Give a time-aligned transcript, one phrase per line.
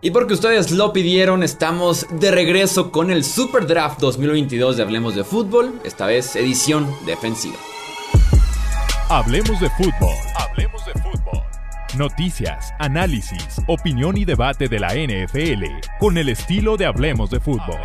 [0.00, 5.16] Y porque ustedes lo pidieron, estamos de regreso con el Super Draft 2022 de Hablemos
[5.16, 7.56] de Fútbol, esta vez edición defensiva.
[9.08, 10.14] Hablemos de fútbol.
[10.36, 11.42] Hablemos de fútbol.
[11.96, 15.64] Noticias, análisis, opinión y debate de la NFL
[15.98, 17.80] con el estilo de Hablemos de fútbol.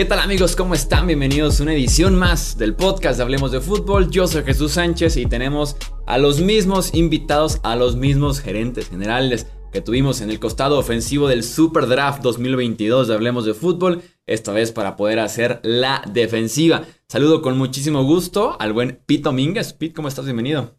[0.00, 0.56] ¿Qué tal amigos?
[0.56, 1.06] ¿Cómo están?
[1.06, 4.10] Bienvenidos a una edición más del podcast de Hablemos de Fútbol.
[4.10, 5.76] Yo soy Jesús Sánchez y tenemos
[6.06, 11.28] a los mismos invitados, a los mismos gerentes generales que tuvimos en el costado ofensivo
[11.28, 16.84] del Super Draft 2022 de Hablemos de Fútbol, esta vez para poder hacer la defensiva.
[17.06, 19.74] Saludo con muchísimo gusto al buen Pete Domínguez.
[19.74, 20.24] Pete, ¿cómo estás?
[20.24, 20.78] Bienvenido.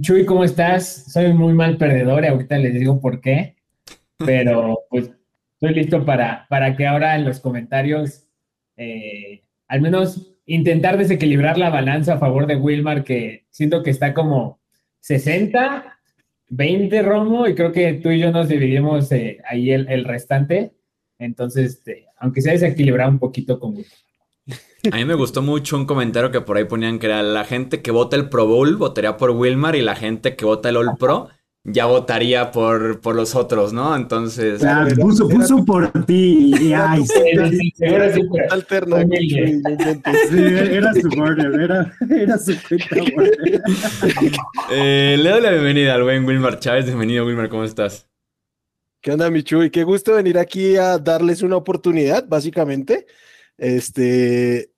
[0.00, 1.12] Chuy, ¿cómo estás?
[1.12, 3.56] Soy muy mal perdedor y ahorita les digo por qué,
[4.16, 5.10] pero pues
[5.56, 8.28] estoy listo para, para que ahora en los comentarios
[8.80, 14.14] eh, al menos intentar desequilibrar la balanza a favor de Wilmar, que siento que está
[14.14, 14.58] como
[15.00, 16.00] 60,
[16.48, 20.72] 20 Romo, y creo que tú y yo nos dividimos eh, ahí el, restante.
[21.18, 23.94] Entonces, este, aunque sea desequilibrado un poquito con gusto.
[24.90, 27.82] A mí me gustó mucho un comentario que por ahí ponían que era la gente
[27.82, 30.96] que vota el Pro Bowl votaría por Wilmar y la gente que vota el All
[30.98, 31.28] Pro
[31.64, 33.94] ya votaría por, por los otros, ¿no?
[33.94, 34.60] Entonces.
[34.60, 36.54] Claro, puso, puso por ti.
[36.58, 37.04] Y, ay,
[37.78, 39.16] era su alternativa.
[40.28, 42.96] Sí, era su border, era, era su cuenta
[44.70, 46.86] eh, le doy la bienvenida al buen Wilmar Chávez.
[46.86, 48.08] Bienvenido, Wilmar, ¿cómo estás?
[49.02, 49.70] ¿Qué onda, Michuy?
[49.70, 53.06] Qué gusto venir aquí a darles una oportunidad, básicamente.
[53.56, 54.69] Este.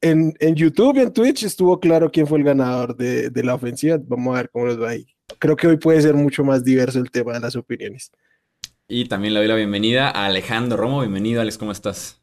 [0.00, 3.54] En, en YouTube y en Twitch estuvo claro quién fue el ganador de, de la
[3.54, 3.98] ofensiva.
[4.02, 5.06] Vamos a ver cómo nos va ahí
[5.38, 8.10] creo que hoy puede ser mucho más diverso el tema de las opiniones.
[8.88, 11.00] Y también le doy la bienvenida a Alejandro Romo.
[11.00, 12.20] Bienvenido, Alex, ¿cómo estás?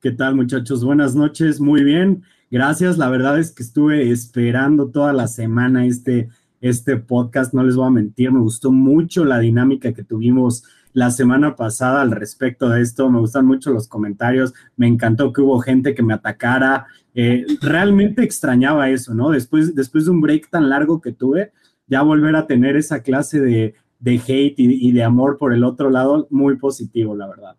[0.00, 0.82] ¿Qué tal, muchachos?
[0.82, 2.22] Buenas noches, muy bien.
[2.50, 2.96] Gracias.
[2.96, 6.28] La verdad es que estuve esperando toda la semana este,
[6.60, 11.10] este podcast, no les voy a mentir, me gustó mucho la dinámica que tuvimos la
[11.10, 13.10] semana pasada al respecto de esto.
[13.10, 14.54] Me gustan mucho los comentarios.
[14.76, 16.86] Me encantó que hubo gente que me atacara.
[17.14, 19.30] Eh, realmente extrañaba eso, ¿no?
[19.30, 21.52] Después, después de un break tan largo que tuve,
[21.86, 23.74] ya volver a tener esa clase de,
[24.04, 27.56] hate y, de amor por el otro lado, muy positivo, la verdad.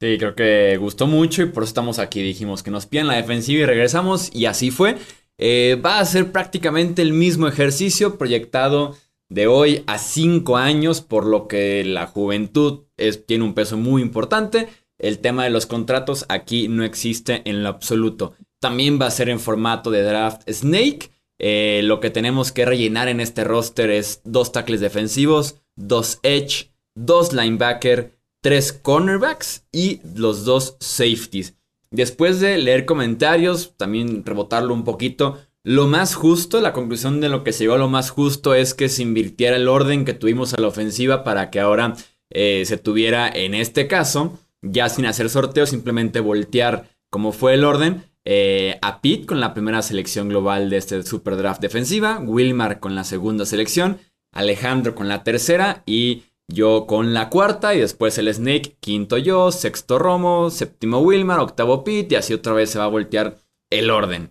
[0.00, 2.22] Sí, creo que gustó mucho y por eso estamos aquí.
[2.22, 4.96] Dijimos que nos piden la defensiva y regresamos y así fue.
[5.38, 8.96] Eh, va a ser prácticamente el mismo ejercicio proyectado
[9.30, 12.80] de hoy a cinco años, por lo que la juventud
[13.26, 14.68] tiene un peso muy importante.
[14.98, 18.34] El tema de los contratos aquí no existe en lo absoluto.
[18.60, 21.10] También va a ser en formato de draft Snake.
[21.38, 26.70] Eh, lo que tenemos que rellenar en este roster es dos tackles defensivos, dos edge,
[26.94, 31.54] dos linebacker, tres cornerbacks y los dos safeties.
[31.90, 37.44] Después de leer comentarios, también rebotarlo un poquito, lo más justo, la conclusión de lo
[37.44, 40.54] que se llegó a lo más justo es que se invirtiera el orden que tuvimos
[40.54, 41.96] a la ofensiva para que ahora
[42.30, 47.64] eh, se tuviera en este caso, ya sin hacer sorteo, simplemente voltear como fue el
[47.64, 52.80] orden eh, a Pete con la primera selección global de este Super Draft defensiva, Wilmar
[52.80, 53.98] con la segunda selección,
[54.32, 59.52] Alejandro con la tercera y yo con la cuarta y después el Snake, quinto yo,
[59.52, 63.38] sexto Romo, séptimo Wilmar, octavo Pete y así otra vez se va a voltear
[63.70, 64.30] el orden.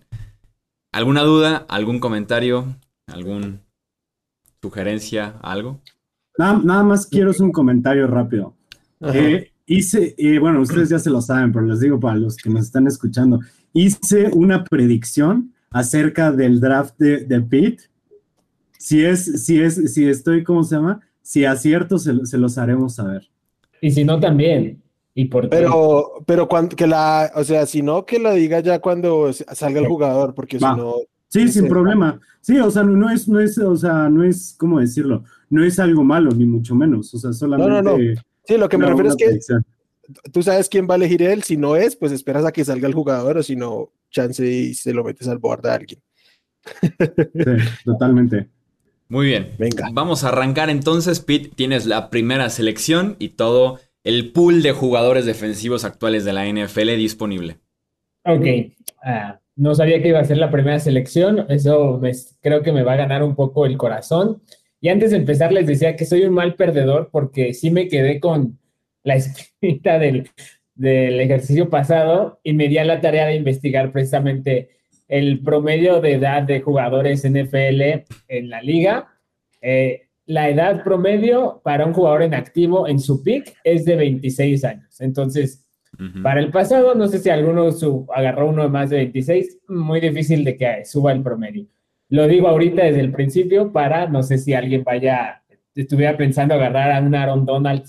[0.92, 1.66] ¿Alguna duda?
[1.68, 2.76] ¿Algún comentario?
[3.06, 3.60] ¿Algún
[4.60, 5.36] sugerencia?
[5.42, 5.80] ¿Algo?
[6.36, 8.56] Nada, más quiero hacer un comentario rápido.
[9.00, 12.50] Eh, hice, eh, bueno, ustedes ya se lo saben, pero les digo para los que
[12.50, 13.40] nos están escuchando,
[13.72, 17.84] hice una predicción acerca del draft de, de Pete.
[18.78, 21.00] Si es, si es, si estoy, ¿cómo se llama?
[21.22, 23.30] Si acierto, se, se los haremos saber.
[23.80, 24.82] Y si no, también.
[25.14, 28.78] ¿Y por Pero, pero cuando, que la, o sea, si no, que la diga ya
[28.78, 30.96] cuando salga el jugador, porque si no.
[31.28, 32.20] Sí, sin problema.
[32.40, 35.24] Sí, o sea, no, es, no es, o sea, no es, ¿cómo decirlo?
[35.48, 37.12] No es algo malo, ni mucho menos.
[37.14, 37.70] O sea, solamente.
[37.70, 38.20] No, no, no.
[38.44, 39.38] Sí, lo que me refiero es que
[40.32, 42.88] tú sabes quién va a elegir él, si no es, pues esperas a que salga
[42.88, 46.00] el jugador o si no, chance y se lo metes al board a alguien.
[46.82, 47.52] Sí,
[47.84, 48.48] totalmente.
[49.08, 49.54] Muy bien.
[49.58, 49.88] Venga.
[49.92, 51.50] Vamos a arrancar entonces, Pete.
[51.54, 56.96] Tienes la primera selección y todo el pool de jugadores defensivos actuales de la NFL
[56.96, 57.58] disponible.
[58.24, 58.46] Ok.
[59.02, 61.46] Ah, no sabía que iba a ser la primera selección.
[61.48, 62.00] Eso
[62.40, 64.42] creo que me va a ganar un poco el corazón.
[64.80, 68.20] Y antes de empezar les decía que soy un mal perdedor porque sí me quedé
[68.20, 68.58] con
[69.02, 70.30] la espinita del,
[70.76, 74.70] ejercicio pasado y me di a la tarea de investigar precisamente
[75.08, 79.08] el promedio de edad de jugadores NFL en la liga.
[79.60, 84.64] Eh, la edad promedio para un jugador en activo en su pick es de 26
[84.64, 85.00] años.
[85.00, 85.66] Entonces,
[86.22, 87.68] para el pasado, no sé si alguno
[88.14, 91.66] agarró uno de más de 26, muy difícil de que suba el promedio.
[92.10, 95.42] Lo digo ahorita desde el principio para, no sé si alguien vaya,
[95.74, 97.82] estuviera pensando agarrar a un Aaron Donald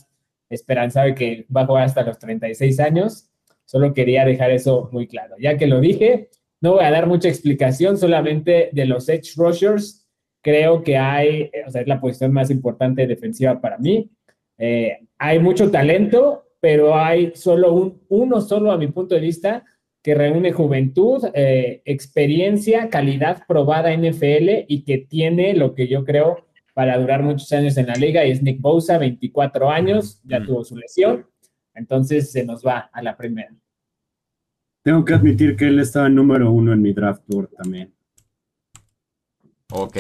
[0.49, 3.29] esperanzado de que va a jugar hasta los 36 años.
[3.65, 5.35] Solo quería dejar eso muy claro.
[5.39, 6.29] Ya que lo dije,
[6.59, 10.00] no voy a dar mucha explicación, solamente de los edge rushers.
[10.41, 14.09] Creo que hay, o sea, es la posición más importante defensiva para mí.
[14.57, 19.65] Eh, hay mucho talento, pero hay solo un, uno solo a mi punto de vista
[20.03, 26.03] que reúne juventud, eh, experiencia, calidad probada en NFL y que tiene lo que yo
[26.03, 30.43] creo para durar muchos años en la liga y es Nick Bosa, 24 años, ya
[30.43, 31.27] tuvo su lesión,
[31.75, 33.53] entonces se nos va a la primera.
[34.83, 37.93] Tengo que admitir que él estaba en número uno en mi draft tour también.
[39.71, 39.97] Ok.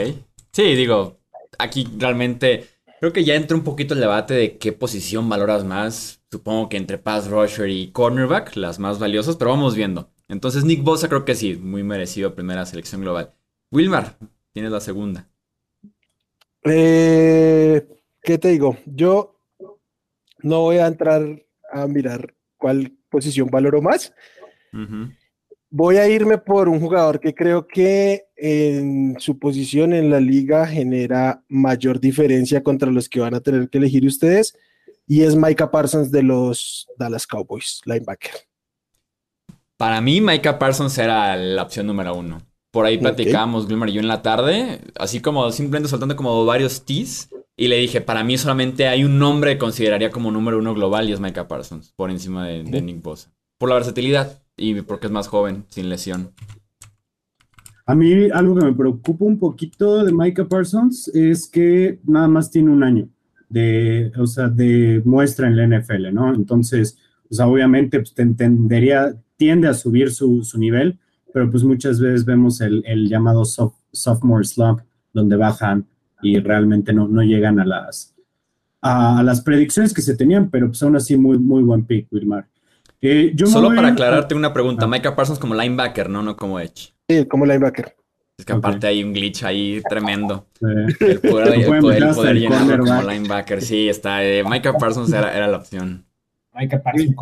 [0.51, 1.19] Sí, digo,
[1.57, 2.67] aquí realmente
[3.01, 6.21] Creo que ya entra un poquito el debate de qué posición valoras más.
[6.29, 10.11] Supongo que entre pass rusher y cornerback, las más valiosas, pero vamos viendo.
[10.27, 13.33] Entonces, Nick Bosa creo que sí, muy merecido primera selección global.
[13.71, 14.19] Wilmar,
[14.53, 15.27] tienes la segunda.
[16.63, 17.87] Eh,
[18.21, 18.77] ¿Qué te digo?
[18.85, 19.41] Yo
[20.43, 21.23] no voy a entrar
[21.73, 24.13] a mirar cuál posición valoro más.
[25.73, 30.67] Voy a irme por un jugador que creo que en su posición en la liga
[30.67, 34.53] genera mayor diferencia contra los que van a tener que elegir ustedes,
[35.07, 38.31] y es Micah Parsons de los Dallas Cowboys, linebacker.
[39.77, 42.41] Para mí, Micah Parsons era la opción número uno.
[42.71, 46.83] Por ahí platicábamos, Wilmer y yo en la tarde, así como simplemente soltando como varios
[46.85, 50.73] teas, y le dije, para mí solamente hay un nombre que consideraría como número uno
[50.73, 53.33] global y es Micah Parsons, por encima de, de Nick Bosa.
[53.57, 56.31] Por la versatilidad y porque es más joven, sin lesión.
[57.85, 62.51] A mí algo que me preocupa un poquito de Micah Parsons es que nada más
[62.51, 63.09] tiene un año
[63.49, 66.33] de, o sea, de muestra en la NFL, ¿no?
[66.33, 66.97] Entonces,
[67.27, 70.99] pues obviamente pues, tendería, tiende a subir su, nivel,
[71.33, 74.81] pero pues muchas veces vemos el, llamado sophomore slump,
[75.13, 75.85] donde bajan
[76.21, 78.15] y realmente no, no llegan a las,
[78.81, 82.47] a, las predicciones que se tenían, pero pues aún así muy, muy buen pick, Wilmar.
[83.01, 84.87] Eh, Solo para aclararte una pregunta, ah.
[84.87, 86.21] Micah Parsons como linebacker, ¿no?
[86.21, 86.93] No como edge.
[87.09, 87.95] Sí, como linebacker.
[88.37, 90.47] Es que aparte hay un glitch ahí tremendo.
[90.61, 93.61] El poder, el poder, llenarlo como linebacker.
[93.61, 94.23] Sí, está.
[94.23, 96.05] Eh, Micah Parsons era, la opción.
[96.53, 97.15] Micah Parsons.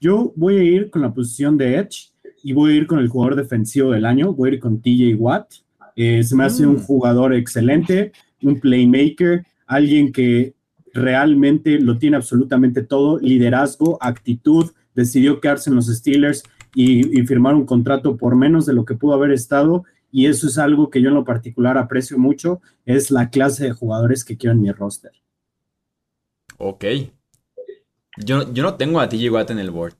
[0.00, 2.10] Yo voy a ir con la posición de Edge
[2.42, 4.32] y voy a ir con el jugador defensivo del año.
[4.32, 5.52] Voy a ir con TJ Watt.
[5.96, 6.84] Eh, se me hace un mm.
[6.84, 8.12] jugador excelente,
[8.42, 10.54] un playmaker, alguien que
[10.94, 16.44] realmente lo tiene absolutamente todo: liderazgo, actitud, decidió quedarse en los Steelers
[16.74, 19.84] y, firmar un contrato por menos de lo que pudo haber estado.
[20.12, 23.72] Y eso es algo que yo en lo particular aprecio mucho, es la clase de
[23.72, 25.12] jugadores que quiero en mi roster.
[26.58, 26.84] Ok.
[28.18, 29.94] Yo, yo no tengo a TJ Watt en el board.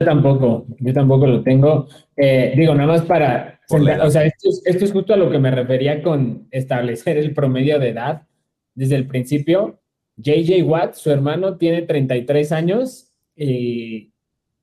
[0.00, 1.88] Yo tampoco, yo tampoco lo tengo.
[2.16, 5.38] Eh, digo, nada más para, o sea, esto es, esto es, justo a lo que
[5.38, 8.26] me refería con establecer el promedio de edad
[8.74, 9.80] desde el principio.
[10.16, 14.12] JJ Watt, su hermano, tiene 33 años y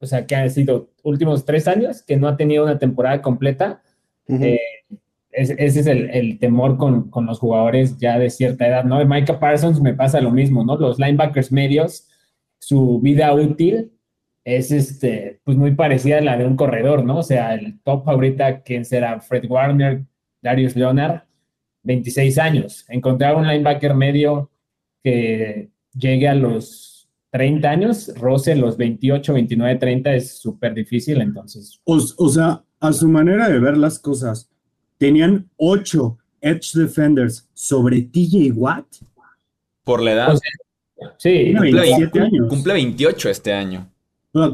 [0.03, 3.81] o sea, que ha sido últimos tres años, que no ha tenido una temporada completa.
[4.27, 4.59] Eh,
[5.31, 9.03] ese es el, temor con, los jugadores ya de cierta edad, ¿no?
[9.03, 10.77] Micah Parsons me pasa lo mismo, ¿no?
[10.77, 12.07] Los linebackers medios,
[12.59, 13.91] su vida útil
[14.43, 17.17] es este, pues muy parecida a la de un corredor, ¿no?
[17.17, 19.19] O sea, el top ahorita, ¿quién será?
[19.21, 20.03] Fred Warner,
[20.41, 21.23] Darius Leonard,
[21.83, 22.85] 26 años.
[22.89, 24.51] Encontrar un linebacker medio
[25.01, 26.92] que llegue a los
[27.33, 31.81] 30 años, roce los 28, 29, 30 es súper difícil, entonces.
[31.83, 34.51] O, sea, a su manera de ver las cosas,
[34.99, 38.85] tenían 8 Edge Defenders sobre TJ Watt.
[39.83, 40.39] Por la edad.
[41.17, 42.49] sí, cumple, 27 años.
[42.49, 43.91] cumple 28 este año.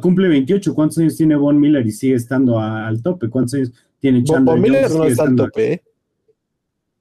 [0.02, 0.74] cumple 28.
[0.74, 3.30] ¿Cuántos años tiene Von Miller y sigue estando al tope?
[3.30, 5.74] ¿Cuántos años tiene Chandler Von Miller no está al tope.
[5.74, 5.82] ¿eh?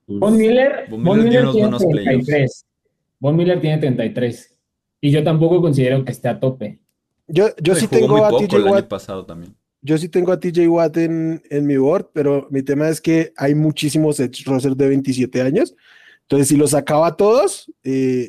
[0.09, 2.67] Von Miller, Von Miller, tiene 33.
[3.21, 4.58] Von Miller tiene 33.
[5.01, 6.81] Y yo tampoco considero que esté a tope.
[7.27, 8.89] Yo, yo sí tengo a TJ Watt.
[8.89, 9.55] pasado también.
[9.81, 13.55] Yo sí tengo a TJ Watt en, mi board, pero mi tema es que hay
[13.55, 15.75] muchísimos edge rushers de 27 años.
[16.23, 18.29] Entonces, si los sacaba a todos, eh,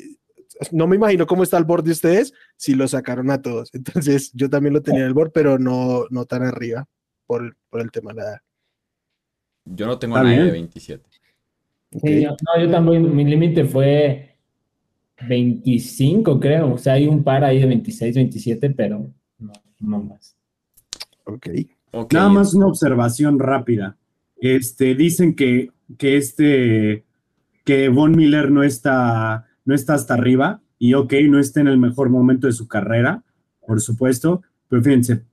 [0.70, 3.70] no me imagino cómo está el board de ustedes si los sacaron a todos.
[3.74, 6.86] Entonces, yo también lo tenía en el board, pero no, no tan arriba
[7.26, 8.38] por, el tema de la edad.
[9.64, 11.04] Yo no tengo a nadie de 27.
[11.92, 14.29] no, yo también, mi límite fue
[15.28, 16.74] 25, creo.
[16.74, 20.36] O sea, hay un par ahí de 26, 27, pero no, más.
[21.24, 21.48] Ok.
[22.12, 23.96] Nada más una observación rápida.
[24.36, 27.04] Este, dicen que, que este
[27.64, 31.78] que Von Miller no está, no está hasta arriba y ok, no está en el
[31.78, 33.22] mejor momento de su carrera,
[33.66, 35.24] por supuesto, pero fíjense,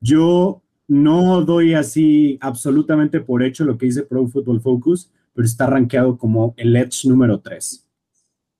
[0.00, 5.66] yo no doy así absolutamente por hecho lo que dice Pro Football Focus, pero está
[5.66, 7.83] rankeado como el Edge número 3.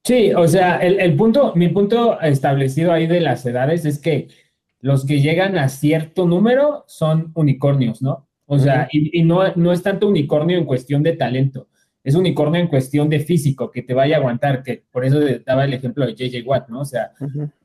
[0.04, 4.28] Sí, o sea, el, punto, mi punto establecido ahí de las edades es que
[4.80, 8.28] los que llegan a cierto número son unicornios, ¿no?
[8.44, 11.68] O sea, y, no, no es tanto unicornio en cuestión de talento,
[12.02, 15.64] es unicornio en cuestión de físico, que te vaya a aguantar, que por eso daba
[15.64, 16.80] el ejemplo de JJ Watt, ¿no?
[16.80, 17.12] O sea,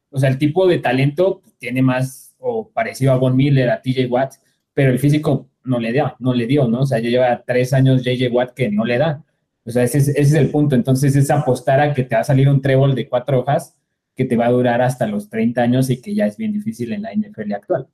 [0.10, 4.06] o sea el tipo de talento tiene más o parecido a Von Miller, a TJ
[4.10, 4.36] Watt,
[4.74, 6.82] pero el físico no le dio, no le dio, ¿no?
[6.82, 9.26] O sea, ya lleva tres años JJ Watt que no le da.
[9.70, 10.74] O sea, ese es, el punto.
[10.74, 13.76] Entonces, es apostar a que te va a salir un trébol de cuatro hojas
[14.16, 16.92] que te va a durar hasta los 30 años y que ya es bien difícil
[16.92, 17.88] en la NFL actual.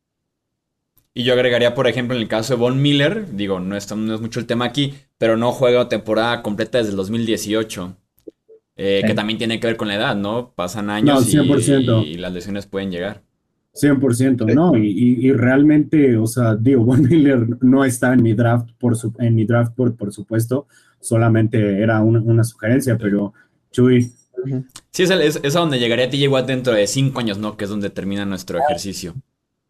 [1.13, 4.15] Y yo agregaría, por ejemplo, en el caso de Von Miller, digo, no es, no
[4.15, 7.98] es mucho el tema aquí, pero no juega temporada completa desde el 2018.
[8.77, 10.53] Eh, que también tiene que ver con la edad, ¿no?
[10.55, 13.22] Pasan años y, las lesiones pueden llegar.
[13.74, 14.77] 100%, ¿no?
[14.77, 19.36] Y, realmente, o sea, digo, Von Miller no está en mi draft, por su, en
[19.36, 20.67] mi draft por, por supuesto,
[21.05, 23.33] solamente era una, sugerencia, pero
[23.71, 24.12] Chuy.
[24.91, 27.57] Sí, es, es, a donde llegaría TJ Watt dentro de cinco años, ¿no?
[27.57, 29.15] Que es donde termina nuestro ejercicio.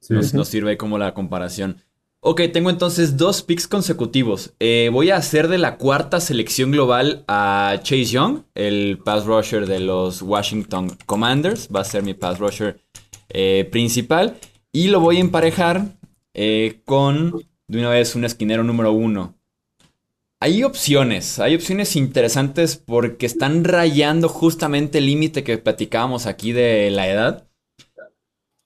[0.10, 1.78] Nos, sirve como la comparación.
[2.20, 4.54] Ok, tengo entonces dos picks consecutivos.
[4.60, 9.68] Eh, voy a hacer de la cuarta selección global a Chase Young, el pass rusher
[9.68, 11.70] de los Washington Commanders.
[11.74, 12.80] Va a ser mi pass rusher
[13.30, 14.38] eh, principal.
[14.72, 15.98] Y lo voy a emparejar
[16.34, 19.35] eh, con, de una vez, un esquinero número uno.
[20.42, 26.92] Hay opciones, hay opciones interesantes porque están rayando justamente el límite que platicábamos aquí de
[26.92, 27.48] la edad.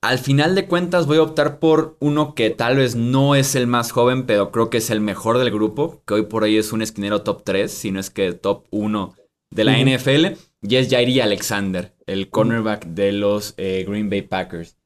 [0.02, 3.66] Al final de cuentas voy a optar por uno que tal vez no es el
[3.66, 6.72] más joven, pero creo que es el mejor del grupo, que hoy por hoy es
[6.72, 9.14] un esquinero top 3, si no es que top 1
[9.50, 14.79] de la NFL, y es Jairi Alexander, el cornerback de los eh, Green Bay Packers.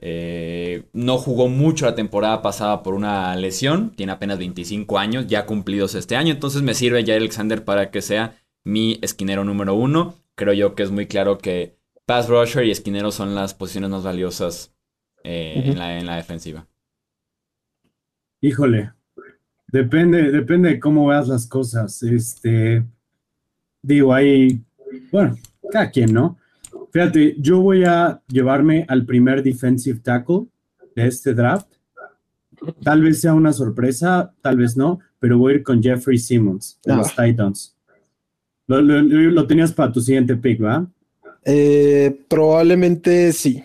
[0.00, 5.44] Eh, no jugó mucho la temporada pasada por una lesión, tiene apenas 25 años, ya
[5.44, 10.14] cumplidos este año, entonces me sirve Jair Alexander para que sea mi esquinero número uno.
[10.36, 11.76] Creo yo que es muy claro que
[12.06, 14.72] pass rusher y esquinero son las posiciones más valiosas
[15.24, 16.66] eh, en, la, en, la, defensiva.
[18.40, 18.92] Híjole,
[19.66, 22.02] depende, depende de cómo veas las cosas.
[22.04, 22.84] Este,
[23.82, 24.60] digo, ahí,
[25.10, 25.36] bueno,
[25.72, 26.38] cada quien, ¿no?
[26.90, 30.46] Fíjate, yo voy a llevarme al primer defensive tackle
[30.94, 31.68] de este draft.
[32.82, 36.80] Tal vez sea una sorpresa, tal vez no, pero voy a ir con Jeffrey Simmons
[36.84, 37.24] de los ah.
[37.24, 37.76] Titans.
[38.66, 40.86] Lo, lo, tenías para tu siguiente pick, ¿va?
[41.44, 43.64] Eh, probablemente sí.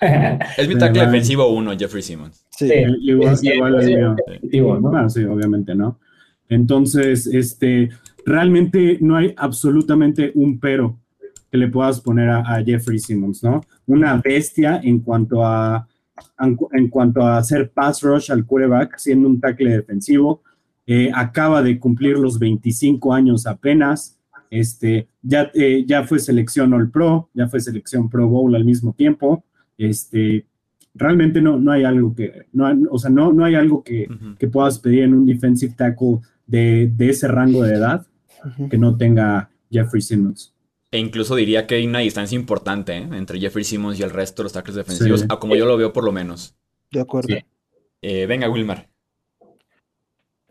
[0.56, 2.46] es mi tackle defensivo uno, Jeffrey Simmons.
[2.50, 2.70] Sí,
[3.00, 5.98] igual, igual sí, obviamente, ¿no?
[6.48, 7.88] Entonces, este,
[8.24, 10.98] realmente no hay absolutamente un pero
[11.56, 13.62] que le puedas poner a, Jeffrey Simmons, ¿no?
[13.86, 15.88] Una bestia en cuanto a
[16.38, 20.42] en, cuanto a hacer pass rush al quarterback, siendo un tackle defensivo.
[20.86, 24.18] Eh, acaba de cumplir los 25 años apenas.
[24.50, 28.92] Este, ya, eh, ya fue selección All Pro, ya fue selección Pro Bowl al mismo
[28.92, 29.44] tiempo.
[29.76, 30.46] Este,
[30.94, 34.08] realmente no, no hay algo que, no, o sea, no, no hay algo que,
[34.52, 38.06] puedas pedir en un defensive tackle de, ese rango de edad
[38.70, 40.55] que no tenga Jeffrey Simmons.
[40.90, 43.08] E incluso diría que hay una distancia importante ¿eh?
[43.12, 46.04] entre Jeffrey Simmons y el resto de los tackles defensivos, como yo lo veo por
[46.04, 46.54] lo menos.
[46.90, 47.34] De acuerdo.
[48.02, 48.88] Eh, venga, Wilmar.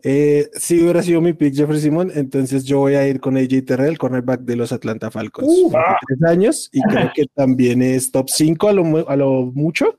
[0.08, 3.64] Eh, si hubiera sido mi pick Jeffrey Simon, entonces yo voy a ir con AJ
[3.66, 5.48] Terrell, cornerback de los Atlanta Falcons.
[5.48, 5.72] Uh,
[6.06, 9.98] tres años y creo que también es top 5 a lo, a lo mucho.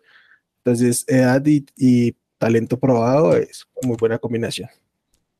[0.60, 4.70] Entonces, edad y, talento probado es muy buena combinación.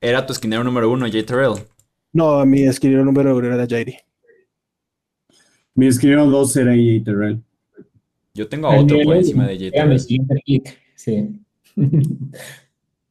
[0.02, 1.64] ¿Era tu esquinero número uno, AJ Terrell?
[2.12, 3.98] No, mi esquinero número uno era Jairi.
[5.78, 7.40] Mi esquinero dos era AJ Terrell.
[8.34, 10.64] Yo tengo a otro por encima de AJ Terrell.
[10.96, 11.40] Sí.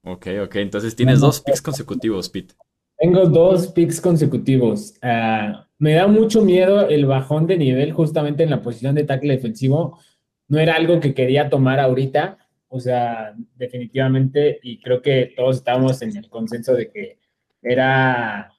[0.02, 0.56] Ok, ok.
[0.56, 2.54] Entonces tienes dos picks consecutivos, Pete.
[2.98, 4.94] Tengo dos picks consecutivos.
[5.00, 9.34] Ah, me da mucho miedo el bajón de nivel justamente en la posición de tackle
[9.34, 10.00] defensivo.
[10.48, 12.38] No era algo que quería tomar ahorita.
[12.66, 17.20] O sea, definitivamente, y creo que todos estábamos en el consenso de que
[17.62, 18.52] era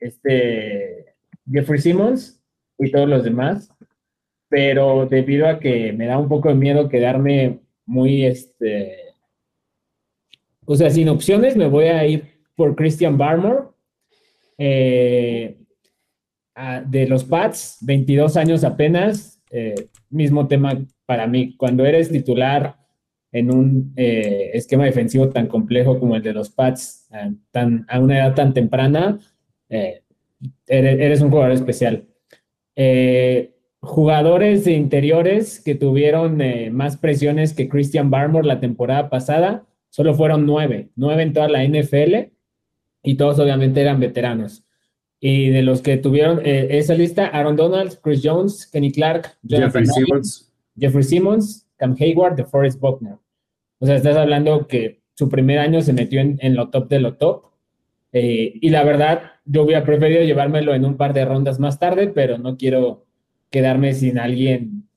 [0.00, 1.14] este
[1.46, 2.35] Jeffrey Simmons
[2.78, 3.70] y todos los demás.
[4.48, 9.06] Pero debido a que me da un poco de miedo quedarme muy este
[10.66, 12.24] o sea, sin opciones me voy a ir
[12.56, 13.68] por Christian Barmore.
[14.58, 15.56] Eh,
[16.86, 19.40] de los Pats, 22 años apenas.
[19.50, 21.56] Eh, mismo tema para mí.
[21.56, 22.76] Cuando eres titular
[23.30, 27.08] en un eh, esquema defensivo tan complejo como el de los Pats,
[27.52, 29.20] tan, a una edad tan temprana,
[30.66, 32.06] eres, un jugador especial.
[32.76, 39.64] Eh, jugadores de interiores que tuvieron eh, más presiones que Christian Barmore la temporada pasada,
[39.88, 42.32] solo fueron nueve, nueve en toda la NFL
[43.02, 44.64] y todos obviamente eran veteranos.
[45.18, 49.86] Y de los que tuvieron eh, esa lista, Aaron Donald, Chris Jones, Kenny Clark, Jeffrey
[49.86, 50.52] Simmons.
[50.78, 53.16] Jeffrey Simmons, Cam Hayward, de Forrest Buckner.
[53.78, 57.00] O sea, estás hablando que su primer año se metió en, en lo top de
[57.00, 57.45] lo top.
[58.18, 62.08] Eh, y la verdad, yo hubiera preferido llevármelo en un par de rondas más tarde,
[62.08, 63.04] pero no quiero
[63.50, 64.88] quedarme sin alguien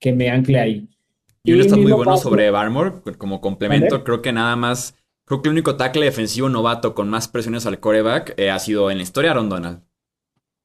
[0.00, 0.88] que me ancle ahí.
[1.44, 5.50] Y uno está muy bueno sobre Barmore, como complemento, creo que nada más, creo que
[5.50, 9.04] el único tackle defensivo novato con más presiones al coreback eh, ha sido en la
[9.04, 9.80] historia Aaron Donald.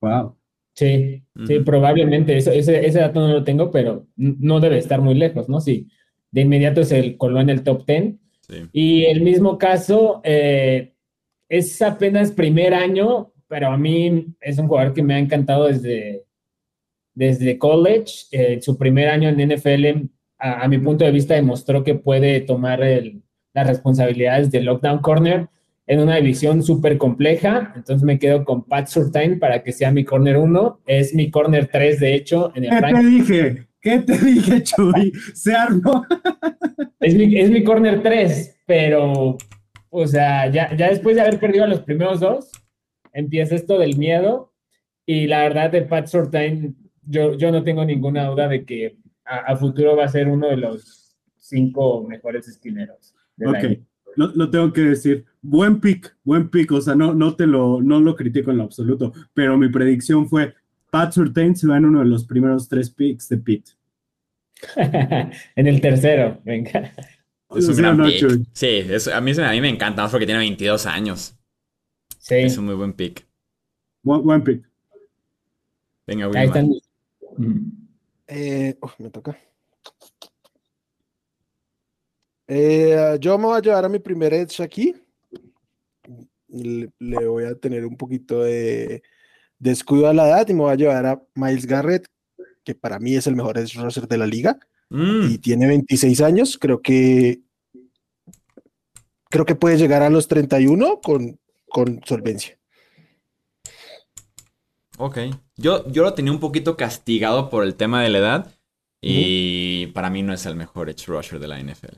[0.02, 0.36] Wow.
[0.74, 5.48] Sí, sí, probablemente, ese, ese dato no lo tengo, pero no debe estar muy lejos,
[5.48, 5.62] ¿no?
[5.62, 5.90] Sí,
[6.32, 8.16] de inmediato se el, coló en el top 10.
[8.72, 10.96] Y el mismo caso, eh,
[11.50, 16.24] es apenas primer año, pero a mí es un jugador que me ha encantado desde,
[17.16, 18.28] desde college.
[18.32, 22.80] Eh, su primer año en NFL, a, mi punto de vista, demostró que puede tomar
[23.54, 25.50] las responsabilidades de lockdown corner
[25.88, 27.74] en una división súper compleja.
[27.76, 30.82] Entonces me quedo con Pat Surtain para que sea mi corner 1.
[30.86, 33.68] Es mi corner 3, de hecho, en el ¿Qué te dije?
[33.82, 35.12] ¿Qué te dije, Chuy?
[35.34, 36.06] Se armó.
[37.00, 39.38] es, mi, es mi corner 3, pero,
[39.90, 42.52] o sea, ya, ya después de haber perdido a los primeros dos,
[43.14, 44.54] empieza esto del miedo.
[45.06, 46.76] Y la verdad de Pat Surtain
[47.10, 50.58] yo, yo no tengo ninguna duda de que a, futuro va a ser uno de
[50.58, 53.16] los cinco mejores esquineros.
[53.44, 53.80] Ok,
[54.16, 55.26] lo, tengo que decir.
[55.42, 58.64] Buen pick, buen pick, o sea, no, no te lo, no lo critico en lo
[58.64, 60.54] absoluto, pero mi predicción fue
[60.92, 63.70] Pat Surtain se va en uno de los primeros tres picks de Pitt.
[64.76, 66.92] en el tercero, venga.
[67.56, 68.48] Es un gran pick.
[68.54, 71.36] Sí, a, mí, a mí me encanta, más porque tiene 22 años.
[72.20, 72.36] Sí.
[72.36, 73.26] Es un muy buen pick.
[74.04, 74.70] Buen, pick.
[76.06, 76.72] Venga, Ahí están
[78.28, 79.38] eh, me toca.
[82.48, 84.96] Eh, yo me voy a llevar a mi primer edge aquí.
[86.48, 86.92] Le,
[87.28, 89.02] voy a tener un poquito de
[89.58, 92.08] descuido a la edad y me voy a llevar a Miles Garrett,
[92.64, 94.60] que para mí es el mejor edge rusher de la liga.
[94.90, 95.32] Mm.
[95.32, 96.58] Y tiene 26 años.
[96.58, 97.42] Creo que
[99.30, 102.58] creo que puede llegar a los 31 con, con solvencia.
[104.98, 105.18] Ok.
[105.56, 108.56] Yo, yo lo tenía un poquito castigado por el tema de la edad.
[109.02, 111.98] Y para mí no es el mejor edge rusher de la NFL.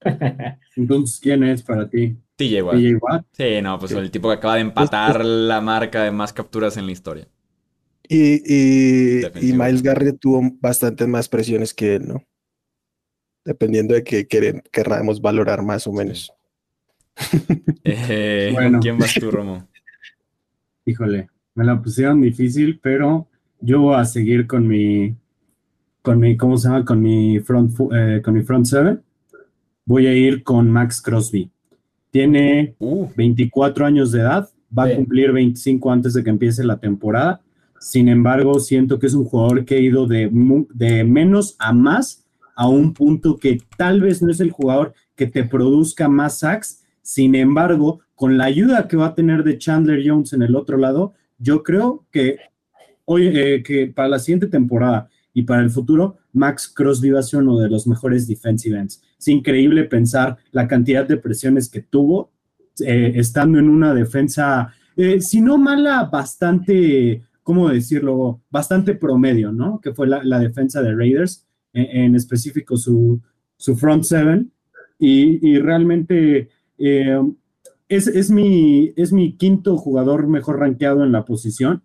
[0.76, 2.16] Entonces, ¿quién es para ti?
[2.36, 3.26] TJ Watt.
[3.32, 6.86] Sí, no, pues el tipo que acaba de empatar la marca de más capturas en
[6.86, 7.28] la historia.
[8.08, 12.24] Y, y, Miles Garrett tuvo bastantes más presiones que él, ¿no?
[13.48, 16.30] Dependiendo de qué querramos valorar más o menos.
[17.82, 19.66] Eh, ¿Quién vas tú, Romo?
[20.84, 23.26] Híjole, me la pusieron difícil, pero
[23.60, 25.16] yo voy a seguir con mi,
[26.02, 26.84] con mi, ¿cómo se llama?
[26.84, 29.02] Con mi front, eh, con mi front seven.
[29.86, 31.50] Voy a ir con Max Crosby.
[32.10, 32.74] Tiene
[33.16, 33.88] 24 uh.
[33.88, 37.40] años de edad, va a cumplir 25 antes de que empiece la temporada.
[37.80, 40.28] Sin embargo, siento que es un jugador que ha ido de,
[40.74, 42.27] de menos a más
[42.58, 46.82] a un punto que tal vez no es el jugador que te produzca más sacks.
[47.02, 50.76] Sin embargo, con la ayuda que va a tener de Chandler Jones en el otro
[50.76, 52.38] lado, yo creo que
[53.04, 57.22] hoy, eh, que para la siguiente temporada y para el futuro, Max Crosby va a
[57.22, 59.04] ser uno de los mejores defensive ends.
[59.16, 62.32] Es increíble pensar la cantidad de presiones que tuvo
[62.80, 68.42] eh, estando en una defensa, eh, si no mala, bastante, ¿cómo decirlo?
[68.50, 69.80] Bastante promedio, ¿no?
[69.80, 73.20] Que fue la, defensa de Raiders, en, específico su,
[73.56, 74.50] su, front seven.
[74.98, 76.48] Y, y realmente
[77.88, 81.82] es, mi, es mi quinto jugador mejor rankeado en la posición,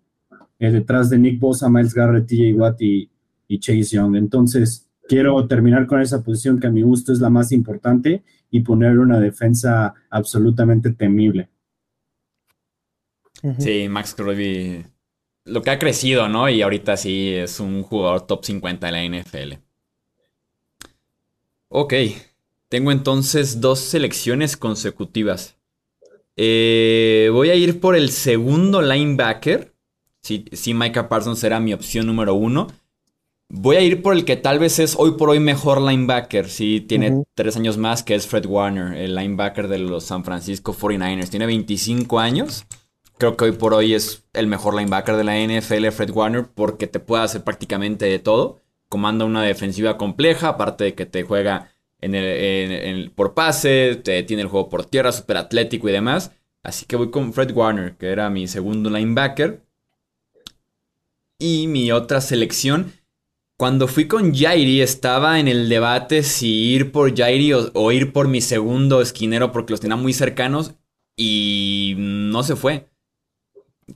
[0.58, 3.10] eh, detrás de Nick Bosa, Miles Garrett, TJ Watt y,
[3.58, 4.16] Chase Young.
[4.16, 8.60] Entonces, quiero terminar con esa posición que a mi gusto es la más importante y
[8.60, 11.48] poner una defensa absolutamente temible.
[13.58, 14.84] Sí, Max Crosby,
[15.44, 16.48] lo que ha crecido, ¿no?
[16.48, 19.52] Y ahorita sí es un jugador top 50 de la NFL.
[21.76, 21.92] Ok,
[22.68, 25.56] tengo entonces dos selecciones consecutivas.
[26.36, 29.74] Eh, voy a ir por el segundo linebacker.
[30.22, 32.68] Si, si Micah Parsons será mi opción número uno.
[33.48, 36.48] Voy a ir por el que tal vez es hoy por hoy mejor linebacker.
[36.48, 40.76] Si tiene tres años más, que es Fred Warner, el linebacker de los San Francisco
[40.76, 41.28] 49ers.
[41.28, 42.66] Tiene 25 años.
[43.18, 46.86] Creo que hoy por hoy es el mejor linebacker de la NFL, Fred Warner, porque
[46.86, 48.63] te puede hacer prácticamente de todo.
[48.88, 54.48] Comanda una defensiva compleja, aparte de que te juega en el, por pase, tiene el
[54.48, 56.32] juego por tierra, súper atlético y demás.
[56.62, 59.64] Así que voy con Fred Warner, que era mi segundo linebacker.
[61.38, 62.92] Y mi otra selección,
[63.56, 68.28] cuando fui con Jairi estaba en el debate si ir por Jairi o, ir por
[68.28, 70.74] mi segundo esquinero porque los tenía muy cercanos
[71.16, 72.88] y no se fue.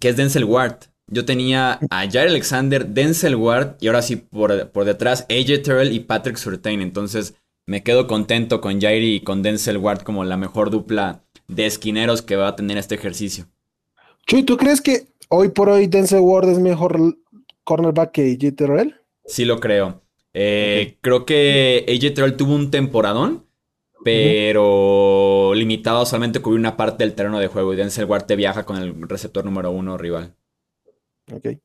[0.00, 0.76] Que es Denzel Ward.
[1.08, 5.92] Yo tenía a Jair Alexander, Denzel Ward y ahora sí por, por detrás AJ Terrell
[5.92, 6.82] y Patrick Surtain.
[6.82, 7.34] Entonces
[7.66, 12.22] me quedo contento con Jairi y con Denzel Ward como la mejor dupla de esquineros
[12.22, 13.46] que va a tener este ejercicio.
[14.26, 17.18] Chuy, ¿tú crees que hoy por hoy Denzel Ward es mejor
[17.64, 18.96] cornerback que AJ Terrell?
[19.24, 20.02] Sí lo creo.
[20.34, 23.46] Eh, creo que AJ Terrell tuvo un temporadón,
[24.04, 27.72] pero limitado solamente cubrir una parte del terreno de juego.
[27.72, 30.34] Y Denzel Ward te viaja con el receptor número uno rival.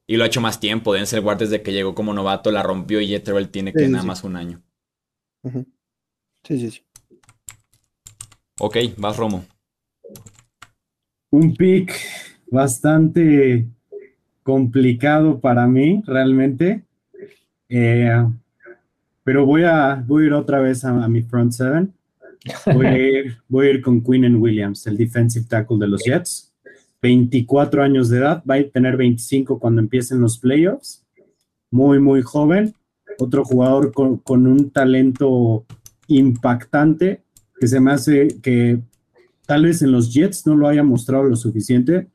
[0.07, 0.93] Y lo ha hecho más tiempo.
[0.93, 4.23] Denzel Ward desde que llegó como novato la rompió y Terrell tiene que nada más
[4.23, 4.61] un año.
[6.43, 6.81] Sí, sí, sí.
[8.59, 9.45] Ok, vas Romo.
[11.31, 11.93] Un pick
[12.47, 13.67] bastante
[14.43, 16.83] complicado para mí, realmente.
[17.69, 18.23] Eh,
[19.23, 21.93] pero voy a, voy a ir otra vez a, mi front seven.
[22.73, 26.52] Voy a, ir, voy a ir con Quinn Williams, el defensive tackle de los Jets.
[27.03, 31.05] 24 años de edad, va a tener 25 cuando empiecen los playoffs.
[31.69, 32.73] Muy, muy joven.
[33.19, 35.65] Otro jugador con, con un talento
[36.07, 37.21] impactante
[37.59, 38.79] que se me hace que
[39.45, 42.07] tal vez en los Jets no lo haya mostrado lo suficiente,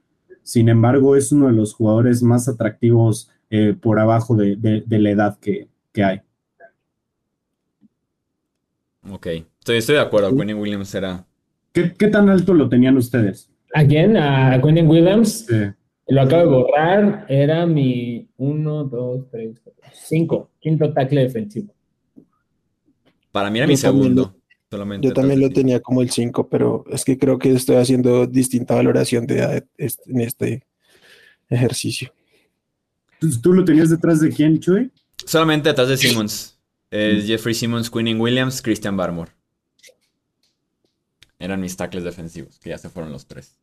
[0.42, 5.38] sin embargo es uno de los jugadores más atractivos eh, por abajo de, la edad
[5.38, 5.68] que,
[6.02, 6.20] hay.
[9.10, 9.26] Ok,
[9.58, 11.24] estoy, de acuerdo, Quinn Williams era...
[11.72, 13.50] ¿Qué, tan alto lo tenían ustedes?
[13.74, 14.16] ¿A quién?
[14.16, 15.46] ¿A Quinn Williams?
[16.06, 21.74] Lo acabo de borrar, era mi 1, 2, 3, 4, 5, quinto tackle defensivo.
[23.30, 24.38] Para mí era mi segundo
[25.00, 28.74] yo también lo tenía como el 5, pero es que creo que estoy haciendo distinta
[28.74, 30.66] valoración de en este
[31.48, 32.12] ejercicio.
[33.42, 34.92] ¿Tú lo tenías detrás de quién, Chuy?
[35.24, 36.58] Solamente detrás de Simmons.
[36.90, 39.32] Jeffrey Simmons, Quinning Williams, Christian Barmore.
[41.38, 43.57] Eran mis tackles defensivos, que ya se fueron los tres.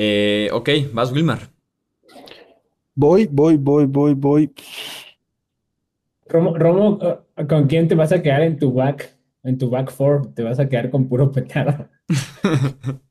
[0.00, 1.50] Eh, ok, vas Wilmar.
[2.94, 4.52] Voy, voy, voy, voy, voy.
[6.26, 6.98] Romo, Romo,
[7.48, 9.18] ¿con quién te vas a quedar en tu back?
[9.44, 11.88] en tu back four te vas a quedar con puro petardo.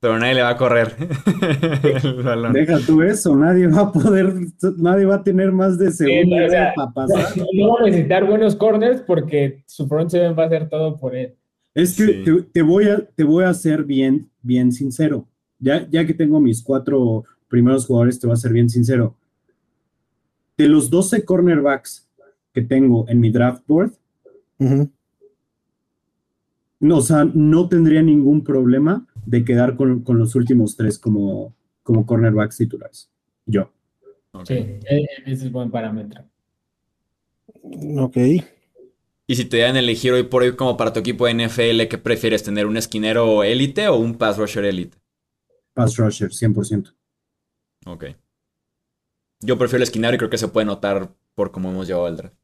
[0.00, 0.94] Pero nadie le va a correr
[2.52, 4.34] Deja tú eso, nadie va a poder,
[4.76, 6.36] nadie va a tener más de segundo
[6.76, 7.36] para pasar.
[7.54, 11.16] No va a necesitar buenos corners porque su front seven va a hacer todo por
[11.16, 11.34] él.
[11.74, 15.26] Es que te, voy a, te voy a ser bien, bien sincero.
[15.64, 19.16] Ya, ya que tengo mis cuatro primeros jugadores, te voy a ser bien sincero.
[20.58, 22.06] De los 12 cornerbacks
[22.52, 23.92] que tengo en mi draft board,
[26.80, 32.04] no, o sea, no tendría ningún problema de quedar con, los últimos tres como, como
[32.04, 33.10] cornerbacks titulares.
[33.46, 33.70] Yo.
[34.44, 36.24] Sí, e, ese es buen parámetro.
[37.98, 38.16] Ok.
[39.26, 41.96] Y si te dan elegir hoy por hoy como para tu equipo de NFL, ¿qué
[41.96, 42.42] prefieres?
[42.42, 44.98] ¿Tener un esquinero élite o un pass rusher élite?
[45.74, 46.94] Pass rusher, 100%.
[47.86, 48.04] Ok.
[49.40, 52.16] Yo prefiero el esquinero y creo que se puede notar por cómo hemos llevado el
[52.16, 52.36] draft.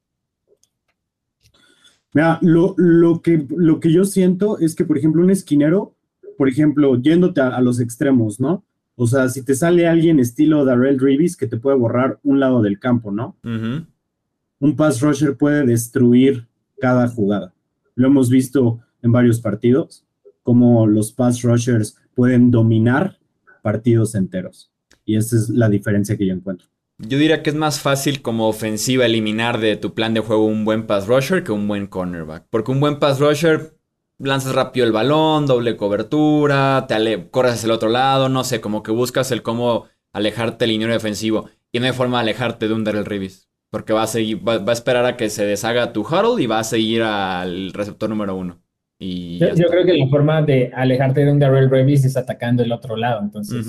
[2.13, 2.75] Mira, lo,
[3.23, 5.95] que, lo que yo siento es que, por ejemplo, un esquinero,
[6.37, 8.65] por ejemplo, yéndote a, los extremos, ¿no?
[8.97, 12.61] O sea, si te sale alguien estilo Darrell Reeves que te puede borrar un lado
[12.63, 13.37] del campo, ¿no?
[13.43, 16.49] Un pass rusher puede destruir
[16.81, 17.55] cada jugada.
[17.95, 20.05] Lo hemos visto en varios partidos,
[20.43, 23.20] como los pass rushers pueden dominar
[23.61, 24.71] partidos enteros.
[25.05, 26.69] Y esa es la diferencia que yo encuentro.
[26.99, 30.67] Yo diría que es más fácil como ofensiva eliminar de tu plan de juego un
[30.67, 32.47] buen pass rusher que un buen cornerback.
[32.51, 33.75] Porque un buen pass rusher
[34.19, 38.83] lanzas rápido el balón, doble cobertura, te corres hacia el otro lado, no sé, como
[38.83, 41.49] que buscas el cómo alejarte del liniero defensivo.
[41.73, 43.49] Y no hay forma de alejarte de un Daryl Reeves.
[43.71, 46.59] Porque va a seguir, va, a esperar a que se deshaga tu huddle y va
[46.59, 48.61] a seguir al receptor número uno.
[49.03, 52.71] Y yo, creo que la forma de alejarte de un Darrell Reeves es atacando el
[52.71, 53.23] otro lado.
[53.23, 53.67] Entonces,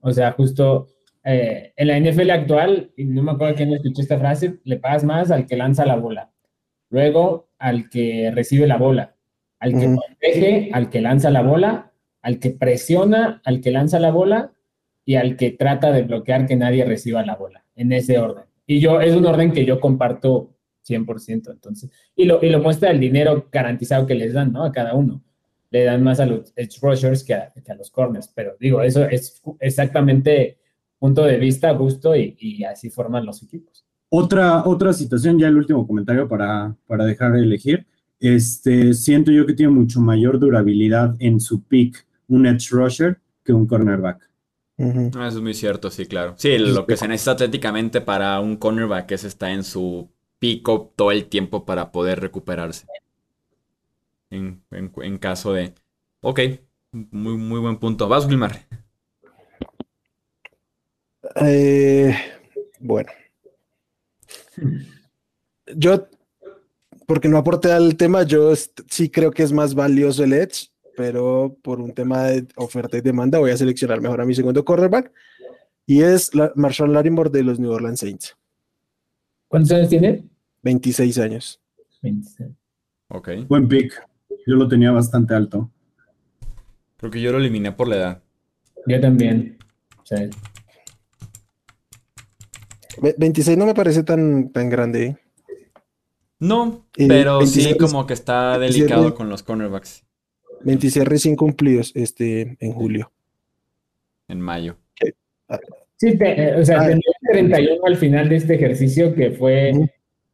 [0.00, 0.88] o sea, justo
[1.24, 5.04] eh, en la NFL actual, y no me acuerdo quién escuchó esta frase, le pagas
[5.04, 6.30] más al que lanza la bola,
[6.90, 9.16] luego al que recibe la bola,
[9.58, 14.10] al que protege, al que lanza la bola, al que presiona, al que lanza la
[14.10, 14.52] bola
[15.06, 18.44] y al que trata de bloquear que nadie reciba la bola, en ese orden.
[18.66, 20.55] Y yo, es un orden que yo comparto
[20.86, 24.64] 100%, entonces, y lo, y lo muestra el dinero garantizado que les dan, ¿no?
[24.64, 25.22] A cada uno.
[25.70, 28.82] Le dan más a los edge rushers que a, que a los corners, pero digo,
[28.82, 30.58] eso es exactamente
[30.98, 33.84] punto de vista, gusto y, así forman los equipos.
[34.08, 37.86] Otra, otra situación, ya el último comentario para, para dejar de elegir.
[38.18, 43.52] Este, siento yo que tiene mucho mayor durabilidad en su pick un edge rusher que
[43.52, 44.28] un cornerback.
[44.78, 46.34] Ah, Eso es muy cierto, sí, claro.
[46.36, 51.10] Sí, lo que se necesita atléticamente para un cornerback es estar en su pico todo
[51.12, 52.86] el tiempo para poder recuperarse.
[54.30, 55.74] En, en- caso de...
[56.20, 56.40] Ok,
[56.92, 58.08] muy, muy buen punto.
[58.08, 58.66] Vas, Wilmar.
[61.36, 62.14] Eh,
[62.80, 63.10] bueno.
[65.74, 66.08] Yo,
[67.06, 71.56] porque no aporté al tema, yo sí creo que es más valioso el Edge, pero
[71.62, 75.12] por un tema de oferta y demanda voy a seleccionar mejor a mi segundo cornerback
[75.84, 78.36] y es Marshall Lattimore de los New Orleans Saints,
[79.48, 80.24] ¿Cuántos años tiene?
[80.62, 81.60] 26 años.
[82.02, 82.50] 26.
[83.08, 83.28] Ok.
[83.48, 83.92] Buen pick.
[84.46, 85.70] Yo lo tenía bastante alto.
[86.96, 88.22] Creo que yo lo eliminé por la edad.
[88.86, 89.58] Yo también.
[90.02, 90.28] O sea,
[93.02, 95.04] Ve- 26 no me parece tan, tan grande.
[95.04, 95.16] ¿eh?
[96.38, 98.94] No, Eh, pero sí 27 como que está 27.
[98.94, 100.04] delicado con los cornerbacks
[100.62, 103.12] 26 recién cumplidos este, en julio.
[104.28, 104.76] en mayo.
[105.96, 106.86] sí, te- eh, o sea, Ah.
[106.88, 109.72] tenía 31 al final de este ejercicio, que fue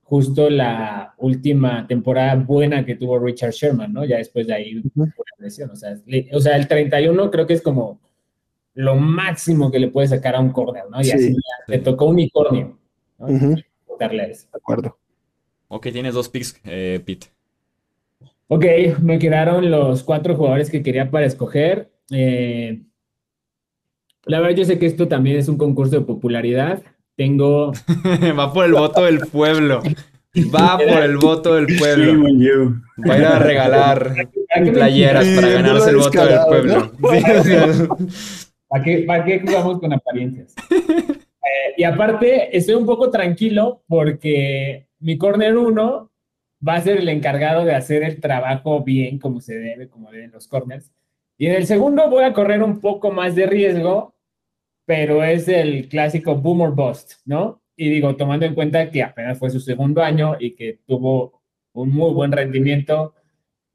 [0.02, 4.04] justo la última temporada buena que tuvo Richard Sherman, ¿no?
[4.04, 5.06] Ya después de ahí, fue
[5.38, 5.70] la lesión.
[5.70, 8.00] O sea, le- o sea, el 31 creo que es como
[8.74, 11.00] lo máximo que le puede sacar a un corner, ¿no?
[11.00, 11.12] Y Sí.
[11.12, 12.78] así ya te tocó unicornio,
[13.18, 13.26] ¿no?
[13.98, 14.48] Darle a eso.
[14.52, 14.98] de acuerdo.
[15.68, 17.28] Ok, tienes dos picks, eh, Pete.
[18.48, 18.64] Ok,
[19.00, 21.90] me quedaron los cuatro jugadores que quería para escoger.
[22.10, 22.82] Eh,
[24.26, 26.82] la verdad, yo sé que esto también es un concurso de popularidad.
[27.16, 27.72] Tengo,
[28.38, 29.82] Va por el voto del pueblo.
[30.54, 32.72] Va por el voto del pueblo.
[33.08, 36.92] Va a ir a regalar ¿Para qué me- playeras para ganarse el voto del pueblo.
[38.68, 40.54] ¿Para qué, para qué jugamos con apariencias?
[40.70, 46.10] Eh, y aparte, estoy un poco tranquilo porque mi corner 1
[46.66, 50.30] va a ser el encargado de hacer el trabajo bien, como se debe, como deben
[50.32, 50.90] los corners.
[51.38, 54.14] Y en el segundo voy a correr un poco más de riesgo,
[54.84, 57.62] pero es el clásico boomer bust, ¿no?
[57.76, 61.42] Y digo, tomando en cuenta que apenas fue su segundo año y que tuvo
[61.72, 63.14] un muy buen rendimiento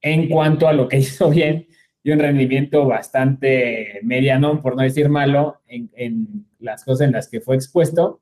[0.01, 1.67] en cuanto a lo que hizo bien
[2.03, 7.41] y un rendimiento bastante mediano, por no decir malo, en, las cosas en las que
[7.41, 8.21] fue expuesto.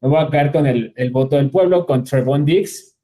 [0.00, 2.98] Me voy a quedar con el, voto del pueblo, con Trevon Diggs,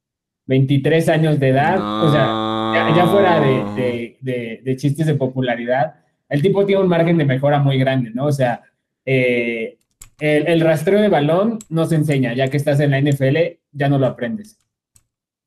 [0.45, 5.15] 23 años de edad, o sea, ya, ya fuera de, de- de- de chistes de
[5.15, 5.95] popularidad,
[6.29, 8.27] el tipo tiene un margen de mejora muy grande, ¿no?
[8.27, 8.63] O sea,
[9.05, 9.79] eh,
[10.21, 13.37] el, el rastreo de balón no se enseña, ya que estás en la NFL,
[13.73, 14.59] ya no lo aprendes.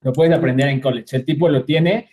[0.01, 1.15] Lo puedes aprender en college.
[1.15, 2.07] El tipo lo tiene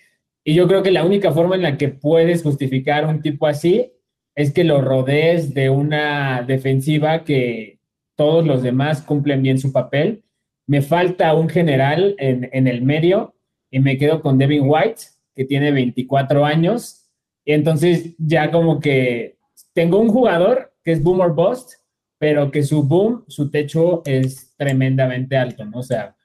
[0.45, 3.93] y yo creo que la única forma en la que puedes justificar un tipo así
[4.35, 7.79] es que lo rodees de una defensiva que
[8.17, 10.23] todos los demás cumplen bien su papel.
[10.67, 13.35] Me falta un general en, en el medio
[13.71, 15.03] y me quedo con Devin White,
[15.35, 17.09] que tiene 24 años.
[17.45, 19.39] Y entonces ya como que
[19.73, 21.75] tengo un jugador que es boomer bust,
[22.19, 25.79] pero que su boom, su techo es tremendamente alto, ¿no?
[25.79, 26.17] O sea,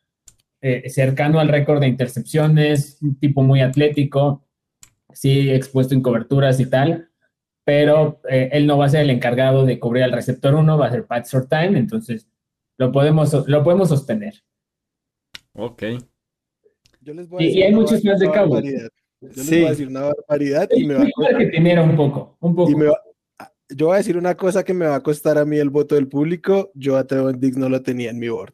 [0.61, 4.47] eh, cercano al récord de intercepciones, un tipo muy atlético,
[5.11, 7.09] sí expuesto en coberturas y tal,
[7.65, 10.87] pero eh, él no va a ser el encargado de cubrir al receptor 1, va
[10.87, 12.27] a ser Pat Surtain, entonces
[12.77, 14.43] lo podemos, lo podemos sostener.
[15.53, 15.83] Ok.
[17.03, 18.63] Yo les voy Y- a y decir hay muchos fans de una Cowboys.
[18.63, 18.89] barbaridad.
[19.21, 19.55] Yo les Sí.
[19.57, 22.71] voy a decir una barbaridad y me va a marketinero un poco, un poco.
[22.71, 23.01] Y me va-
[23.69, 25.95] yo voy a decir una cosa que me va a costar a mí el voto
[25.95, 26.71] del público.
[26.75, 28.53] Yo a Trevon Diggs no lo tenía en mi board.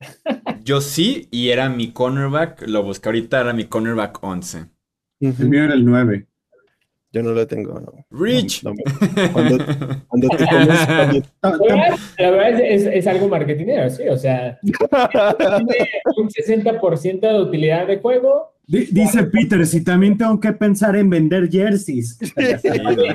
[0.64, 2.66] Yo sí, y era mi cornerback.
[2.68, 4.66] Lo busqué ahorita, era mi cornerback 11.
[5.20, 5.42] Ujú.
[5.42, 6.26] El mío era el 9.
[7.12, 7.80] Yo no lo tengo.
[7.80, 7.92] no.
[8.10, 8.62] Rich.
[8.62, 9.58] No, no, cuando,
[10.08, 14.58] cuando te comes- cuando- La verdad, la verdad es, es- algo marketinero, sí, o sea,
[14.62, 18.54] tiene un 60% de utilidad de juego.
[18.66, 22.16] Di- Dice Peter, si también tengo que pensar en vender jerseys.
[22.20, 22.62] Sí, Tienes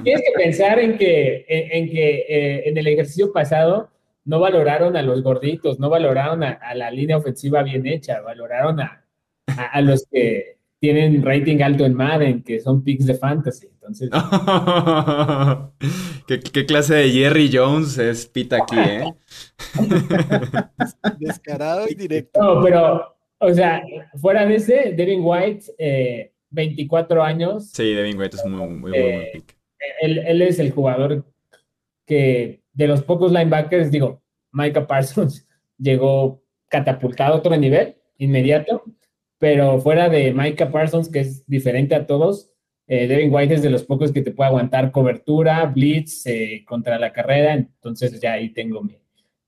[0.04, 3.90] que pensar en que, en, en que eh, en el ejercicio pasado
[4.26, 8.82] no valoraron a los gorditos, no valoraron a, a la línea ofensiva bien hecha, valoraron
[8.82, 9.06] a,
[9.48, 10.55] a- a los que
[10.86, 13.68] tienen rating alto en Madden, que son picks de fantasy.
[13.74, 14.10] Entonces,
[16.28, 19.04] ¿Qué, qué clase de Jerry Jones es Pete aquí, eh?
[21.20, 22.40] descarado y directo.
[22.42, 23.84] no, pero, o sea,
[24.22, 28.92] fuera de ese, Devin White, eh, 24 años, Sí, Devin White es muy, muy, muy
[28.92, 29.58] buen Eh, pick.
[30.02, 31.26] él, él es el jugador
[32.06, 34.22] que de los pocos linebackers, digo,
[34.52, 38.84] Micah Parsons llegó catapultado a otro nivel inmediato,
[39.38, 42.52] pero fuera de Micah Parsons, que es diferente a todos,
[42.88, 47.00] eh, Devin White es de los pocos que te puede aguantar cobertura, blitz eh, contra
[47.00, 48.98] la carrera, entonces ya ahí tengo mi,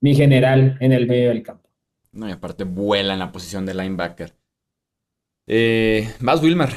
[0.00, 1.68] mi general en el medio del campo.
[2.12, 4.34] No, y aparte vuela en la posición de linebacker.
[5.46, 6.70] Eh, vas, Wilmar.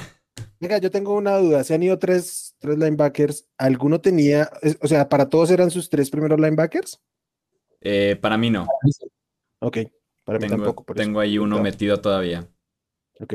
[0.59, 1.63] Venga, yo tengo una duda.
[1.63, 4.49] Se han ido tres, tres linebackers, ¿alguno tenía,
[4.81, 7.01] o sea, para todos eran sus tres primeros linebackers?
[7.81, 8.67] Eh, para mí no.
[9.59, 9.79] Ok,
[10.23, 10.93] para mí tengo, tampoco.
[10.93, 12.47] tengo ahí uno metido todavía.
[13.21, 13.33] Ok.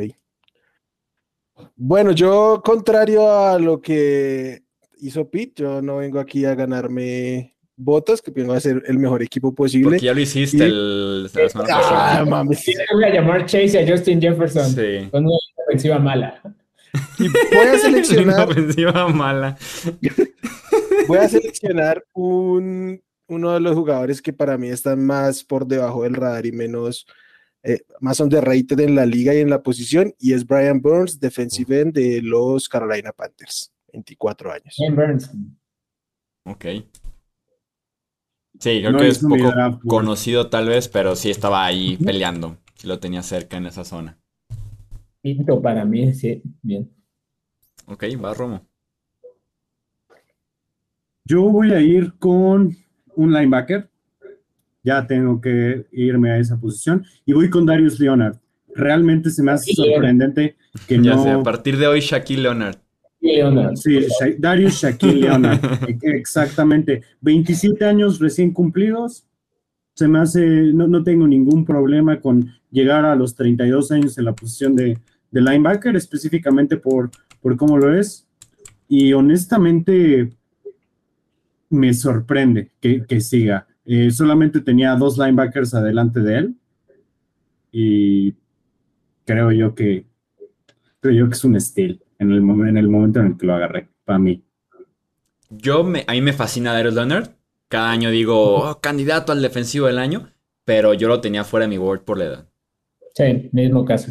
[1.75, 4.63] Bueno, yo, contrario a lo que
[5.01, 9.23] hizo Pete, yo no vengo aquí a ganarme votos, que vengo a ser el mejor
[9.23, 9.91] equipo posible.
[9.91, 12.25] Porque ya lo hiciste el, la semana Ah, pasada.
[12.27, 12.65] mames.
[12.93, 15.09] Voy a llamar Chase y a Justin Jefferson Sí.
[15.11, 16.41] con una ofensiva mala.
[17.19, 19.57] Y voy a seleccionar, Una ofensiva mala.
[21.09, 26.03] voy a seleccionar un, uno de los jugadores que para mí están más por debajo
[26.05, 27.07] del radar y menos,
[27.67, 31.81] eh, más underrated en la liga y en la posición, y es Brian Burns, defensive
[31.81, 34.75] end de los Carolina Panthers, 24 años.
[34.77, 35.31] Ken Burns.
[36.45, 36.65] Ok.
[38.61, 39.53] Sí, creo No que es poco
[39.87, 42.57] conocido tal vez, pero sí estaba ahí peleando.
[42.75, 44.17] Sí lo tenía cerca en esa zona.
[45.21, 46.89] Quinto para mí, sí, bien.
[47.87, 48.65] Ok, va Romo.
[51.25, 52.77] Yo voy a ir con
[53.17, 53.91] un linebacker.
[54.87, 57.05] Ya tengo que irme a esa posición.
[57.27, 58.37] Y voy con Darius Leonard.
[58.75, 60.55] Realmente se me hace Sí, sorprendente
[60.87, 61.23] que Ya no.
[61.25, 62.77] sé, a partir de hoy Shaquille Leonard.
[63.21, 63.75] Leonard.
[63.75, 65.59] Sí, Sha- Darius Shaquille Leonard.
[65.89, 67.03] E- Exactamente.
[67.21, 69.27] 27 años recién cumplidos.
[69.95, 74.25] Se me hace, no, no tengo ningún problema con llegar a los 32 años en
[74.27, 74.99] la posición de,
[75.33, 78.25] de linebacker, específicamente por, por cómo lo es.
[78.89, 80.31] Y honestamente
[81.71, 83.67] me sorprende que, que siga.
[83.87, 86.55] Eh, solamente tenía dos linebackers adelante de él.
[87.73, 88.35] Y
[89.25, 90.05] creo yo que
[91.01, 93.47] creo yo que es un steal en el, momen- en el momento en el que
[93.47, 94.43] lo agarré, para mí.
[95.51, 97.29] Yo me, a mí me fascina Darius Leonard.
[97.69, 100.31] Cada año digo, "Oh, candidato al defensivo del año,
[100.65, 102.49] pero yo lo tenía fuera de mi board por la edad.
[103.15, 104.11] Sí, mismo caso.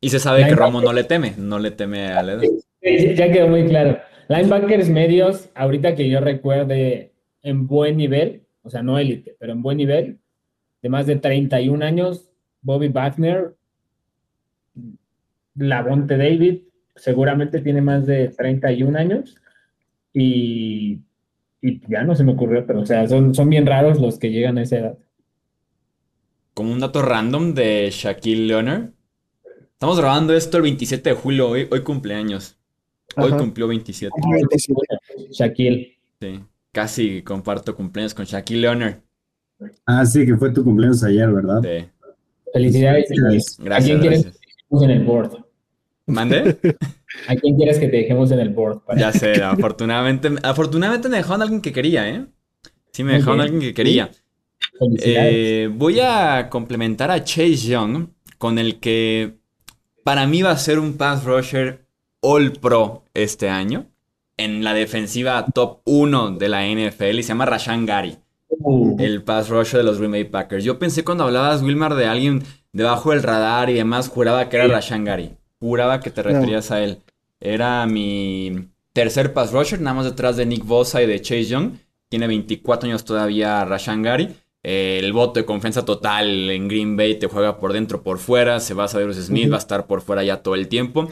[0.00, 0.54] Y se sabe que.
[0.54, 2.42] Romo no le teme, no le teme a la edad.
[2.82, 3.98] Sí, ya quedó muy claro.
[4.28, 7.12] Linebackers medios, ahorita que yo recuerde,
[7.48, 10.18] en buen nivel, o sea, no élite, pero en buen nivel,
[10.82, 12.28] de más de 31 años,
[12.60, 13.54] Bobby Wagner,
[15.54, 16.60] Lavonte David,
[16.94, 19.36] seguramente tiene más de 31 años,
[20.12, 21.00] y,
[21.62, 24.30] y ya no se me ocurrió, pero o sea, son, son bien raros los que
[24.30, 24.98] llegan a esa edad.
[26.52, 28.90] Como un dato random de Shaquille Leonard.
[29.72, 32.58] Estamos grabando esto el 27 de julio, hoy, hoy cumpleaños.
[33.16, 33.38] Hoy Ajá.
[33.38, 34.12] cumplió 27.
[34.22, 34.76] 27.
[35.30, 35.98] Shaquille.
[36.20, 36.40] Sí,
[36.72, 38.96] casi comparto cumpleaños con Shaquille Leonard.
[39.86, 41.60] Ah, sí, que fue tu cumpleaños ayer, ¿verdad?
[41.62, 41.88] Sí.
[42.52, 43.08] Felicidades.
[43.10, 43.58] Gracias.
[43.70, 44.38] ¿A quién quieres gracias.
[44.40, 45.44] que te dejemos en el board?
[46.06, 46.58] ¿Mande?
[47.28, 48.80] ¿A quién quieres que te dejemos en el board?
[48.84, 52.26] para- Ya sé, afortunadamente, afortunadamente me dejaron alguien que quería, ¿eh?
[52.92, 53.40] Sí, me dejaron bien.
[53.42, 54.10] alguien que quería.
[54.78, 55.32] Felicidades.
[55.34, 59.38] Eh, voy a complementar a Chase Young con el que
[60.04, 61.86] para mí va a ser un pass rusher
[62.20, 63.90] all pro este año.
[64.38, 68.16] En la defensiva top 1 de la NFL y se llama Rashan Gary,
[68.50, 70.64] Uh, el pass rusher de los Green Bay Packers.
[70.64, 74.66] Yo pensé cuando hablabas, Wilmar, de alguien debajo del radar y demás, juraba que era
[74.68, 75.32] Rashan Gary.
[75.60, 76.30] Juraba que te No.
[76.30, 76.98] referías a él.
[77.40, 81.72] Era mi tercer pass rusher, nada más detrás de Nick Bosa y de Chase Young.
[82.08, 84.34] Tiene 24 años todavía Rashan Gary.
[84.64, 88.60] Eh, el voto de confianza total en Green Bay te juega por dentro, por fuera.
[88.60, 91.08] Se va a Bruce Smith, va a estar por fuera ya todo el tiempo.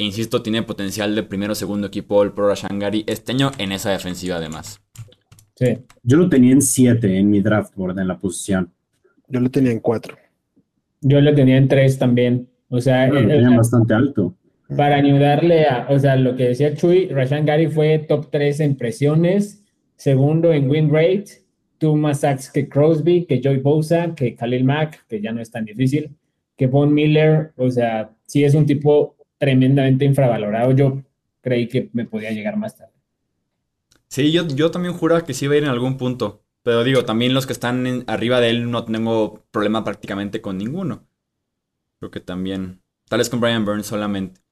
[0.00, 3.50] E insisto, tiene potencial de primero o segundo equipo All Pro Rashan Gary este año
[3.58, 4.80] en esa defensiva además.
[5.56, 5.76] sí.
[6.02, 8.72] Yo lo tenía en 7 en mi draft board, en la posición.
[9.28, 10.16] Yo lo tenía en cuatro.
[11.02, 12.48] Yo lo tenía en tres también.
[12.70, 14.34] O sea, Lo el- tenían bastante alto.
[14.74, 18.76] para ayudarle a, o sea, lo que decía Chuy, Rashan Gary fue top 3 en
[18.76, 19.62] presiones,
[19.96, 21.26] segundo en win rate,
[21.76, 25.50] tuvo más sacks que Crosby, que Joy Bosa, que Khalil Mack, que ya no es
[25.50, 26.10] tan difícil,
[26.56, 30.72] que Von Miller, o sea, sí es un tipo tremendamente infravalorado.
[30.72, 31.02] Yo
[31.40, 32.92] creí que me podía llegar más tarde.
[34.06, 36.44] Sí, yo, yo también juraba que sí iba a ir en algún punto.
[36.62, 41.08] Pero digo, también los que están arriba de él no tengo problema prácticamente con ninguno.
[41.98, 42.82] Creo que también.
[43.08, 44.42] Tal vez con Brian Burns solamente.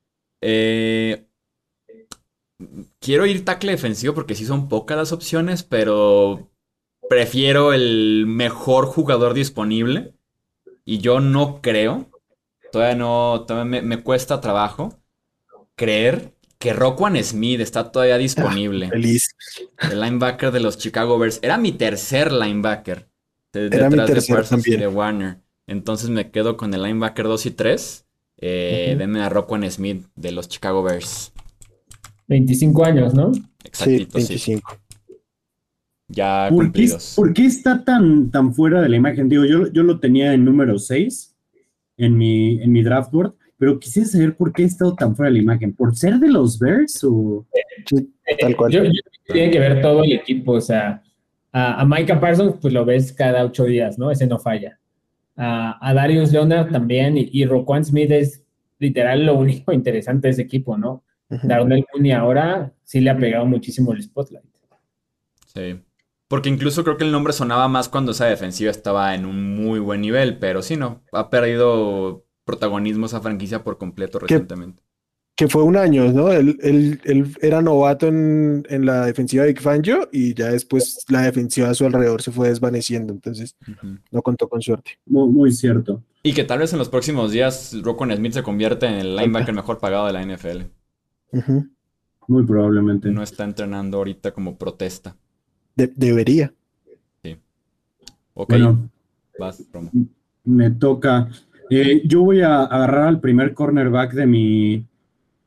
[0.40, 1.26] Eh,
[2.98, 6.50] quiero ir tackle defensivo porque sí son pocas las opciones, pero
[7.10, 10.14] prefiero el mejor jugador disponible.
[10.84, 12.08] Y yo no creo,
[12.72, 14.98] todavía no, todavía me, me cuesta trabajo
[15.74, 18.88] creer que Roquan Smith está todavía disponible.
[18.88, 19.28] Feliz.
[19.90, 21.38] El linebacker de los Chicago Bears.
[21.42, 23.08] Era mi tercer linebacker.
[23.52, 24.80] de- Era mi detrás de Parsons y también.
[24.80, 25.38] de Warner.
[25.66, 28.04] Entonces me quedo con el linebacker 2 y 3.
[28.38, 28.98] Eh, Ujú.
[28.98, 31.32] Denme a Roquan Smith de los Chicago Bears.
[32.26, 33.32] 25 años, ¿no?
[33.64, 34.26] Exactito, sí.
[34.28, 34.78] 25.
[36.08, 37.12] Ya ¿Por qué, cumplidos.
[37.16, 39.28] por qué está tan, tan fuera de la imagen?
[39.28, 41.27] Digo, yo, yo lo tenía en número 6
[41.98, 45.30] en mi, en mi draft board pero quisiera saber por qué ha estado tan fuera
[45.30, 45.74] de la imagen.
[45.74, 47.44] ¿Por ser de los Bears o...?
[48.40, 48.72] tal cual.
[48.72, 48.82] Yo,
[49.26, 51.02] tiene que ver todo el equipo, o sea,
[51.52, 54.10] a, Micah Parsons pues lo ves cada ocho días, ¿no?
[54.10, 54.78] Ese no falla.
[55.36, 58.44] A, Darius Leonard también y, y Roquan Smith es
[58.78, 61.02] literal lo único interesante de ese equipo, ¿no?
[61.28, 64.46] Darnell Mooney ahora sí le ha pegado muchísimo el spotlight.
[65.46, 65.78] Sí.
[66.28, 69.80] Porque incluso creo que el nombre sonaba más cuando esa defensiva estaba en un muy
[69.80, 74.82] buen nivel, pero sí, no, ha perdido protagonismo esa franquicia por completo recientemente.
[75.34, 76.30] Que fue un año, ¿no?
[76.30, 81.86] Él, era novato en, la defensiva de Fangio y ya después la defensiva a su
[81.86, 83.56] alrededor se fue desvaneciendo, entonces
[84.10, 84.98] no contó con suerte.
[85.06, 86.02] Muy, cierto.
[86.22, 89.54] Y que tal vez en los próximos días Rocco Smith se convierta en el linebacker
[89.54, 90.62] mejor pagado de la NFL.
[92.26, 93.10] Muy probablemente.
[93.10, 95.16] No está entrenando ahorita como protesta.
[95.86, 96.52] Debería.
[97.22, 97.36] Sí.
[98.34, 98.50] Ok.
[98.50, 98.90] Bueno,
[99.38, 99.62] Vas,
[100.44, 101.28] me toca.
[101.70, 104.84] Eh, yo voy a agarrar al primer cornerback de mi,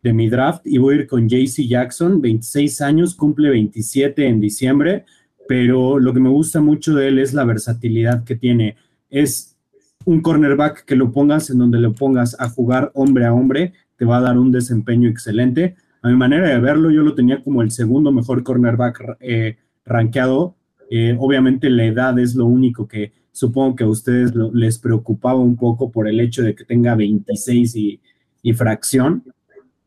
[0.01, 4.39] de mi draft y voy a ir con JC Jackson, 26 años, cumple 27 en
[4.39, 5.05] diciembre,
[5.47, 8.77] pero lo que me gusta mucho de él es la versatilidad que tiene.
[9.09, 9.57] Es
[10.05, 14.05] un cornerback que lo pongas en donde lo pongas a jugar hombre a hombre, te
[14.05, 15.75] va a dar un desempeño excelente.
[16.01, 20.55] A mi manera de verlo, yo lo tenía como el segundo mejor cornerback eh, rankeado.
[20.89, 25.55] Eh, obviamente la edad es lo único que supongo que a ustedes les preocupaba un
[25.55, 28.01] poco por el hecho de que tenga 26 y,
[28.41, 29.23] y fracción.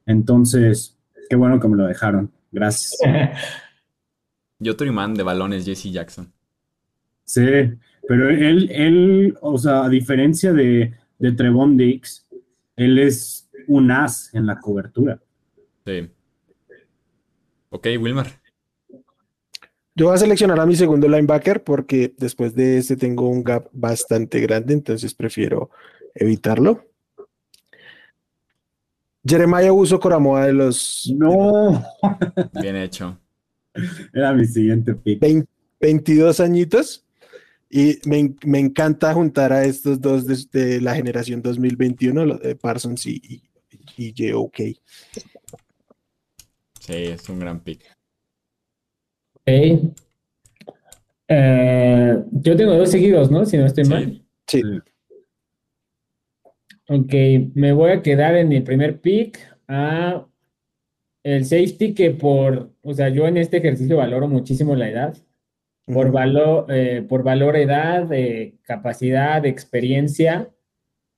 [0.07, 0.97] Entonces,
[1.29, 2.31] qué bueno que me lo dejaron.
[2.51, 2.99] Gracias.
[4.59, 6.33] Yo otro imán de balones, Jesse Jackson.
[7.25, 7.45] Sí,
[8.07, 12.27] pero él, él, o sea, a diferencia de, de Trevon Dix,
[12.77, 15.21] él es un as en la cobertura.
[15.85, 16.09] Sí.
[17.71, 18.44] Ok, Wilmar.
[19.97, 23.69] Yo voy a seleccionar a mi segundo linebacker porque después de este tengo un gap
[23.73, 25.71] bastante grande, entonces prefiero
[26.15, 26.85] evitarlo.
[29.25, 31.13] Jeremiah Uso Coramoa de los.
[31.17, 31.85] No.
[32.61, 33.19] Bien hecho.
[34.13, 35.47] Era mi siguiente pick.
[35.81, 37.05] 22 añitos.
[37.71, 43.43] Y me, encanta juntar a estos dos de, la generación 2021, Parsons y,
[43.97, 44.61] y OK.
[46.81, 47.85] Sí, es un gran pick.
[49.47, 49.93] Eh,
[52.33, 53.45] yo tengo dos seguidos, ¿no?
[53.45, 54.23] Si no estoy mal.
[54.47, 54.63] Sí.
[56.89, 57.15] Ok,
[57.55, 59.39] me voy a quedar en mi primer pick
[59.69, 60.27] a
[61.23, 65.17] el safety que por, o sea, yo en este ejercicio valoro muchísimo la edad.
[65.87, 70.49] Por valor, eh, por valor edad, eh, capacidad, experiencia,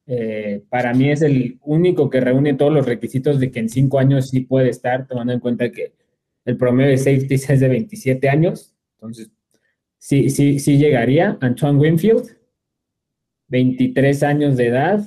[0.06, 3.98] eh, para mí es el único que reúne todos los requisitos de que en cinco
[3.98, 5.92] años sí puede estar, tomando en cuenta que
[6.46, 8.74] el promedio de safety es de 27 años.
[8.94, 9.30] Entonces,
[9.98, 11.36] sí, sí, sí llegaría.
[11.40, 12.36] Antoine Winfield,
[13.48, 15.04] 23 años de edad.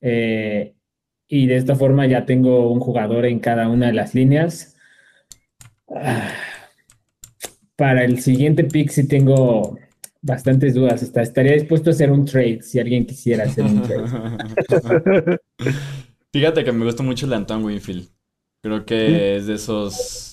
[0.00, 0.74] Eh,
[1.28, 4.76] y de esta forma ya tengo un jugador en cada una de las líneas.
[5.88, 6.32] Ah,
[7.74, 9.76] para el siguiente pick sí tengo
[10.22, 11.02] bastantes dudas.
[11.02, 15.38] estaría dispuesto a hacer un trade si alguien quisiera hacer un trade.
[16.32, 18.08] Fíjate que me gusta mucho el Antoine Winfield.
[18.62, 20.25] Creo que es de esos,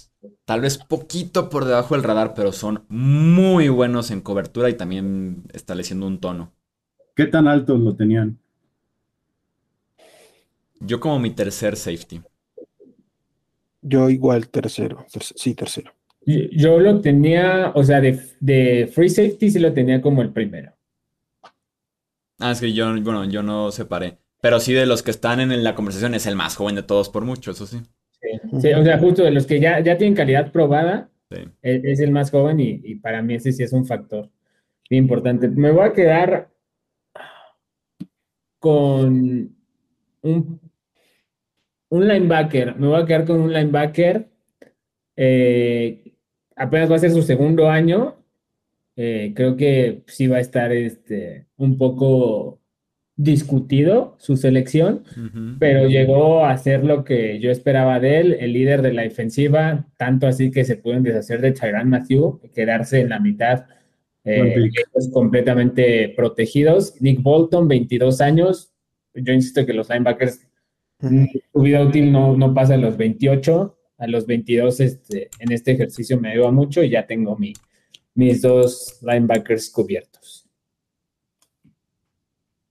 [0.45, 5.43] tal vez poquito por debajo del radar, pero son muy buenos en cobertura y también
[5.53, 6.53] estableciendo un tono.
[7.15, 8.39] ¿Qué tan altos lo tenían?
[10.79, 12.21] Yo como mi tercer safety.
[13.81, 15.93] Yo igual tercero, sí, tercero.
[16.25, 20.73] Yo lo tenía, o sea, de, free safety sí lo tenía como el primero.
[22.39, 24.19] Ah, es que yo, bueno, yo no separé.
[24.41, 27.09] Pero sí de los que están en la conversación es el más joven de todos
[27.09, 27.81] por mucho, eso sí.
[28.61, 31.09] Sí, o sea, justo de los que ya, ya tienen calidad probada,
[31.61, 34.29] es, el más joven y, para mí ese sí es un factor
[34.89, 35.49] importante.
[35.49, 36.49] Me voy a quedar
[38.59, 39.55] con
[40.21, 40.59] un,
[41.89, 44.29] un linebacker, me voy a quedar con un linebacker
[45.15, 46.15] eh,
[46.55, 48.15] apenas va a ser su segundo año.
[48.95, 52.61] Eh, creo que sí va a estar este, un poco
[53.15, 55.03] discutido su selección,
[55.59, 59.87] pero llegó a ser lo que yo esperaba de él, el líder de la defensiva,
[59.97, 63.65] tanto así que se pueden deshacer de Tyrann Matthew, quedarse en la mitad
[64.23, 64.69] eh,
[65.11, 66.99] completamente protegidos.
[67.01, 68.73] Nick Bolton, 22 años,
[69.13, 70.47] yo insisto que los linebackers,
[70.99, 75.73] su vida útil no, no pasa de los 28, a los 22 este, en este
[75.73, 77.53] ejercicio me ayuda mucho y ya tengo mi,
[78.15, 80.42] mis dos linebackers cubiertos.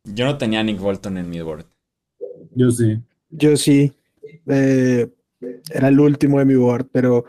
[0.05, 1.66] Yo no tenía a Nick Bolton en mi board.
[2.55, 2.98] Yo sí.
[3.30, 3.92] Yo sí.
[4.46, 5.09] Eh,
[5.72, 7.24] era el último de mi board, pero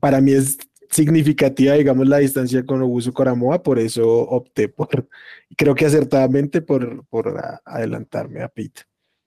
[0.00, 0.58] para mí es
[0.90, 5.08] significativa, digamos, la distancia con Obusu Coramoa, por eso opté por,
[5.56, 8.82] creo que acertadamente por, por adelantarme a Pete.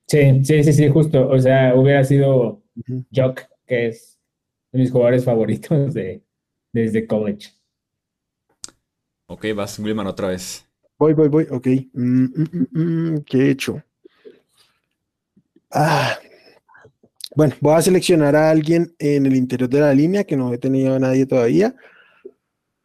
[0.08, 1.30] Sí, sí, sí, sí, justo.
[1.30, 2.62] O sea, hubiera sido
[3.14, 4.20] Jock, que es
[4.72, 6.22] de mis jugadores favoritos de,
[6.74, 7.52] desde college.
[9.28, 10.68] Ok, vas, Wilman, otra vez.
[11.04, 11.68] Voy, voy, voy, ok.
[11.92, 13.84] Mm, mm, mm, ¿Qué he hecho?
[15.70, 16.18] Ah.
[17.36, 20.58] Bueno, voy a seleccionar a alguien en el interior de la línea que no he
[20.58, 21.76] tenido a nadie todavía.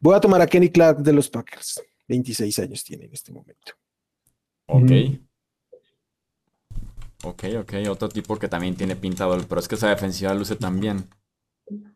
[0.01, 1.81] Voy a tomar a Kenny Clark de los Packers.
[2.09, 3.71] 26 años tiene en este momento.
[4.65, 4.91] Ok.
[7.23, 11.07] Ok, ok, otro tipo que también tiene pintado, pero es que esa defensiva luce también.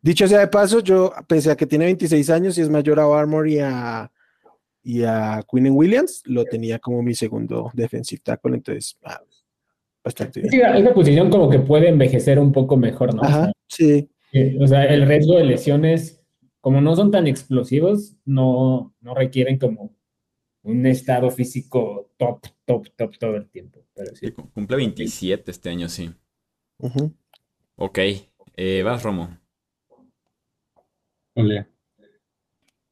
[0.02, 3.20] Dicho sea de paso, yo, pese a que tiene 26 años y es mayor a
[3.20, 4.10] Armor y a,
[4.84, 9.22] y a Quinn Williams, lo tenía como mi segundo defensive tackle, entonces, ah,
[10.04, 10.52] bastante bien.
[10.52, 13.24] Sí, esa posición como que puede envejecer un poco mejor, ¿no?
[13.24, 14.10] Ajá, sí.
[14.60, 16.22] O sea, el riesgo de lesiones,
[16.60, 19.96] como no son tan explosivos, no, no requieren como
[20.64, 23.86] un estado físico top, top, top todo el tiempo.
[23.94, 24.32] Pero sí.
[24.32, 26.12] Cumple 27 este año, sí.
[27.76, 28.00] Ok.
[28.56, 29.38] Eh, vas, Romo.
[31.36, 31.73] Ole.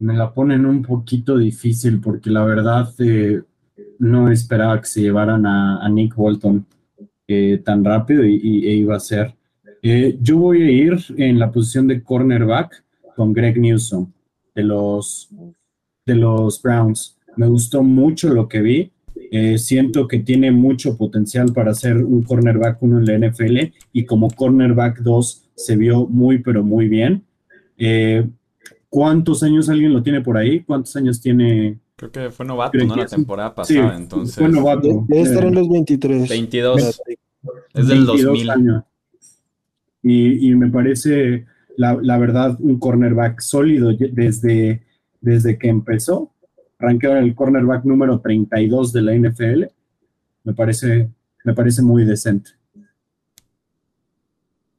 [0.01, 3.41] Me la ponen un poquito difícil porque la verdad eh,
[3.99, 6.65] no esperaba que se llevaran a, Nick Walton
[7.27, 9.33] eh, tan rápido y, e iba a ser.
[10.21, 12.83] yo voy a ir en la posición de cornerback
[13.15, 14.11] con Greg Newsom
[14.55, 15.29] de los,
[16.05, 17.17] de los Browns.
[17.37, 18.91] Me gustó mucho lo que vi.
[19.33, 24.03] Eh, siento que tiene mucho potencial para ser un cornerback uno en la NFL y
[24.03, 27.23] como cornerback 2 se vio muy, pero muy bien.
[27.77, 28.27] Eh,
[28.91, 30.63] ¿Cuántos años alguien lo tiene por ahí?
[30.65, 31.79] ¿Cuántos años tiene?
[31.95, 32.93] Creo que fue novato, ¿no?
[32.93, 34.35] La temporada pasada, entonces.
[34.35, 35.05] Fue novato.
[35.07, 36.27] Debe estar en los 23.
[36.27, 37.01] 22.
[37.73, 38.49] Es del 2000.
[38.49, 38.83] Años.
[40.03, 41.45] Y, y, me parece,
[41.77, 44.83] la, la, verdad, un cornerback sólido desde,
[45.21, 46.33] desde que empezó
[46.77, 49.63] rankeado en el cornerback número 32 de la NFL.
[50.43, 51.09] Me parece,
[51.45, 52.51] me parece muy decente.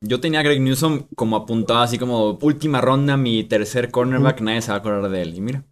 [0.02, 4.60] Yo tenía a Greg Newsom como apuntado así como última ronda, mi tercer cornerback, nadie
[4.60, 5.34] se va a acordar de él.
[5.36, 5.64] Y mira,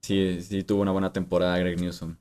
[0.00, 2.16] sí, sí tuvo una buena temporada Greg Newsom.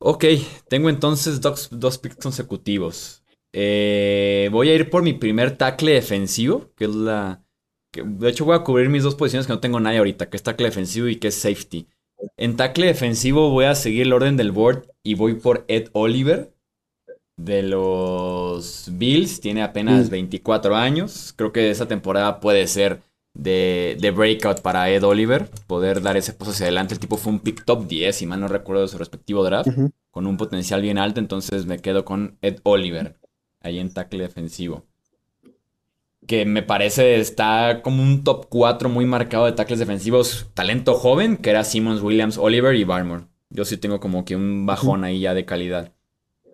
[0.00, 0.24] Ok,
[0.68, 3.24] tengo entonces dos, dos picks consecutivos.
[3.52, 7.42] Eh, voy a ir por mi primer tackle defensivo, que es la,
[7.92, 10.42] de hecho, voy a cubrir mis dos posiciones que no tengo nadie ahorita, que es
[10.42, 11.88] tackle defensivo y que es safety.
[12.36, 16.52] En tackle defensivo voy a seguir el orden del board y voy por Ed Oliver
[17.38, 19.40] de los Bills.
[19.40, 21.32] Tiene apenas 24 años.
[21.34, 23.00] Creo que esa temporada puede ser
[23.32, 25.48] de, breakout para Ed Oliver.
[25.66, 26.92] Poder dar ese paso hacia adelante.
[26.92, 29.70] El tipo fue un pick top 10, si mal no recuerdo de su respectivo draft.
[30.10, 31.20] Con un potencial bien alto.
[31.20, 33.16] Entonces me quedo con Ed Oliver.
[33.62, 34.84] Ahí en tackle defensivo
[36.28, 40.46] que me parece está como un top 4 muy marcado de tackles defensivos.
[40.52, 43.24] Talento joven, que era Simmons, Williams, Oliver y Barmore.
[43.48, 45.94] Yo sí tengo como que un bajón ahí ya de calidad.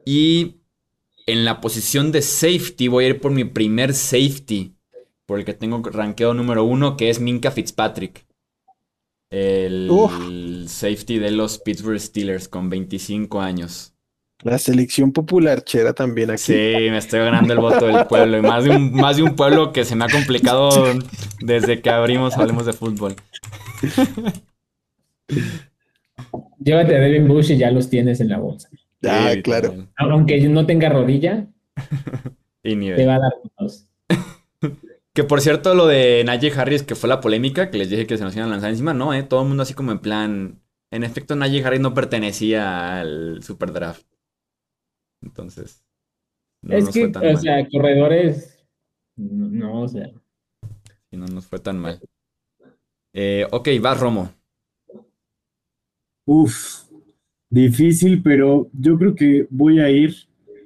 [0.06, 0.60] Y
[1.26, 4.74] en la posición de safety voy a ir por mi primer safety,
[5.26, 8.26] por el que tengo rankeado número uno, que es Minka Fitzpatrick.
[9.30, 9.90] El,
[10.28, 13.94] el safety de los Pittsburgh Steelers con 25 años.
[14.42, 16.42] La selección popular chera también aquí.
[16.42, 18.36] Sí, me estoy ganando el voto del pueblo.
[18.38, 20.68] Y más de un, más de un pueblo que se me ha complicado
[21.40, 23.16] desde que abrimos Hablemos de Fútbol.
[26.58, 28.68] Llévate a Devin Bush y ya los tienes en la bolsa.
[29.08, 29.88] Ah, claro.
[29.96, 31.46] Aunque no tenga rodilla,
[32.62, 33.86] y te va a dar dos.
[35.14, 38.18] Que por cierto, lo de Najee Harris, que fue la polémica, que les dije que
[38.18, 39.22] se nos iban a lanzar encima, no, ¿eh?
[39.22, 40.60] Todo el mundo así como en plan.
[40.90, 44.04] En efecto, Najee Harris no pertenecía al Super Draft.
[45.22, 45.84] Entonces.
[46.62, 48.66] No es que, o sea, corredores.
[49.14, 50.10] No, o sea.
[51.12, 52.00] Y no nos fue tan mal.
[53.12, 54.34] Eh, ok, va Romo.
[56.26, 56.83] Uf,
[57.54, 60.14] difícil, pero yo creo que voy a ir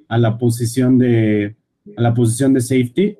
[0.07, 1.55] a la posición de
[1.95, 3.17] a la posición de safety.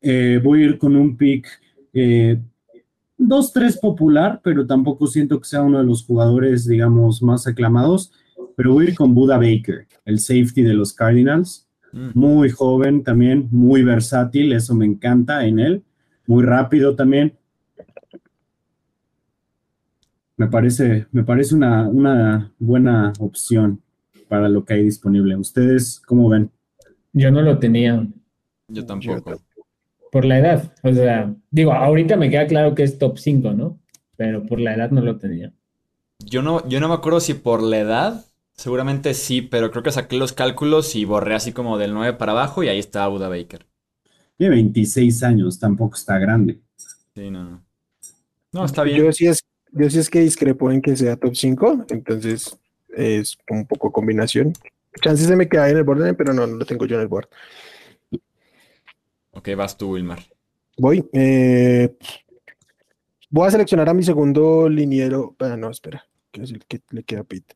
[0.00, 1.46] Eh, voy a ir con un pick
[1.92, 8.12] 2-3 eh, popular, pero tampoco siento que sea uno de los jugadores, digamos, más aclamados
[8.58, 11.68] pero voy a ir con Buda Baker, el safety de los Cardinals.
[11.92, 12.08] Mm.
[12.14, 15.84] Muy joven también, muy versátil, eso me encanta en él.
[16.26, 17.37] Muy rápido también.
[20.38, 23.82] Me parece, me parece una, una buena opción
[24.28, 25.36] para lo que hay disponible.
[25.36, 26.50] ¿Ustedes cómo ven?
[27.12, 28.06] Yo no lo tenía.
[28.68, 29.42] Yo tampoco.
[30.10, 30.72] Por la edad.
[30.82, 33.78] O sea, digo, ahorita me queda claro que es top 5, ¿no?
[34.16, 35.52] Pero por la edad no lo tenía.
[36.24, 38.24] Yo no, yo no me acuerdo si por la edad
[38.58, 42.32] Seguramente sí, pero creo que saqué los cálculos y borré así como del 9 para
[42.32, 43.64] abajo y ahí está Buda Baker.
[44.36, 46.58] Tiene 26 años, tampoco está grande.
[47.14, 47.64] Sí, no.
[48.50, 48.98] No, está bien.
[48.98, 52.58] Yo sí es, yo sí es que discrepo en que sea top 5, entonces
[52.88, 54.52] es un poco combinación.
[55.00, 57.08] Chances se me queda en el board, pero no, no lo tengo yo en el
[57.08, 57.28] board.
[59.30, 60.18] Ok, vas tú, Wilmar.
[60.76, 61.08] Voy.
[61.12, 61.96] eh,
[63.30, 65.36] voy a seleccionar a mi segundo liniero.
[65.38, 66.04] Ah, no, espera.
[66.30, 67.54] Que es el que le queda a Pete.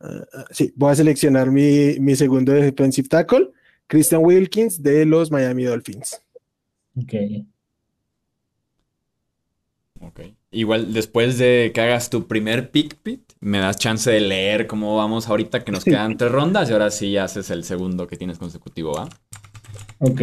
[0.00, 3.50] Ah, ah, sí, voy a seleccionar mi, mi segundo defensive tackle,
[3.86, 6.20] Christian Wilkins de los Miami Dolphins.
[6.96, 7.14] Ok.
[10.00, 10.20] Ok.
[10.50, 14.96] Igual después de que hagas tu primer pick, Pit, me das chance de leer cómo
[14.96, 18.38] vamos ahorita que nos quedan tres rondas y ahora sí haces el segundo que tienes
[18.38, 19.08] consecutivo, ¿va?
[19.98, 20.20] Ok.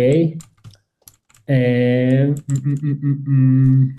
[1.47, 3.95] Eh, mm, mm, mm.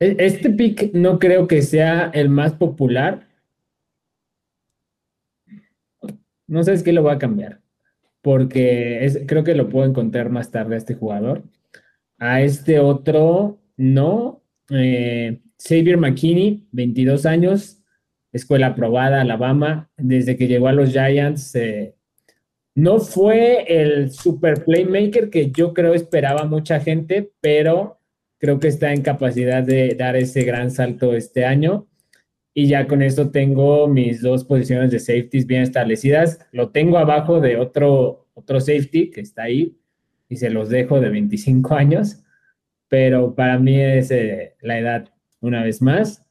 [0.00, 3.26] E- Este pick no creo que sea el más popular.
[6.46, 7.60] No sé, es que lo voy a cambiar.
[8.22, 11.42] Porque es- creo que lo puedo encontrar más tarde a este jugador.
[12.20, 14.42] A este otro, no.
[14.68, 17.82] Eh, Xavier McKinney, 22 años,
[18.30, 19.90] escuela aprobada, Alabama.
[19.96, 21.94] Desde que llegó a los Giants, eh,
[22.74, 27.98] no fue el super playmaker que yo creo esperaba mucha gente, pero
[28.38, 31.88] creo que está en capacidad de dar ese gran salto este año.
[32.52, 36.38] Y ya con eso tengo mis dos posiciones de safeties bien establecidas.
[36.52, 39.79] Lo tengo abajo de otro, otro safety que está ahí
[40.30, 42.22] y se los dejo de 25 años.
[42.88, 46.24] Pero para mí es eh, la edad una vez más.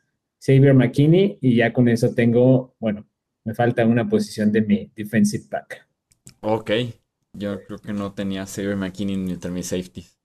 [0.43, 3.06] Xavier McKinney y ya con eso tengo, bueno,
[3.43, 5.86] me falta una posición de mi defensive back.
[6.39, 6.72] Ok.
[7.34, 10.18] Yo creo que no tenía Xavier McKinney entre mis safeties.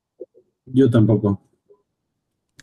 [0.65, 1.41] Yo tampoco.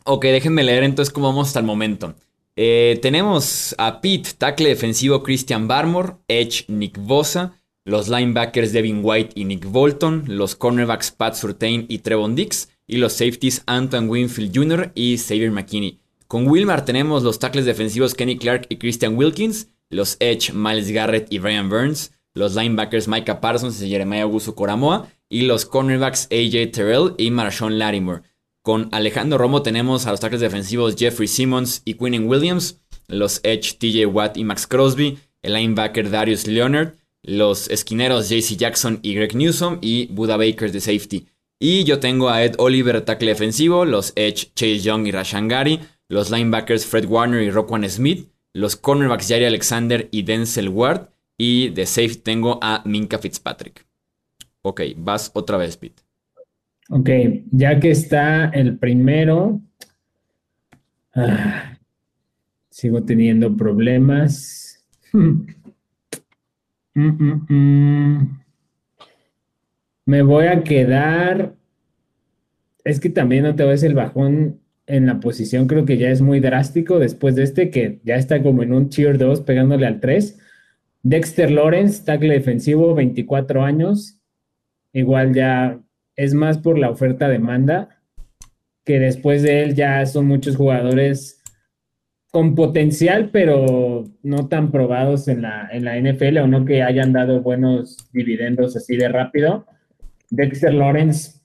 [0.04, 2.14] Ok, déjenme leer entonces cómo vamos hasta el momento.
[2.56, 9.32] Eh, tenemos a Pete, tackle defensivo Christian Barmore, Edge Nick Bosa, los linebackers Devin White
[9.34, 14.56] y Nick Bolton, los cornerbacks Pat Surtain y Trevon Dix, y los safeties Antoine Winfield
[14.56, 14.92] Jr.
[14.94, 15.98] y Xavier McKinney.
[16.28, 21.32] Con Wilmar tenemos los tackles defensivos Kenny Clark y Christian Wilkins, los Edge Miles Garrett
[21.32, 26.72] y Brian Burns, los linebackers Micah Parsons y Jeremiah Augusto Coramoa, y los cornerbacks AJ
[26.72, 28.22] Terrell y Marshawn Lattimore.
[28.62, 33.76] Con Alejandro Romo tenemos a los tackles defensivos Jeffrey Simmons y Quinnen Williams, los Edge
[33.78, 39.34] TJ Watt y Max Crosby, el linebacker Darius Leonard, los esquineros JC Jackson y Greg
[39.34, 41.26] Newsom y Buda Baker de safety.
[41.58, 45.78] Y yo tengo a Ed Oliver, tackle defensivo, los Edge Chase Young y Rashan Gary,
[46.08, 51.68] los linebackers Fred Warner y Roquan Smith, los cornerbacks Jair Alexander y Denzel Ward, y
[51.70, 53.86] de safety tengo a Minka Fitzpatrick.
[54.62, 56.02] Ok, vas otra vez, Pete.
[56.90, 57.08] Ok,
[57.52, 59.60] ya que está el primero,
[61.14, 61.78] ah,
[62.70, 64.84] sigo teniendo problemas.
[66.94, 68.44] Mm, mm, mm.
[70.06, 71.54] Me voy a quedar.
[72.84, 76.20] Es que también no te ves el bajón en la posición, creo que ya es
[76.20, 80.00] muy drástico después de este, que ya está como en un tier 2 pegándole al
[80.00, 80.38] 3.
[81.02, 84.20] Dexter Lawrence, tackle defensivo, 24 años.
[84.92, 85.80] Igual ya
[86.16, 88.00] es más por la oferta-demanda,
[88.84, 91.41] que después de él ya son muchos jugadores
[92.32, 97.12] con potencial, pero no tan probados en la, en la NFL o no que hayan
[97.12, 99.66] dado buenos dividendos así de rápido.
[100.30, 101.40] Dexter Lawrence,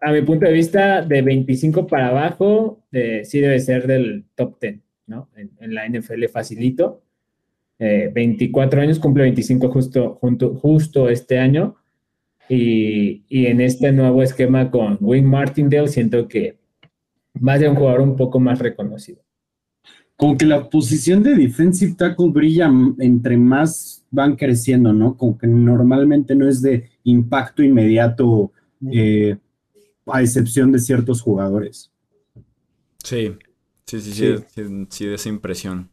[0.00, 4.58] a mi punto de vista, de 25 para abajo, eh, sí debe ser del top
[4.58, 5.28] 10, ¿no?
[5.36, 7.02] En, la NFL facilito.
[7.78, 11.76] Eh, 24 años, cumple 25 justo, junto, justo este año.
[12.48, 16.56] Y, y, en este nuevo esquema con Wayne Martindale, siento que
[17.36, 19.22] va a ser un jugador un poco más reconocido.
[20.16, 25.16] Como que la posición de defensive tackle brilla entre más van creciendo, ¿no?
[25.16, 28.52] Como que normalmente no es de impacto inmediato,
[28.92, 29.36] eh,
[30.06, 31.90] a excepción de ciertos jugadores.
[33.02, 33.36] Sí,
[33.86, 35.90] sí, sí, sí, sí, sí, sí de esa impresión.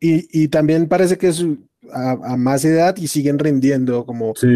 [0.00, 1.44] Y, y, también parece que es
[1.90, 4.46] a, a, más edad y siguen rindiendo, como sí.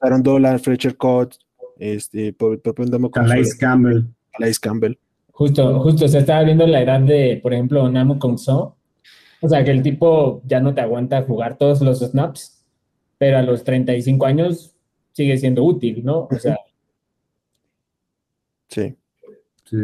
[0.00, 1.36] Aaron Dolan, Fletcher Cott,
[1.78, 4.04] este, por, por, por Calais Campbell.
[4.32, 4.94] Calais Campbell.
[5.34, 8.76] Justo, justo, se estaba viendo la edad de, por ejemplo, Namu Kongso.
[9.40, 12.64] O sea, que el tipo ya no te aguanta jugar todos los snaps,
[13.18, 14.76] pero a los 35 años
[15.10, 16.28] sigue siendo útil, ¿no?
[16.30, 16.56] O sea.
[18.68, 18.94] Sí.
[19.64, 19.76] sí.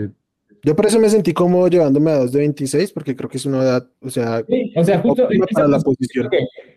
[0.62, 3.46] Yo por eso me sentí como llevándome a dos de 26, porque creo que es
[3.46, 6.28] una edad, o sea, sí, o sea justo para la posición.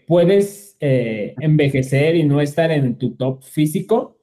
[0.07, 4.17] puedes eh, envejecer y no estar en tu top físico,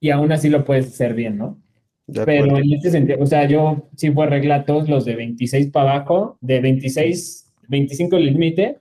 [0.00, 1.62] y aún así lo puedes hacer bien, ¿no?
[2.06, 5.96] Pero en este sentido, o sea, yo sí fue regla todos los de 26 para
[5.96, 8.78] abajo, de 26, 25 el límite,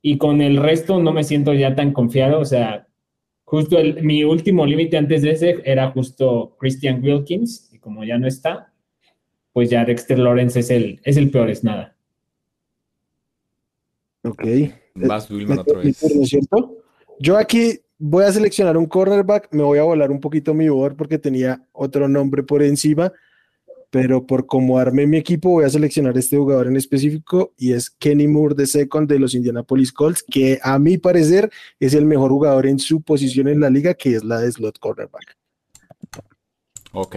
[0.00, 2.86] y con el resto no me siento ya tan confiado, o sea,
[3.44, 8.18] justo el, mi último límite antes de ese era justo Christian Wilkins, y como ya
[8.18, 8.72] no está,
[9.52, 11.96] pues ya Dexter Lawrence es el, es el peor, es nada.
[14.24, 14.44] Ok.
[14.94, 15.96] Vas, Wilman, otra vez.
[16.24, 16.76] ¿cierto?
[17.18, 20.96] Yo aquí voy a seleccionar un cornerback, me voy a volar un poquito mi board
[20.96, 23.12] porque tenía otro nombre por encima,
[23.90, 27.90] pero por cómo armé mi equipo voy a seleccionar este jugador en específico y es
[27.90, 31.48] Kenny Moore de second de los Indianapolis Colts, que a mi parecer
[31.78, 34.80] es el mejor jugador en su posición en la liga, que es la de slot
[34.80, 35.36] cornerback.
[36.90, 37.16] Ok.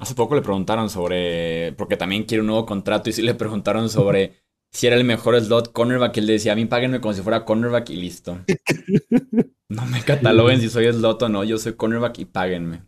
[0.00, 3.88] Hace poco le preguntaron sobre, porque también quiere un nuevo contrato y sí le preguntaron
[3.88, 4.40] sobre
[4.72, 6.16] si era el mejor slot cornerback.
[6.18, 8.38] Él decía, a mí páguenme como si fuera cornerback y listo.
[9.70, 12.82] No me cataloguen si soy slot o no, yo soy cornerback y páguenme.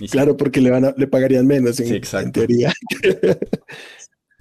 [0.00, 2.32] Y sí, Claro, porque le, van a- le pagarían menos en, Sí, en exacto.
[2.32, 2.72] teoría.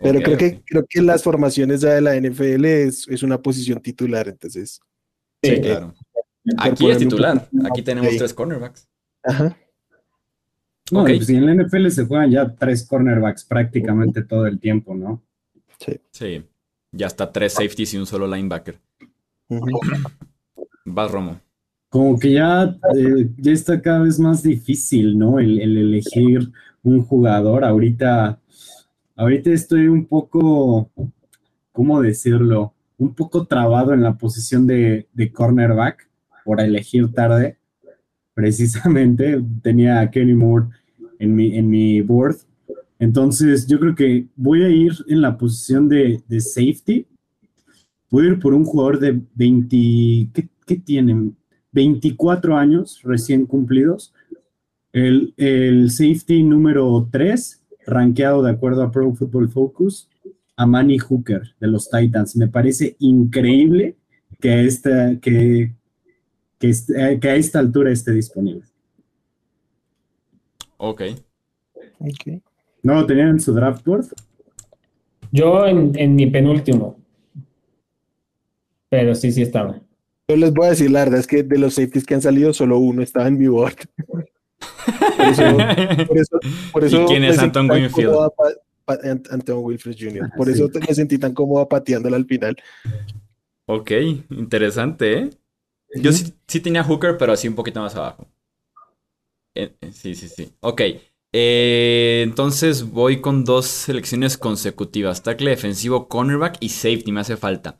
[0.01, 3.79] Pero creo, que, creo que las formaciones ya de la NFL es, es una posición
[3.81, 4.79] titular, entonces.
[5.43, 5.93] Sí, Sí, claro.
[6.57, 7.47] Aquí es titular.
[7.71, 8.17] Aquí tenemos ahí.
[8.17, 8.87] tres cornerbacks.
[9.23, 9.55] Ajá.
[10.91, 11.09] No, Ok.
[11.09, 15.23] y pues, en la NFL se juegan ya tres cornerbacks prácticamente todo el tiempo, ¿no?
[15.79, 15.99] Sí.
[16.11, 16.45] Sí.
[16.95, 18.79] Ya está tres safeties y un solo linebacker.
[20.85, 21.41] Vas, Romo.
[21.89, 25.39] Como que ya, eh, ya está cada vez más difícil, ¿no?
[25.39, 26.51] El, el elegir
[26.83, 27.65] un jugador.
[27.65, 28.39] Ahorita,
[29.15, 30.89] ahorita estoy un poco,
[31.71, 32.73] ¿cómo decirlo?
[32.97, 36.09] Un poco trabado en la posición de, de cornerback
[36.45, 37.57] por elegir tarde.
[38.33, 40.67] Precisamente tenía a Kenny Moore
[41.19, 42.37] en mi, en mi board.
[42.99, 47.05] Entonces, yo creo que voy a ir en la posición de, de safety.
[48.09, 51.35] Voy a ir por un jugador de 20, ¿qué, qué tienen?
[51.71, 54.13] 24 años recién cumplidos.
[54.93, 60.09] El, el safety número 3, rankeado de acuerdo a Pro Football Focus,
[60.55, 62.37] Amani Hooker de los Titans.
[62.37, 63.97] Me parece increíble
[64.39, 65.73] que, esta, que,
[66.57, 68.63] que, este- que a esta altura esté disponible.
[70.77, 71.01] Ok.
[71.99, 72.41] Ok.
[72.85, 74.05] ¿No lo tenían en su draft board?
[75.31, 76.99] Yo en, en mi penúltimo.
[78.89, 79.81] Pero sí, sí estaba.
[80.27, 82.53] Yo les voy a decir la verdad es que de los safeties que han salido,
[82.53, 83.75] solo uno estaba en mi board.
[85.17, 85.57] Por eso,
[86.07, 86.39] por eso,
[86.71, 88.13] por ¿Y eso quién me es Anton Winfield?
[89.31, 90.29] Anton Winfield Jr.
[90.37, 90.71] Por Ah, eso sí.
[90.71, 92.55] te- me sentí tan cómoda pateándola al final.
[93.67, 93.91] Ok,
[94.29, 95.29] interesante, ¿eh?
[95.95, 98.27] Yo sí, sí tenía Hooker, pero así un poquito más abajo.
[99.55, 100.53] Eh, eh, sí, sí, sí.
[100.59, 100.81] Ok.
[101.37, 105.21] Eh, entonces voy con dos selecciones consecutivas.
[105.21, 107.77] Tackle defensivo, cornerback y safety me hace falta.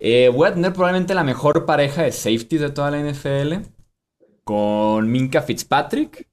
[0.00, 3.64] Eh, voy a tener probablemente la mejor pareja de safeties de toda la NFL.
[4.42, 6.28] Con Minka Fitzpatrick.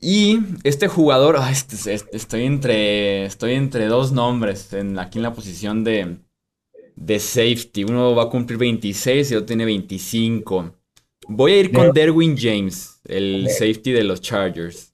[0.00, 5.34] Y este jugador, este- este- estoy entre, estoy entre dos nombres en, aquí en la
[5.34, 6.16] posición de,
[6.96, 7.84] de safety.
[7.84, 10.74] Uno va a cumplir 26 y otro tiene 25.
[11.28, 14.93] Voy a ir con Derwin James, el safety de los Chargers.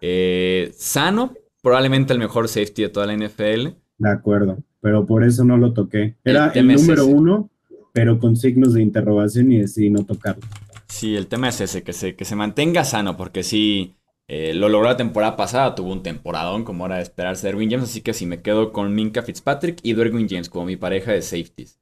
[0.00, 3.68] Eh, sano, probablemente el mejor safety de toda la NFL.
[3.98, 6.16] De acuerdo, pero por eso no lo toqué.
[6.24, 7.50] Era El el, tema es número uno,
[7.92, 10.42] pero con signos de interrogación y decidí no tocarlo.
[10.88, 13.96] Sí, el tema es ese, que se, que se mantenga sano, porque sí,
[14.26, 17.88] eh, lo logró la temporada pasada, tuvo un temporadón como era de esperarse Derwin James,
[17.88, 21.22] así que sí me quedo con Minka Fitzpatrick y Derwin James como mi pareja de
[21.22, 21.78] safeties.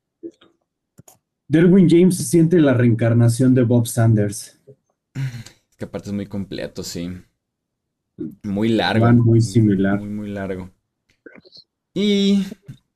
[1.48, 4.60] Derwin James se siente la reencarnación de Bob Sanders.
[5.14, 7.10] Es que aparte es muy completo, sí.
[8.42, 9.04] Muy largo.
[9.04, 9.98] Van muy similar.
[9.98, 10.70] Muy, muy largo.
[11.94, 12.44] Y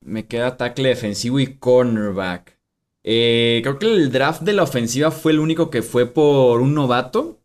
[0.01, 2.59] me queda tackle defensivo y cornerback.
[3.03, 6.75] Eh, creo que el draft de la ofensiva fue el único que fue por un
[6.75, 7.41] novato.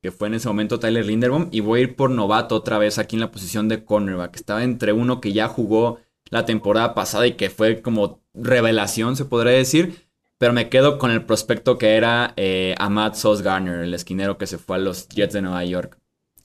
[0.00, 1.48] Que fue en ese momento Tyler Linderbaum.
[1.50, 4.36] Y voy a ir por novato otra vez aquí en la posición de cornerback.
[4.36, 5.98] Estaba entre uno que ya jugó
[6.30, 10.08] la temporada pasada y que fue como revelación, se podría decir.
[10.38, 14.46] Pero me quedo con el prospecto que era eh, Ahmad Sos Garner, el esquinero que
[14.46, 15.98] se fue a los Jets de Nueva York.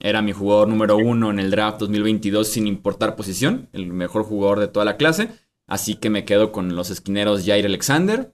[0.03, 4.59] Era mi jugador número uno en el draft 2022 sin importar posición, el mejor jugador
[4.59, 5.29] de toda la clase.
[5.65, 8.33] Así que me quedo con los esquineros Jair Alexander,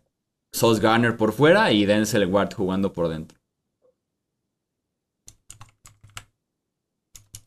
[0.51, 3.38] Sos Garner por fuera y Denzel Ward jugando por dentro.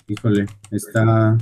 [0.06, 1.36] Híjole, está.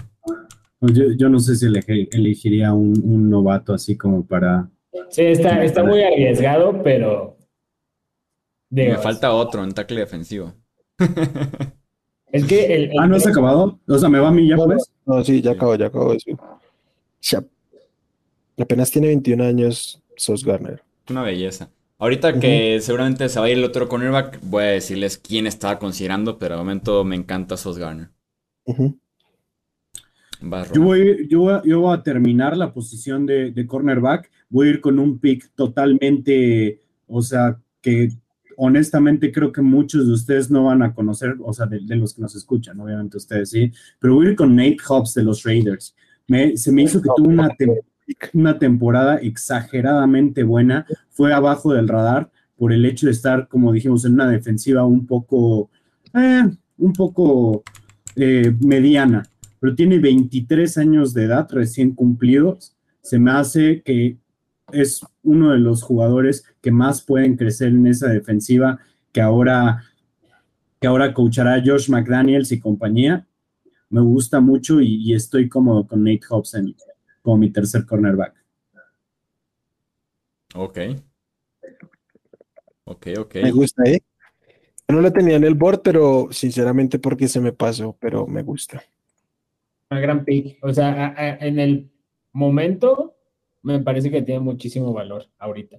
[0.78, 4.70] pues yo, yo no sé si elegiría un, un novato así como para.
[5.10, 7.36] Sí, está, está muy arriesgado, pero.
[8.70, 10.54] Me falta otro en tackle defensivo.
[12.32, 13.78] Es que el, el- Ah, ¿no has acabado?
[13.88, 14.90] O sea, ¿me va a mí ya, pues?
[15.06, 16.30] No, sí, ya acabó, ya acabó eso.
[17.22, 17.44] Ya-
[18.58, 20.82] Apenas tiene 21 años Sos Garner.
[21.08, 21.70] Una belleza.
[21.98, 25.78] Ahorita que seguramente se va a ir el otro cornerback, voy a decirles quién estaba
[25.78, 28.08] considerando, pero de momento me encanta Sos Garner.
[28.64, 28.98] Ujú.
[30.42, 34.30] Va, Yo voy, yo, voy- yo voy a terminar la posición de, de cornerback.
[34.48, 38.08] Voy a ir con un pick totalmente, o sea, que
[38.62, 42.12] honestamente creo que muchos de ustedes no van a conocer, o sea, de, de los
[42.14, 45.42] que nos escuchan, obviamente ustedes sí, pero voy a ir con Nate Hobbs de los
[45.44, 45.94] Raiders.
[46.28, 47.80] Me- se me hizo que tuvo una, tem-
[48.34, 54.04] una temporada exageradamente buena, fue abajo del radar por el hecho de estar, como dijimos,
[54.04, 55.70] en una defensiva un poco,
[56.14, 56.42] eh,
[56.78, 57.62] un poco
[58.16, 59.22] eh, mediana,
[59.58, 62.76] pero tiene 23 años de edad recién cumplidos.
[63.02, 64.18] Se me hace que
[64.72, 68.78] es uno de los jugadores que más pueden crecer en esa defensiva
[69.12, 69.82] que ahora,
[70.80, 73.26] que ahora coachará Josh McDaniels y compañía.
[73.88, 76.74] Me gusta mucho y, estoy cómodo con Nate Hobson
[77.22, 78.34] como mi tercer cornerback.
[80.54, 80.78] Ok.
[82.84, 83.34] Ok, ok.
[83.42, 84.00] Me gusta, ¿eh?
[84.88, 88.82] no lo tenía en el board, pero sinceramente porque se me pasó, pero me gusta.
[89.90, 90.58] Una gran pick.
[90.62, 91.90] O sea, en el
[92.32, 93.16] momento
[93.62, 95.78] me parece que tiene muchísimo valor ahorita.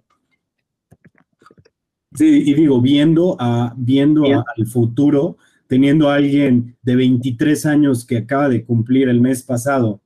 [2.13, 8.17] Sí, y digo, viendo, a, viendo al futuro, teniendo a alguien de 23 años que
[8.17, 10.01] acaba de cumplir el mes pasado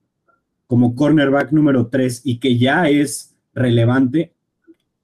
[0.67, 4.33] como cornerback número 3 y que ya es relevante,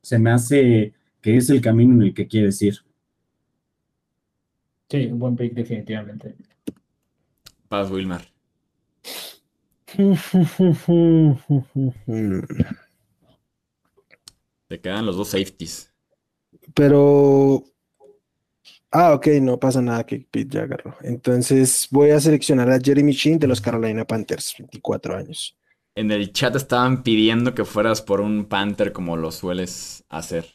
[0.01, 2.75] se me hace que es el camino en el que quieres ir.
[4.89, 6.35] Sí, un buen pick definitivamente.
[7.67, 8.30] Paz Wilmar.
[14.67, 15.91] Te quedan los dos safeties.
[16.73, 17.63] Pero.
[18.91, 20.95] Ah, ok, no pasa nada que Pete ya agarró.
[21.01, 25.57] Entonces voy a seleccionar a Jeremy Sheen de los Carolina Panthers, 24 años.
[25.95, 30.45] En el chat estaban pidiendo que fueras por un Panther como lo sueles hacer.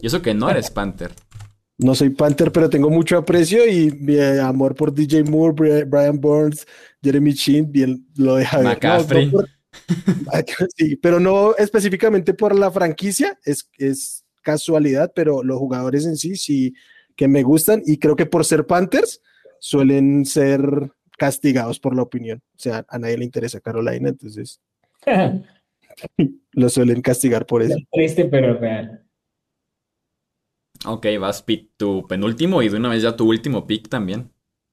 [0.00, 1.12] Y eso que no eres Panther.
[1.78, 6.66] No soy Panther, pero tengo mucho aprecio y mi amor por DJ Moore, Brian Burns,
[7.02, 8.66] Jeremy Chin, bien lo deja ver.
[8.66, 9.32] McCaffrey.
[10.76, 16.36] sí, pero no específicamente por la franquicia, es, es casualidad, pero los jugadores en sí
[16.36, 16.74] sí
[17.16, 19.20] que me gustan y creo que por ser Panthers
[19.58, 20.60] suelen ser
[21.18, 22.40] castigados por la opinión.
[22.56, 24.60] O sea, a nadie le interesa Carolina, entonces
[26.52, 27.76] lo suelen castigar por eso.
[27.92, 29.03] Triste, pero real.
[30.86, 34.30] Ok, vas pick tu penúltimo y de una vez ya tu último pick también.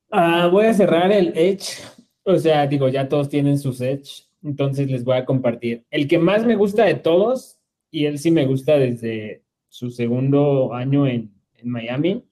[0.09, 1.82] Ah, voy a cerrar el Edge.
[2.24, 4.26] O sea, digo, ya todos tienen sus Edge.
[4.43, 5.86] Entonces les voy a compartir.
[5.89, 7.59] El que más me gusta de todos,
[7.89, 11.32] y él sí me gusta desde su segundo año en,
[11.64, 12.24] Miami,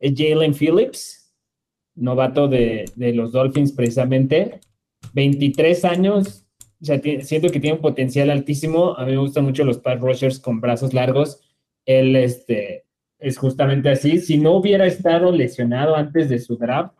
[0.00, 1.34] es Jalen Phillips,
[1.94, 4.60] novato de, los Dolphins precisamente.
[5.12, 6.46] 23 años,
[6.80, 8.96] o sea, siento que tiene un potencial altísimo.
[8.96, 11.40] A mí me gustan mucho los pass rushers con brazos largos.
[11.84, 12.86] Él, este,
[13.18, 14.18] es justamente así.
[14.18, 16.94] Si no hubiera estado lesionado antes de su draft,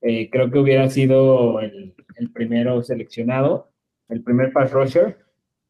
[0.00, 1.94] eh, creo que hubiera sido el,
[2.32, 3.70] primero seleccionado,
[4.08, 5.18] el primer pass rusher.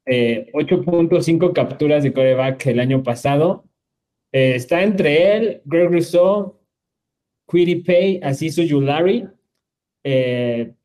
[0.04, 3.64] 8.5 eh, capturas de coreback el año pasado.
[4.32, 6.60] Eh, está entre él, Greg Rousseau,
[7.48, 9.28] Quiddy Pay, Asiso Yulari.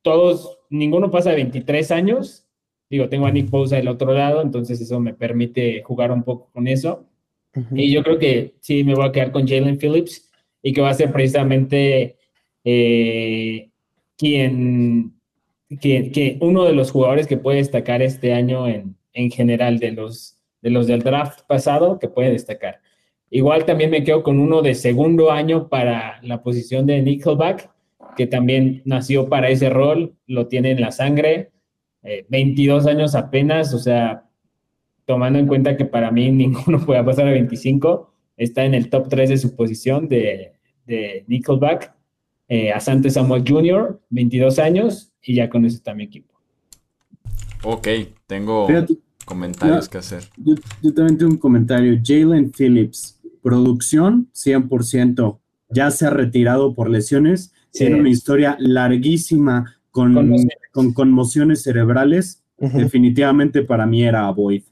[0.01, 2.47] todos, ninguno pasa de 23 años.
[2.89, 6.49] Digo, tengo a Nick Bosa del otro lado, entonces eso me permite jugar un poco
[6.51, 7.10] con eso.
[7.71, 10.29] Y yo creo que sí me voy a quedar con Jalen Phillips
[10.61, 12.17] y que va a ser precisamente
[12.63, 13.69] eh,
[14.17, 15.13] quien,
[15.81, 20.37] que uno de los jugadores que puede destacar este año en, en general de los,
[20.61, 22.79] de los del draft pasado que puede destacar.
[23.29, 27.69] Igual también me quedo con uno de segundo año para la posición de Nickelback,
[28.15, 31.51] que también nació para ese rol, lo tiene en la sangre,
[32.29, 34.25] 22 eh, años apenas, o sea,
[35.11, 39.09] tomando en cuenta que para mí ninguno puede pasar a 25, está en el top
[39.09, 40.53] 3 de su posición de,
[40.85, 41.93] de Nickelback.
[42.47, 46.33] Eh, Asante Samuel Jr., 22 años, y ya con eso está mi equipo.
[47.63, 47.87] Ok,
[48.25, 48.67] tengo
[49.25, 50.23] comentarios que hacer.
[50.37, 51.99] Yo, también tengo un comentario.
[52.01, 55.39] Jalen Phillips, producción 100%,
[55.69, 60.37] ya se ha retirado por lesiones, tiene una historia larguísima con,
[60.71, 62.43] con conmociones cerebrales.
[62.57, 64.63] Definitivamente para mí era Boyd.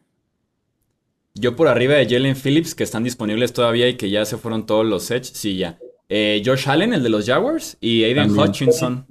[1.36, 4.66] Yo por arriba de Jalen Phillips, que están disponibles todavía y que ya se fueron
[4.66, 5.78] todos los Edge, sí, ya.
[6.10, 9.06] Eh, Josh Allen, el de los Jaguars, y Aiden Hutchinson.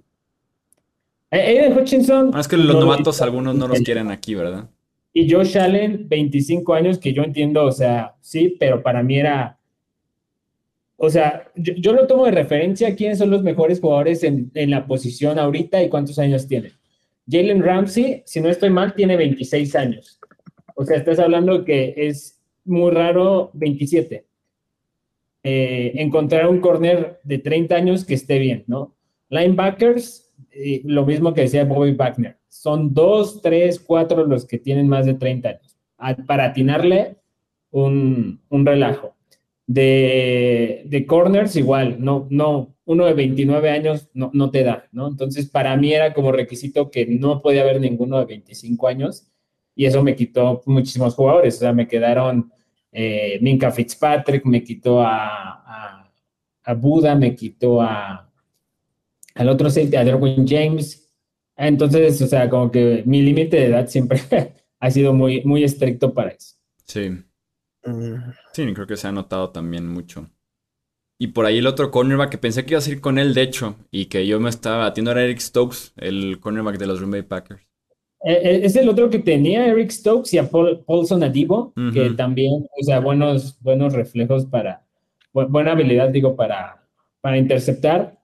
[1.31, 2.33] Eh, Aiden Hutchinson.
[2.35, 4.69] Ah, es que los novatos algunos no los quieren aquí, ¿verdad?
[5.13, 9.59] Y Josh Allen, 25 años, que yo entiendo, o sea, sí, pero para mí era.
[10.97, 14.85] O sea, yo, lo tomo de referencia quiénes son los mejores jugadores en, en la
[14.85, 16.73] posición ahorita y cuántos años tienen.
[17.31, 20.18] Jalen Ramsey, si no estoy mal, tiene 26 años.
[20.81, 24.25] O sea, estás hablando que es muy raro 27.
[25.43, 28.95] Eh, encontrar un corner de 30 años que esté bien, ¿no?
[29.29, 32.37] Linebackers, eh, lo mismo que decía Bobby Wagner.
[32.47, 35.77] Son dos, tres, cuatro los que tienen más de 30 años.
[36.29, 37.17] para atinarle
[37.73, 39.17] un, relajo.
[39.67, 45.09] De, de, corners igual, no, no, uno de 29 años no, no, te da, ¿no?
[45.09, 49.29] Entonces, para mí era como requisito que no podía haber ninguno de 25 años
[49.79, 51.55] y eso me quitó muchísimos jugadores.
[51.55, 52.53] O sea, me quedaron
[52.91, 56.11] eh, Minka Fitzpatrick, me quitó a,
[56.65, 58.29] a, Buda, me quitó a,
[59.37, 61.09] al otro safety, a Derwin James.
[61.57, 64.21] Entonces, o sea, como que mi límite de edad siempre
[64.81, 66.57] ha sido muy, muy estricto para eso.
[66.85, 67.11] Sí.
[67.85, 68.33] Mm.
[68.53, 70.29] Sí, creo que se ha notado también mucho.
[71.19, 73.43] Y por ahí el otro cornerback que pensé que iba a ir con él, de
[73.43, 77.13] hecho, y que yo me estaba atiendo era Eric Stokes, el cornerback de los Green
[77.13, 77.68] Bay Packers.
[78.25, 82.67] Eh, eh, es el otro que tenía Eric Stokes y a Paulson Adibo, que también,
[82.79, 84.85] o sea, buenos, buenos reflejos para,
[85.33, 86.85] buena habilidad, digo, para,
[87.21, 88.19] para interceptar.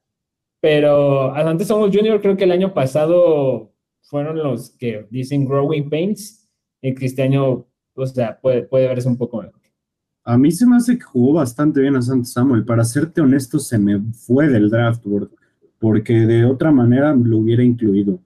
[0.60, 3.72] Pero antes somos Junior, creo que el año pasado
[4.02, 6.48] fueron los que dicen Growing Pains,
[6.82, 9.60] y que este año, o sea, puede, puede verse un poco mejor.
[10.24, 12.64] A mí se me hace que jugó bastante bien a Santos Samuel.
[12.64, 15.02] Para serte honesto, se me fue del draft,
[15.78, 18.18] porque de otra manera lo hubiera incluido.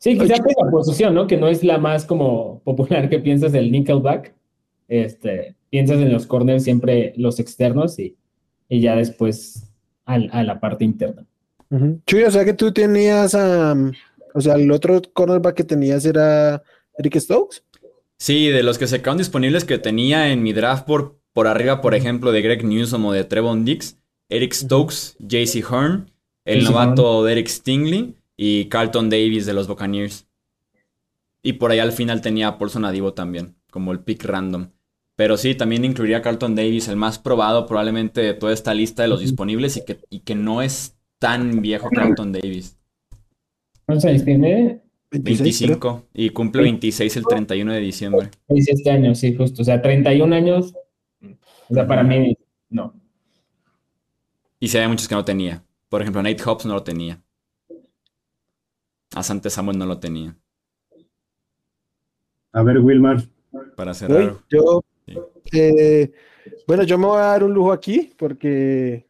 [0.00, 1.26] Sí, quizás la posición, ¿no?
[1.26, 4.34] Que no es la más como popular que piensas del Nickelback.
[4.88, 8.16] Este, piensas en los corners siempre los externos y,
[8.68, 9.70] y ya después
[10.06, 11.24] a la parte interna.
[12.06, 13.76] Chuy, o sea que tú tenías a.
[14.34, 16.62] o sea, el otro cornerback que tenías era
[16.98, 17.62] Eric Stokes.
[18.18, 21.80] Sí, de los que se quedaron disponibles que tenía en mi draft por, por arriba,
[21.80, 23.98] por ejemplo, de Greg Newsom o de Trevon Dix,
[24.28, 26.10] Eric Stokes, JC Horn,
[26.44, 30.26] el novato Derek Stingley y Carlton Davis de los Buccaneers.
[31.42, 34.70] Y por ahí al final tenía a Paulson Adivo también, como el pick random.
[35.14, 39.02] Pero sí, también incluiría a Carlton Davis, el más probado probablemente de toda esta lista
[39.02, 42.78] de los disponibles y que, y que no es tan viejo Carlton Davis.
[43.84, 44.80] ¿Cuántos años tiene?
[45.10, 48.30] 25 y cumple 26 el 31 de diciembre.
[48.48, 49.60] 17 años, sí, justo.
[49.60, 50.72] O sea, 31 años,
[51.68, 52.38] o sea, para mí,
[52.70, 52.94] no.
[54.58, 55.62] Y si hay muchos que no tenía.
[55.90, 57.22] Por ejemplo, Nate Hobbs no lo tenía.
[59.14, 60.36] A Sante Samuel no lo tenía.
[62.52, 63.22] A ver, Wilmar.
[63.76, 64.36] Para cerrar.
[64.48, 64.84] Yo,
[65.52, 66.12] eh,
[66.66, 69.06] bueno, yo me voy a dar un lujo aquí porque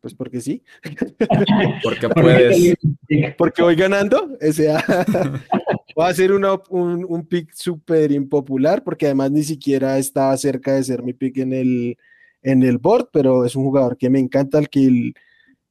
[0.00, 0.62] pues porque sí.
[1.82, 2.76] Porque puedes.
[3.36, 4.30] Porque voy ganando.
[4.40, 4.82] O sea,
[5.98, 10.84] va a ser un, un, pick súper impopular porque además ni siquiera estaba cerca de
[10.84, 11.98] ser mi pick en el,
[12.42, 15.12] en el board, pero es un jugador que me encanta, al que,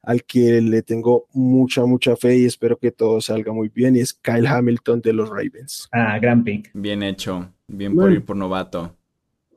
[0.10, 3.96] al que le tengo mucha, mucha fe y espero que todo salga muy bien.
[3.96, 5.88] Y es Kyle Hamilton de los Ravens.
[5.92, 6.72] Ah, gran pick.
[6.74, 7.54] Bien hecho.
[7.68, 8.96] Bien por ir por novato.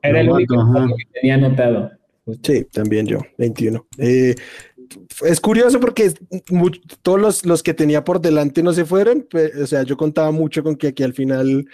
[0.03, 0.55] Era el único
[0.95, 1.91] que tenía anotado.
[2.43, 3.87] Sí, también yo, 21.
[3.97, 4.35] Eh,
[5.23, 6.13] es curioso porque
[7.01, 9.27] todos los, que tenía por delante no se fueron,
[9.59, 11.65] o sea, yo contaba mucho con que aquí al final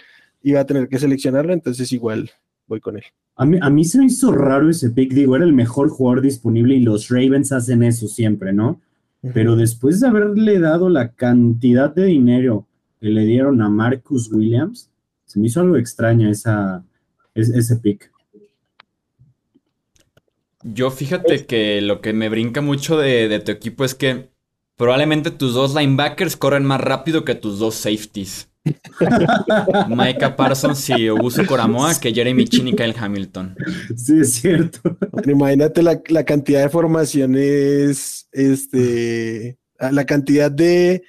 [0.41, 2.31] iba a tener que seleccionarlo, entonces igual
[2.69, 3.03] voy con él.
[3.35, 6.21] A mí, a mí se me hizo raro ese pick, digo, era el mejor jugador
[6.21, 8.79] disponible y los Ravens hacen eso siempre, ¿no?
[9.33, 12.67] Pero después de haberle dado la cantidad de dinero
[13.01, 14.89] que le dieron a Marcus Williams,
[15.25, 16.83] se me hizo algo extraño esa,
[17.35, 18.09] ese pick.
[20.63, 24.29] Yo fíjate que lo que me brinca mucho de, tu equipo es que
[24.75, 28.48] probablemente tus dos linebackers corren más rápido que tus dos safeties.
[29.89, 33.55] Micah Parsons y Augusto Coramoa que Jeremy Chin y Kyle Hamilton.
[33.95, 34.97] Sí, es cierto.
[35.25, 41.03] Imagínate la, cantidad de formaciones, este, la cantidad de,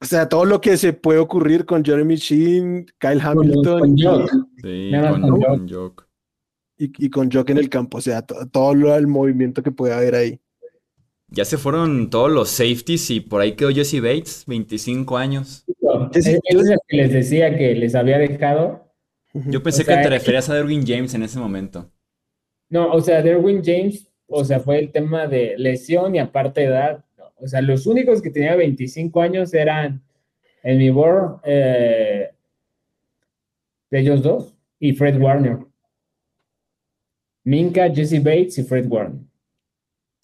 [0.00, 3.96] o sea, todo lo que se puede ocurrir con Jeremy Chin, Kyle Hamilton.
[3.96, 6.04] sí, con, Joke
[6.76, 10.40] y, con Jock en el campo, o sea, todo el movimiento que puede haber ahí.
[11.32, 15.64] Ya se fueron todos los safeties y por ahí quedó Jesse Bates, 25 años.
[16.12, 18.92] Es que les decía que les había dejado.
[19.32, 21.90] Yo pensé que te referías a Derwin James en ese momento.
[22.68, 26.66] No, o sea, Derwin James, o sea, fue el tema de lesión y aparte de
[26.66, 27.04] edad.
[27.36, 30.02] O sea, los únicos que tenían 25 años eran
[30.62, 32.30] el mi board eh,
[33.90, 35.58] de ellos dos y Fred Warner.
[37.44, 39.31] Minka, Jesse Bates y Fred Warner.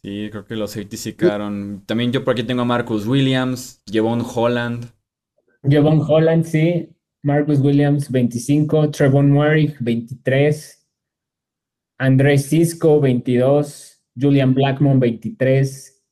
[0.03, 1.83] Sí, creo que los safeties sí quedaron.
[1.87, 4.87] También yo por aquí tengo a Marcus Williams, Jevon Holland.
[5.69, 6.89] Jevon Holland, sí.
[7.23, 8.91] Marcus Williams, 25.
[8.91, 10.87] Trevon Murray, 23.
[11.99, 14.01] Andrés Cisco, 22.
[14.19, 16.03] Julian Blackmon, 23.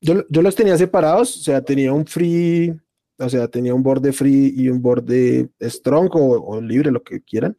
[0.00, 2.74] Yo, yo, los tenía separados, o sea, tenía un free,
[3.18, 7.56] o sea, tenía un borde free y un borde strong o libre, lo que quieran.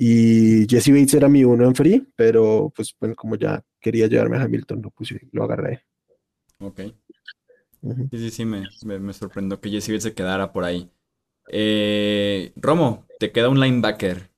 [0.00, 4.38] Y Jesse Bates era mi uno en free, pero pues bueno, como ya quería llevarme
[4.38, 5.84] a Hamilton, lo puse, lo agarré.
[6.58, 6.80] Ok.
[8.10, 8.64] Sí, sí, sí, me,
[8.98, 10.90] me, sorprendió que Jesse se quedara por ahí.
[11.50, 14.30] Eh, Romo, te queda un linebacker.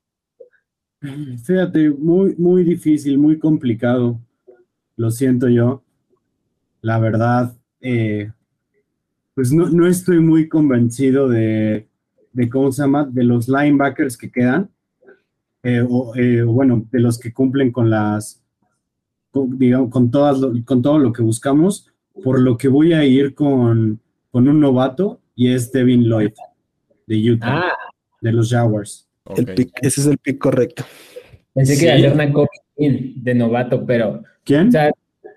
[1.00, 4.20] Fíjate, muy, muy difícil, muy complicado.
[4.96, 5.82] Lo siento yo.
[6.82, 8.30] La verdad, eh,
[9.34, 11.88] pues no, no estoy muy convencido de,
[12.32, 13.06] de, ¿cómo se llama?
[13.06, 14.70] De los linebackers que quedan,
[15.62, 18.39] eh, o eh, bueno, de los que cumplen con las,
[19.30, 21.86] con, digamos, con, todas, con todo lo que buscamos,
[22.22, 24.00] por lo que voy a ir con,
[24.30, 26.32] con un novato y es Devin Lloyd
[27.06, 27.72] de Utah, Ah,
[28.20, 29.08] de los Jaguars.
[29.36, 29.50] El Ok.
[29.56, 30.84] pick- ese es el pick correcto.
[31.54, 31.80] pensé Sí.
[31.80, 34.68] que iba a ser Nakobe Dean de novato, pero, ¿Quién?
[34.68, 34.90] o sea,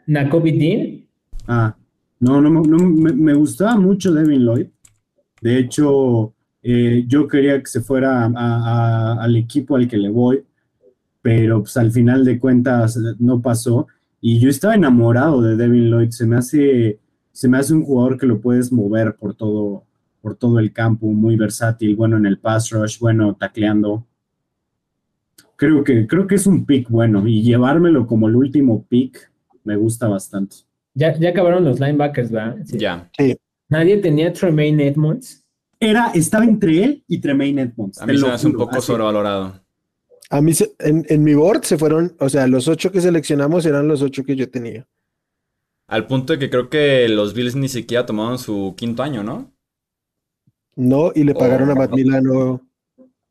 [0.08, 1.06] Nakobe
[1.48, 1.76] Ah,
[2.20, 4.68] no, no, no me, me gustaba mucho Devin Lloyd.
[5.42, 10.10] De hecho, eh, yo quería que se fuera a- a- al equipo al que le
[10.10, 10.44] voy,
[11.24, 13.88] pero pues al final de cuentas no pasó.
[14.22, 16.10] Y yo estaba enamorado de Devin Lloyd.
[16.10, 17.00] Se me hace,
[17.32, 19.86] se me hace un jugador que lo puedes mover por todo,
[20.22, 24.06] por todo el campo, muy versátil, bueno en el pass rush, bueno tacleando.
[25.56, 29.32] Creo que, creo que es un pick bueno y llevármelo como el último pick
[29.64, 30.58] me gusta bastante.
[30.94, 32.58] ya, ya acabaron los linebackers, ¿verdad?
[32.66, 32.78] Sí.
[32.78, 33.10] Ya.
[33.70, 35.46] Nadie tenía Tremaine Edmonds.
[35.80, 38.02] Era, estaba entre él y Tremaine Edmonds.
[38.02, 38.88] A mí se me hace un poco así.
[38.88, 39.63] sobrevalorado.
[40.30, 43.66] A mí, se- en, en mi board se fueron, o sea, los ocho que seleccionamos
[43.66, 44.88] eran los ocho que yo tenía.
[45.88, 49.52] Al punto de que creo que los Bills ni siquiera tomaron su quinto año, ¿no?
[50.76, 51.76] No, y le pagaron a Oh.
[51.76, 52.62] Matt Milano,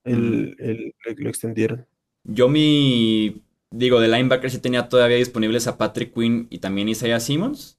[0.04, 1.86] el, el- lo extendieron.
[2.24, 7.18] Yo mi, digo, de linebacker sí tenía todavía disponibles a Patrick Quinn y también Isaiah
[7.18, 7.78] Simmons,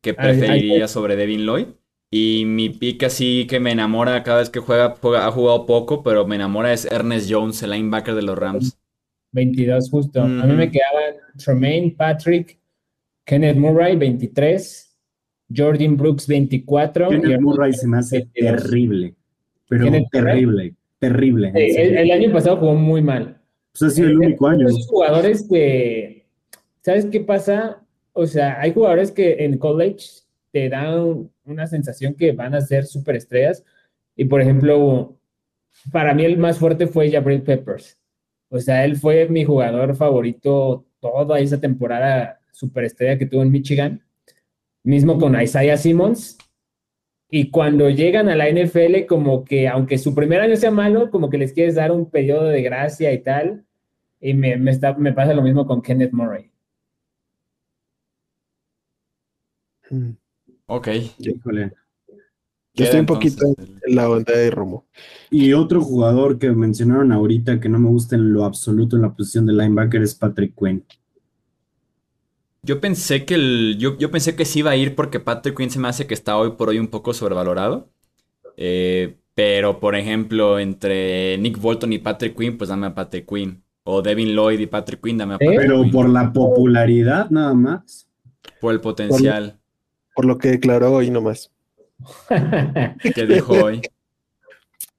[0.00, 1.66] que preferiría sobre Devin Lloyd.
[2.12, 6.02] Y mi pick así que me enamora cada vez que juega, juega- ha jugado poco,
[6.02, 8.76] pero me enamora es Ernest Jones, el linebacker de los Rams.
[9.32, 10.20] 22 justo.
[10.22, 12.58] A mí me quedaban Tremaine, Patrick,
[13.24, 14.96] Kenneth Murray, 23,
[15.56, 17.12] Jordan Brooks, 24.
[17.12, 18.62] y Kenneth Murray se me hace 22.
[18.62, 19.14] terrible,
[19.68, 20.34] pero Kenneth Murray.
[20.34, 21.52] terrible, terrible.
[21.54, 23.40] El, año pasado jugó muy mal.
[23.78, 24.66] Pues ha sido el Eh, único año.
[24.66, 26.26] Esos jugadores que,
[26.80, 27.80] ¿sabes qué pasa?
[28.12, 30.06] O sea, hay jugadores que en college
[30.52, 33.64] te dan una sensación que van a ser superestrellas.
[34.16, 35.18] Y por ejemplo,
[35.92, 37.98] para mí el más fuerte fue Jabril Peppers.
[38.48, 44.04] O sea, él fue mi jugador favorito toda esa temporada superestrella que tuvo en Michigan.
[44.82, 46.38] Mismo con Isaiah Simmons.
[47.30, 51.30] Y cuando llegan a la NFL, como que aunque su primer año sea malo, como
[51.30, 53.64] que les quieres dar un periodo de gracia y tal.
[54.20, 56.50] Y me, me, está, me pasa lo mismo con Kenneth Murray.
[59.90, 60.19] Mm.
[60.70, 60.88] Ok.
[61.18, 61.72] Híjole.
[62.74, 64.86] Yo estoy un poquito entonces en la onda de Romo.
[65.28, 69.12] Y otro jugador que mencionaron ahorita que no me gusta en lo absoluto en la
[69.12, 70.84] posición de linebacker es Patrick Quinn.
[72.62, 75.70] Yo pensé que el, yo, yo pensé que sí iba a ir porque Patrick Quinn
[75.70, 77.88] se me hace que está hoy por hoy un poco sobrevalorado.
[78.56, 83.60] Eh, pero, por ejemplo, entre Nick Bolton y Patrick Quinn, pues dame a Patrick Quinn.
[83.82, 85.38] O Devin Lloyd y Patrick Quinn, dame a ¿Eh?
[85.40, 85.90] Patrick Pero Quinn.
[85.90, 88.06] por la popularidad nada más.
[88.60, 89.59] Por el potencial
[90.20, 91.50] Por lo que declaró hoy nomás.
[93.14, 93.80] que dijo hoy.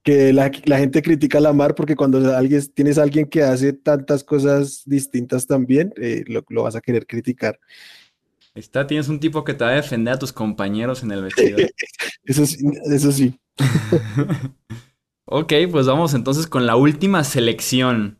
[0.02, 3.72] Que la, la gente critica a Lamar porque cuando alguien, tienes a alguien que hace
[3.72, 7.60] tantas cosas distintas también, eh, lo, lo vas a querer criticar.
[8.56, 11.60] Está, tienes un tipo que te va a defender a tus compañeros en el vestidor.
[12.24, 12.58] Eso sí,
[12.90, 13.38] eso sí.
[15.24, 18.18] Ok, pues vamos entonces con la última selección.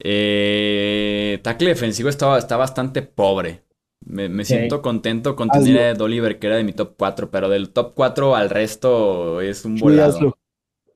[0.00, 3.67] Eh, tackle defensivo está, está bastante pobre.
[4.08, 5.64] Me, me siento contento con Hazlo.
[5.64, 8.48] tener a Ed Oliver, que era de mi top 4, pero del top 4 al
[8.48, 10.36] resto es un volado.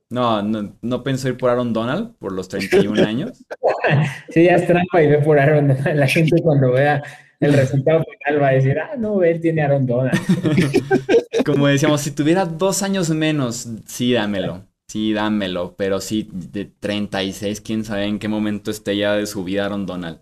[0.09, 3.31] No, no, no pienso ir por Aaron Donald por los 31 años.
[4.29, 5.95] Sí, ya es trampa y ve por Aaron Donald.
[5.95, 7.03] La gente cuando vea
[7.39, 10.19] el resultado final va a decir, ah, no, él tiene Aaron Donald.
[11.45, 14.65] Como decíamos, si tuviera dos años menos, sí, dámelo.
[14.87, 15.75] Sí, dámelo.
[15.77, 19.85] Pero sí, de 36, quién sabe en qué momento esté ya de su vida Aaron
[19.85, 20.19] Donald.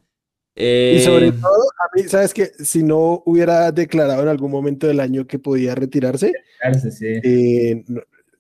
[0.56, 4.88] Y sobre Eh, todo, a mí, ¿sabes que Si no hubiera declarado en algún momento
[4.88, 6.34] del año que podía retirarse,
[6.92, 7.84] sí, eh,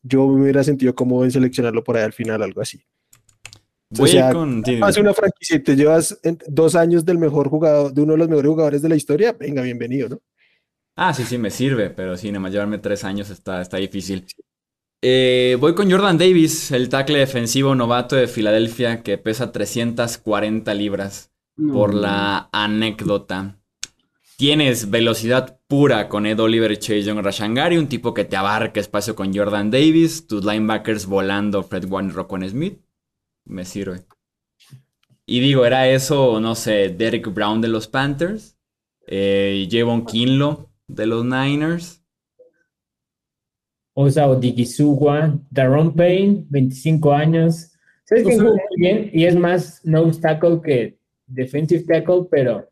[0.03, 2.83] yo me hubiera sentido cómodo en seleccionarlo por ahí al final, algo así.
[3.89, 4.63] voy o sea, a ir con.
[4.83, 8.29] Hace una franquicia y te llevas dos años del mejor jugador, de uno de los
[8.29, 10.21] mejores jugadores de la historia, venga, bienvenido, ¿no?
[10.95, 14.25] Ah, sí, sí, me sirve, pero sí, nada más llevarme tres años está, está difícil.
[15.01, 21.31] Eh, voy con Jordan Davis, el tackle defensivo novato de Filadelfia que pesa 340 libras.
[21.57, 21.73] No.
[21.73, 23.57] Por la anécdota.
[24.37, 28.79] Tienes velocidad pura con Ed Oliver y Chase Young Rashangari, un tipo que te abarca
[28.79, 32.79] espacio con Jordan Davis, tus linebackers volando Fred Warner y Roquan Smith.
[33.45, 34.01] Me sirve.
[35.27, 38.57] Y digo, era eso, no sé, Derek Brown de los Panthers,
[39.05, 42.03] eh, Javon Kinlo de los Niners.
[43.93, 47.71] Osa Odigizugwa, Daron Payne, 25 años.
[48.05, 49.09] ¿Sabes quién O sea- jugó muy bien?
[49.13, 50.97] Y es más nose tackle que
[51.33, 52.67] defensive tackle, pero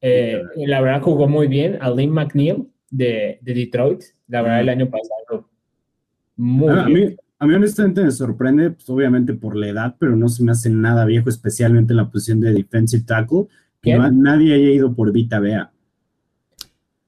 [0.00, 1.78] eh, la verdad jugó muy bien.
[1.80, 4.02] Alim McNeil, de, de Detroit.
[4.28, 5.48] La verdad, el año pasado.
[6.36, 7.08] Muy A bien.
[7.10, 10.52] mí, a mí honestamente me sorprende, pues, obviamente por la edad, pero no se me
[10.52, 13.46] hace nada viejo, especialmente en la posición de defensive tackle,
[13.82, 15.70] que nadie haya ido por Vita Bea.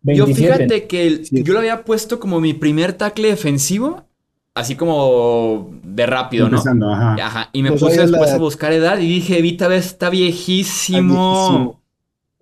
[0.05, 0.35] Yo 27.
[0.35, 1.43] fíjate que el- Sí.
[1.45, 4.09] yo lo había puesto como mi primer tackle defensivo,
[4.55, 6.59] así como de rápido, ¿no?
[6.93, 7.15] Ajá.
[7.21, 10.11] Ajá, y me No puse la después a buscar edad y dije, Vita Bea está
[10.11, 11.81] viejísimo.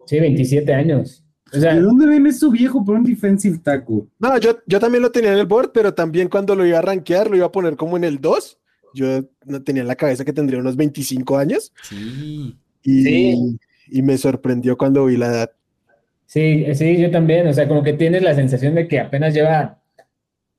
[0.06, 1.24] Sí, 27 años.
[1.52, 4.04] O sea, ¿De dónde ven eso viejo por un defensive tackle?
[4.20, 6.82] No, yo, yo también lo tenía en el board, pero también cuando lo iba a
[6.82, 8.58] rankear, lo iba a poner como en el 2.
[8.94, 12.56] Yo no tenía en la cabeza que tendría unos 25 años Sí.
[12.84, 13.58] y, Sí.
[13.88, 15.50] y me sorprendió cuando vi la edad.
[16.26, 17.46] sí, sí, yo también.
[17.48, 19.79] O sea, como que tienes la sensación de que apenas lleva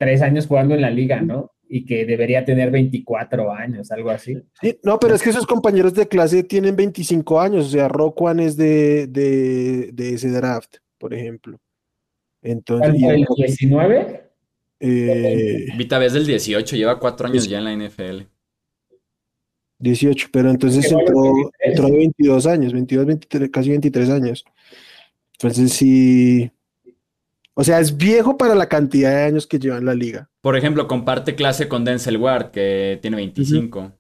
[0.01, 1.51] tres años jugando en la liga, ¿no?
[1.69, 4.35] Y que debería tener 24 años, algo así.
[4.59, 8.39] Sí, no, pero es que sus compañeros de clase tienen 25 años, o sea, Roquan
[8.39, 11.59] es de, de, de ese draft, por ejemplo.
[12.41, 14.21] Entonces, ¿Cuál y fue, el- el 19?
[14.79, 18.25] eh, Vita es del 18, lleva cuatro años ya en la NFL.
[19.77, 21.51] 18, pero entonces entró, 23.
[21.59, 24.43] entró de 22 años, 22, 23, casi 23 años.
[25.33, 26.51] Entonces sí,
[27.61, 30.27] o sea, es viejo para la cantidad de años que lleva en la liga.
[30.41, 33.91] Por ejemplo, comparte clase con Denzel Ward, que tiene 25.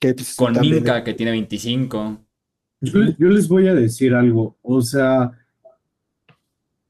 [0.00, 2.18] Que pues, Con también- Minka, que tiene 25.
[2.80, 5.30] Yo, yo les voy a decir algo, o sea,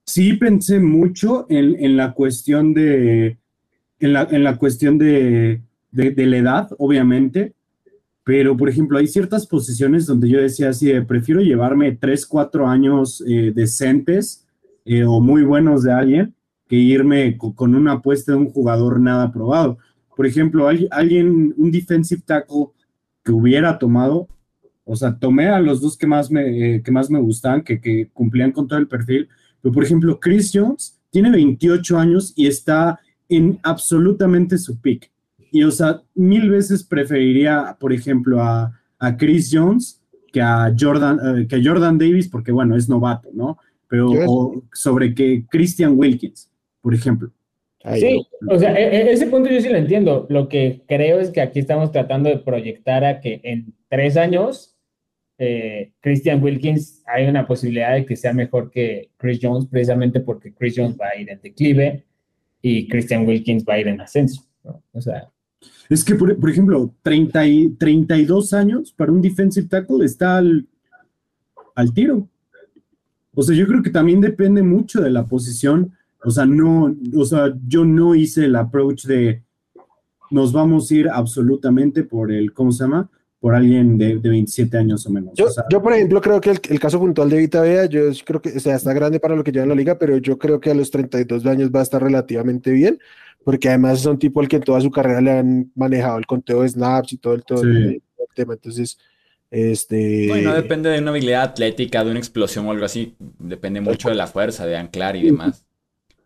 [0.06, 3.36] sí pensé mucho en, en la cuestión de,
[4.00, 5.60] en la, en la cuestión de,
[5.90, 7.52] de, de la edad, obviamente,
[8.24, 12.66] pero por ejemplo, hay ciertas posiciones donde yo decía así, de, prefiero llevarme 3, 4
[12.66, 14.45] años eh, decentes
[14.86, 16.34] eh, o muy buenos de alguien
[16.68, 19.78] que irme co- con una apuesta de un jugador nada probado.
[20.16, 22.68] Por ejemplo, al- alguien, un defensive tackle
[23.24, 24.28] que hubiera tomado,
[24.84, 27.80] o sea, tomé a los dos que más me, eh, que más me gustaban, que,
[27.80, 29.28] que cumplían con todo el perfil.
[29.60, 35.10] Pero, por ejemplo, Chris Jones tiene 28 años y está en absolutamente su pick.
[35.50, 40.00] Y, o sea, mil veces preferiría, por ejemplo, a, a Chris Jones
[40.32, 43.58] que a Jordan, eh, que a Jordan Davis, porque, bueno, es novato, ¿no?
[43.88, 46.50] Pero o sobre que Christian Wilkins,
[46.80, 47.30] por ejemplo.
[47.84, 50.26] Ay, Sí, o sea, e- e- ese punto yo sí lo entiendo.
[50.28, 54.76] Lo que creo es que aquí estamos tratando de proyectar a que en tres años
[55.38, 60.52] eh, Christian Wilkins hay una posibilidad de que sea mejor que Chris Jones, precisamente porque
[60.54, 62.04] Chris Jones va a ir en declive
[62.62, 64.42] y Christian Wilkins va a ir en ascenso.
[64.64, 64.82] ¿no?
[64.92, 65.30] O sea,
[65.88, 70.66] Es que, por, por ejemplo, 30 y, 32 años para un defensive tackle está al,
[71.74, 72.28] al tiro.
[73.38, 75.92] O sea, yo creo que también depende mucho de la posición.
[76.24, 79.42] O sea, no, o sea, yo no hice el approach de
[80.30, 83.08] nos vamos a ir absolutamente por el, ¿cómo se llama?
[83.38, 85.34] Por alguien de, de 27 años o menos.
[85.36, 87.86] Yo, O sea, yo, por ejemplo, creo que el, el caso puntual de Vita Vea,
[87.86, 90.16] yo creo que o sea, está grande para lo que lleva en la liga, pero
[90.16, 92.98] yo creo que a los 32 años va a estar relativamente bien,
[93.44, 96.26] porque además es un tipo al que en toda su carrera le han manejado el
[96.26, 97.68] conteo de snaps y todo el, todo Sí.
[97.68, 97.84] el-
[98.18, 98.54] el tema.
[98.54, 98.98] Entonces,
[99.50, 100.26] este.
[100.28, 103.14] No, y no depende de una habilidad atlética, de una explosión o algo así.
[103.38, 105.64] Depende mucho de la fuerza, de anclar y demás.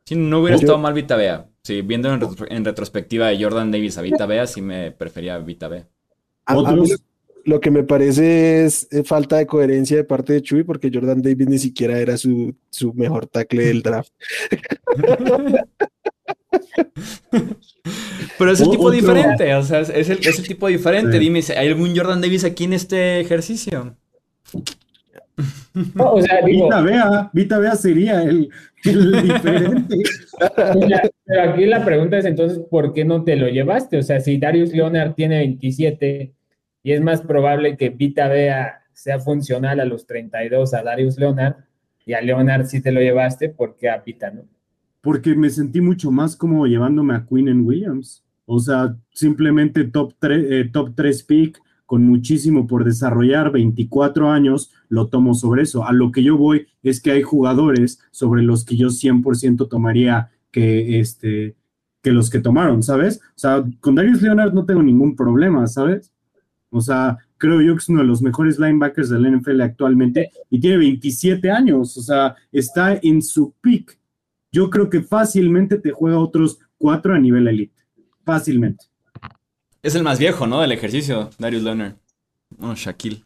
[0.05, 1.47] Si no hubiera estado mal Vita Bea.
[1.63, 5.39] Sí, viendo en, retro- en retrospectiva de Jordan Davis a Vita Bea, sí me prefería
[5.39, 5.87] Vita Bea.
[6.47, 7.03] a- a mí otros,
[7.45, 11.47] lo, que me parece es falta de coherencia de parte de Chuy, porque Jordan Davis
[11.49, 14.13] ni siquiera era su, su mejor tackle del draft.
[18.39, 21.13] Pero es el tipo otro- diferente, o sea, es el, es el tipo diferente.
[21.13, 21.19] Sí.
[21.19, 23.97] Dime, ¿hay algún Jordan Davis aquí en este ejercicio?
[25.95, 28.51] no, o sea, digo, Vita Vea, Vita Vea sería el,
[28.85, 29.97] el diferente.
[30.41, 33.99] o sea, pero aquí la pregunta es entonces, ¿por qué no te lo llevaste?
[33.99, 36.33] O sea, si Darius Leonard tiene 27
[36.83, 41.55] y es más probable que Vita Vea sea funcional a los 32 a Darius Leonard
[42.05, 44.43] y a Leonard sí te lo llevaste, ¿por qué a Vita no?
[45.01, 48.25] Porque me sentí mucho más como llevándome a Queen en Williams.
[48.47, 55.09] O sea, simplemente top 3, top 3 pick con muchísimo por desarrollar, 24 años, lo
[55.09, 55.85] tomo sobre eso.
[55.85, 60.31] A lo que yo voy es que hay jugadores sobre los que yo 100% tomaría
[60.53, 61.57] que, este,
[62.03, 63.21] que los que tomaron, ¿sabes?
[63.31, 66.13] O sea, con Darius Leonard no tengo ningún problema, ¿sabes?
[66.71, 70.61] O sea, creo yo que es uno de los mejores linebackers del NFL actualmente y
[70.61, 73.99] tiene 27 años, o sea, está en su peak
[74.53, 77.75] yo creo que fácilmente te juega otros cuatro a nivel elite.
[78.25, 78.87] Fácilmente.
[79.83, 80.61] Es el más viejo, ¿no?
[80.61, 81.95] Del ejercicio, Darius Leonard.
[82.51, 83.25] Bueno, Shaquille.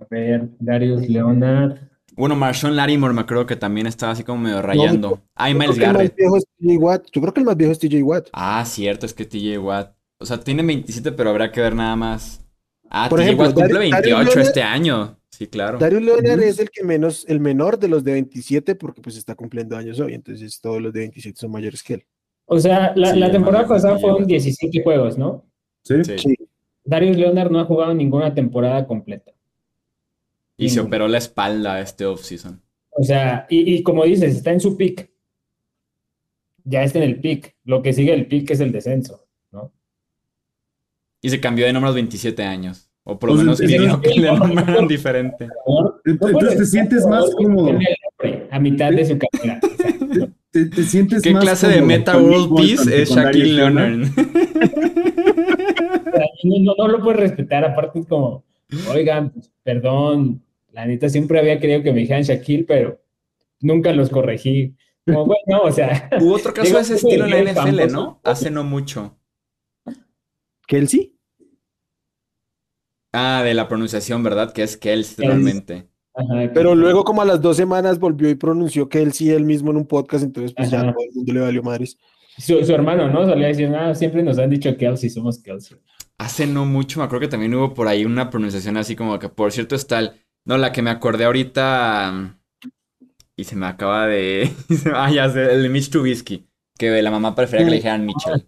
[0.00, 1.78] A ver, Darius Leonard.
[2.16, 5.20] Bueno, Marshawn Lattimore me acuerdo que también estaba así como medio rayando.
[5.34, 6.16] Ah, y Yo creo Miles que el más Garrett.
[6.16, 7.02] viejo es TJ Watt.
[7.12, 8.28] Yo creo que el más viejo es TJ Watt.
[8.32, 9.94] Ah, cierto, es que TJ Watt.
[10.18, 12.40] O sea, tiene 27, pero habrá que ver nada más.
[12.88, 15.16] Ah, Por TJ ejemplo, Watt cumple Dar- Darius 28 Leonard- este año.
[15.34, 15.78] Sí, claro.
[15.78, 19.34] Darius Leonard es el que menos, el menor de los de 27, porque pues está
[19.34, 22.04] cumpliendo años hoy, entonces todos los de 27 son mayores que él.
[22.46, 24.28] O sea, la, Sí, la temporada pasada fueron lleva.
[24.28, 25.44] 17 juegos, ¿no?
[25.82, 26.04] Sí.
[26.04, 26.18] Sí.
[26.18, 26.36] Sí.
[26.84, 29.32] Darius Leonard no ha jugado ninguna temporada completa.
[30.56, 32.62] Y se operó la espalda este offseason.
[32.90, 35.10] O sea, y, y como dices, está en su pick.
[36.62, 37.56] Ya está en el pick.
[37.64, 39.72] Lo que sigue el pick es el descenso, ¿no?
[41.20, 42.88] Y se cambió de número a los 27 años.
[43.06, 44.88] O por lo menos que le no, no, nombraran no.
[44.88, 45.48] diferente.
[46.06, 47.86] Entonces te sientes más nombre
[48.50, 49.60] A mitad de su carrera.
[49.62, 53.98] o sea, te, te sientes ¿Qué más clase de Meta World Peace es Shaquille Leonard?
[56.44, 57.64] no, no, no lo puedes respetar.
[57.64, 58.44] Aparte es como,
[58.90, 63.00] oigan, pues, perdón, la neta siempre había querido que me dijeran Shaquille, pero
[63.60, 64.74] nunca los corregí.
[65.06, 68.20] Como, bueno, o sea, Hubo otro caso de ese estilo en la NFL, famoso- ¿no?
[68.24, 69.16] Hace no mucho.
[70.66, 71.13] Kelsey.
[73.16, 74.52] Ah, de la pronunciación, ¿verdad?
[74.52, 75.28] Que es Kels Kels.
[75.28, 75.88] realmente.
[76.14, 79.76] ajá, Pero luego, como a las dos semanas, volvió y pronunció Kelsey él mismo en
[79.76, 81.96] un podcast, entonces pues ya todo el mundo le valió madres.
[82.36, 83.24] su, su hermano, ¿no?
[83.24, 85.78] Solía decir, ah, siempre nos han dicho Kelsey, somos Kelsey.
[86.18, 89.28] Hace no mucho, me acuerdo que también hubo por ahí una pronunciación así como que,
[89.28, 90.20] por cierto, es tal.
[90.44, 92.36] No, la que me acordé ahorita.
[93.36, 94.50] Y se me acaba de.
[94.94, 96.46] Ah, ya sé, el de Mitch Trubisky.
[96.76, 98.46] Que la mamá prefería que le dijeran Mitchell.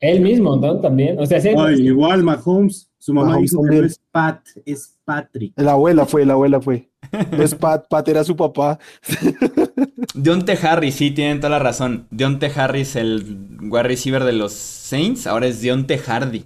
[0.00, 0.80] Él mismo, ¿no?
[0.80, 1.18] También.
[1.18, 4.98] O sea, sí, Ay, igual Mahomes, su mamá Mahomes dijo que no es Pat, es
[5.04, 5.52] Patrick.
[5.56, 6.88] La abuela fue, la abuela fue.
[7.32, 8.78] No es Pat, Pat era su papá.
[10.14, 12.06] Deonte Harris, sí, tienen toda la razón.
[12.10, 16.44] Deonte Harris, el wide receiver de los Saints, ahora es Deonte Hardy.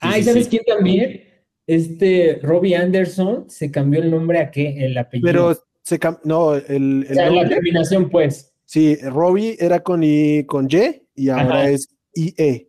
[0.00, 0.50] Ah, Sí, ¿y sí, sabes sí.
[0.50, 1.20] quién también?
[1.66, 4.84] Este Robbie Anderson se cambió el nombre a qué?
[4.86, 5.26] El apellido.
[5.26, 8.52] Pero se cam- no, el, o sea, la terminación, pues.
[8.64, 11.70] sí, Robbie era con I, con Y y ahora Ajá.
[11.70, 12.67] es IE.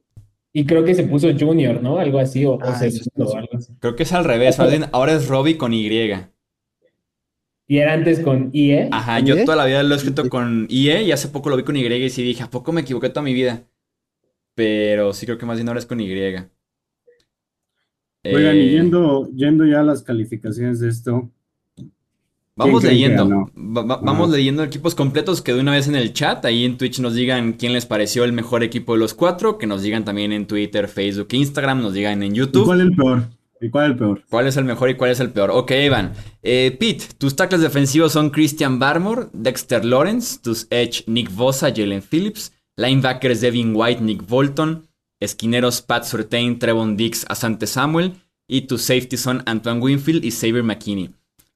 [0.53, 1.99] Y creo que se puso Junior, ¿no?
[1.99, 3.37] Algo así, o, o Ah, eso segundo, sí.
[3.37, 3.73] o algo así.
[3.79, 5.87] Creo que es al revés, más bien, ahora es Robbie con Y.
[7.67, 8.89] Y era antes con IE.
[8.91, 9.25] Ajá, ¿IE?
[9.25, 11.77] yo toda la vida lo he escrito con IE y hace poco lo vi con
[11.77, 13.67] Y y sí dije, ¿a poco me equivoqué toda mi vida?
[14.55, 16.11] Pero sí creo que más bien ahora es con Y.
[18.31, 21.31] Oigan, y Eh, yendo, yendo ya a las calificaciones de esto,
[22.59, 23.51] Vamos ¿Quién creen que leyendo.
[23.55, 23.73] ganó?
[23.75, 26.77] Va- va- vamos leyendo equipos completos que de una vez en el chat, ahí en
[26.77, 30.03] Twitch nos digan quién les pareció el mejor equipo de los cuatro, que nos digan
[30.05, 32.65] también en Twitter, Facebook, Instagram, nos digan en ¿y YouTube.
[32.65, 33.23] cuál es el peor?
[33.61, 34.23] ¿Y cuál es el peor?
[34.29, 35.51] ¿Cuál es el mejor y cuál es el peor?
[35.51, 36.13] Ok, Iván.
[36.43, 42.01] Eh, Pete, tus tackles defensivos son Christian Barmore, Dexter Lawrence, tus edge Nick Bosa, Jalen
[42.01, 44.87] Phillips, linebackers Devin White, Nick Bolton,
[45.19, 48.13] esquineros Pat Surtain, Trevon Dix, Asante Samuel
[48.47, 51.09] y tus safeties son Antoine Winfield y Xavier McKinney.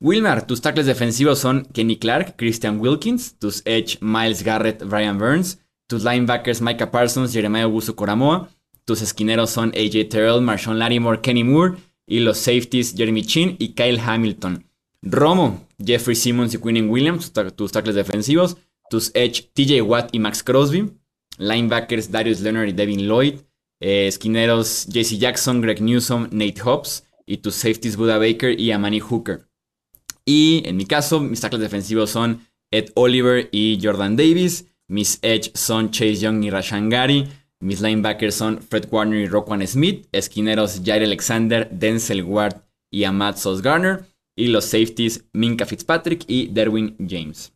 [0.03, 5.59] Wilmar, tus tackles defensivos son Kenny Clark, Christian Wilkins, tus edge Miles Garrett, Brian Burns,
[5.87, 8.49] tus linebackers Micah Parsons, Jeremiah Busu Coramoa,
[8.83, 13.75] tus esquineros son AJ Terrell, Marshawn Lattimore, Kenny Moore y los safeties Jeremy Chin y
[13.75, 14.65] Kyle Hamilton.
[15.03, 18.57] Romo, Jeffrey Simmons y Quinnen Williams, tus tackles defensivos,
[18.89, 20.91] tus edge TJ Watt y Max Crosby,
[21.37, 23.35] linebackers Darius Leonard y Devin Lloyd,
[23.79, 28.99] eh, esquineros JC Jackson, Greg Newsom, Nate Hobbs y tus safeties Buda Baker y Amani
[28.99, 29.47] Hooker.
[30.25, 34.67] Y en mi caso, mis tackles defensivos son Ed Oliver y Jordan Davis.
[34.87, 37.27] Mis edge son Chase Young y Rashan Gary.
[37.59, 40.07] Mis linebackers son Fred Warner y Roquan Smith.
[40.11, 44.05] Esquineros Jair Alexander, Denzel Ward y Ahmad Sos Garner.
[44.35, 47.53] Y los safeties Minka Fitzpatrick y Derwin James.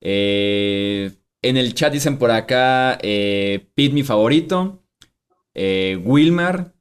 [0.00, 1.10] Eh,
[1.42, 4.82] en el chat dicen por acá eh, Pete mi favorito.
[5.54, 6.74] eh, Wilmar.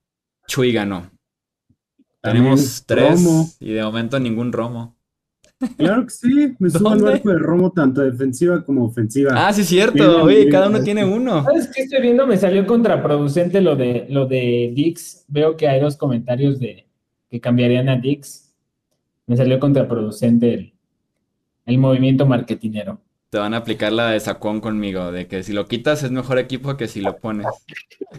[0.48, 1.10] Chuy ganó.
[2.22, 3.22] Tenemos tres
[3.60, 4.93] y de momento ningún Romo.
[5.78, 9.32] Claro que sí, me subo al barco de Romo tanto defensiva como ofensiva.
[9.36, 9.94] Ah, sí, es cierto.
[9.94, 11.44] Bien, Oye, cada uno tiene uno.
[11.44, 12.28] ¿Sabes qué estoy viendo?
[12.28, 15.26] Me salió contraproducente lo de lo de Dix.
[15.28, 16.88] Veo que hay dos comentarios de
[17.30, 18.54] que cambiarían a Dix.
[19.28, 20.74] Me salió contraproducente el,
[21.66, 23.00] el movimiento marketinero.
[23.30, 26.38] Te van a aplicar la de Saquon conmigo, de que si lo quitas es mejor
[26.38, 27.48] equipo que si lo pones.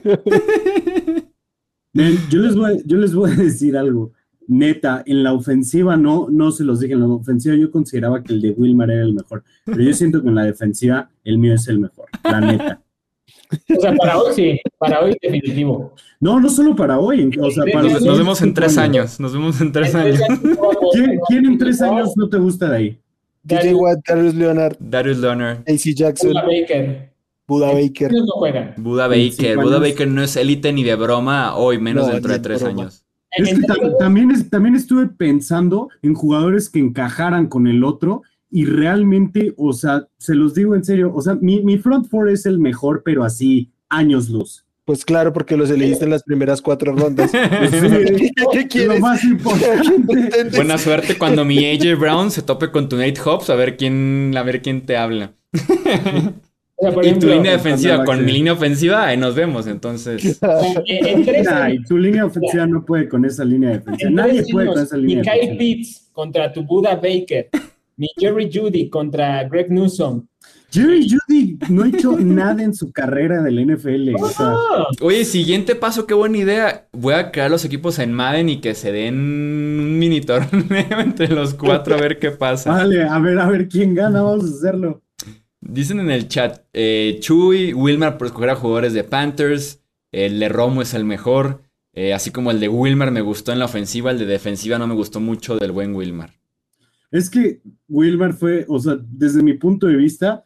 [1.95, 4.13] Yo les voy, yo les voy a decir algo.
[4.49, 8.33] Neta, en la ofensiva no, no se los dije, en la ofensiva yo consideraba que
[8.33, 11.55] el de Wilmar era el mejor, pero yo siento que en la defensiva el mío
[11.55, 12.81] es el mejor, la neta.
[13.77, 15.95] O sea, para hoy sí, para hoy definitivo.
[16.19, 19.21] No, no solo para hoy, o sea, para Nos, vemos en tres años.
[19.21, 20.19] Nos vemos en tres años.
[20.93, 22.99] ¿Quién, quién en tres años no te gusta de ahí?
[23.47, 27.15] TJ Watt, Darius Leonard, Darius Leonard, AC Jackson, Buda Baker.
[27.47, 28.13] Buda Baker.
[28.13, 28.25] No.
[28.79, 29.59] Buda Baker.
[29.59, 29.79] Buda.
[29.79, 32.83] Baker no es élite ni de broma hoy, menos No, dentro de tres broma.
[32.85, 33.04] años.
[33.37, 38.23] Es que tam- también, es- también estuve pensando en jugadores que encajaran con el otro
[38.51, 42.29] y realmente, o sea, se los digo en serio, o sea, mi, mi front four
[42.29, 44.65] es el mejor, pero así, años luz.
[44.85, 47.31] Pues claro, porque los elegiste en las primeras cuatro rondas.
[47.33, 48.95] Sí, ¿Qué, qué es quieres?
[49.01, 50.51] lo más importante.
[50.55, 54.35] Buena suerte cuando mi AJ Brown se tope con tu Nate Hobbs a ver quién,
[54.37, 55.33] a ver quién te habla.
[56.85, 59.67] O sea, por Y tu línea defensiva con mi línea ofensiva, ahí nos vemos.
[59.67, 60.39] Entonces,
[60.87, 64.09] en, en tres Nah, años, y tu línea ofensiva no puede con esa línea defensiva.
[64.09, 65.59] en Nadie puede con esa línea mi Kyle defensiva.
[65.59, 67.49] Pitts contra tu Buda Baker,
[67.97, 70.27] mi Jerry Judy contra Greg Newsom.
[70.71, 74.17] Jerry Judy no ha hecho nada en su carrera del NFL.
[74.21, 76.89] O sea, Ah, oye, siguiente paso, qué buena idea.
[76.93, 80.51] Voy a crear los equipos en Madden y que se den un mini torneo
[81.01, 82.71] entre los cuatro a ver qué pasa.
[82.71, 85.01] vale, a ver, a ver quién gana, vamos a hacerlo.
[85.67, 89.81] Dicen en el chat, eh, Chuy, Wilmar por escoger a jugadores de Panthers,
[90.13, 91.63] el de Romo es el mejor,
[91.95, 94.87] eh, así como el de Wilmar me gustó en la ofensiva, el de defensiva no
[94.87, 96.31] me gustó mucho del buen Wilmar.
[97.11, 100.43] Es que Wilmer fue, o sea, desde mi punto de vista,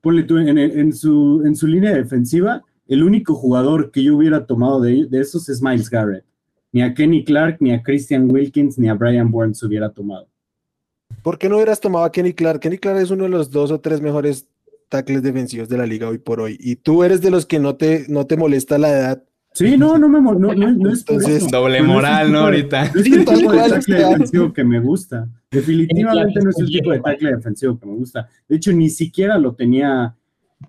[0.00, 4.44] ponle tú en, en su, en su línea defensiva, el único jugador que yo hubiera
[4.44, 6.24] tomado de, de esos es Miles Garrett.
[6.72, 10.28] Ni a Kenny Clark, ni a Christian Wilkins, ni a Brian Burns hubiera tomado.
[11.22, 12.60] ¿Por qué no hubieras tomado a Kenny Clark?
[12.60, 14.46] Kenny Clark es uno de los dos o tres mejores
[14.88, 16.56] tackles defensivos de la liga hoy por hoy.
[16.60, 19.24] Y tú eres de los que no te, no te molesta la edad.
[19.54, 21.50] Sí, no, no me mo- no, no, Entonces.
[21.50, 22.40] Doble moral, ¿no?
[22.40, 22.90] Ahorita.
[22.94, 25.28] No es el tipo de tackle defensivo que me gusta.
[25.50, 28.28] Definitivamente no es el tipo de tackle defensivo que me gusta.
[28.48, 30.14] De hecho, ni siquiera lo tenía.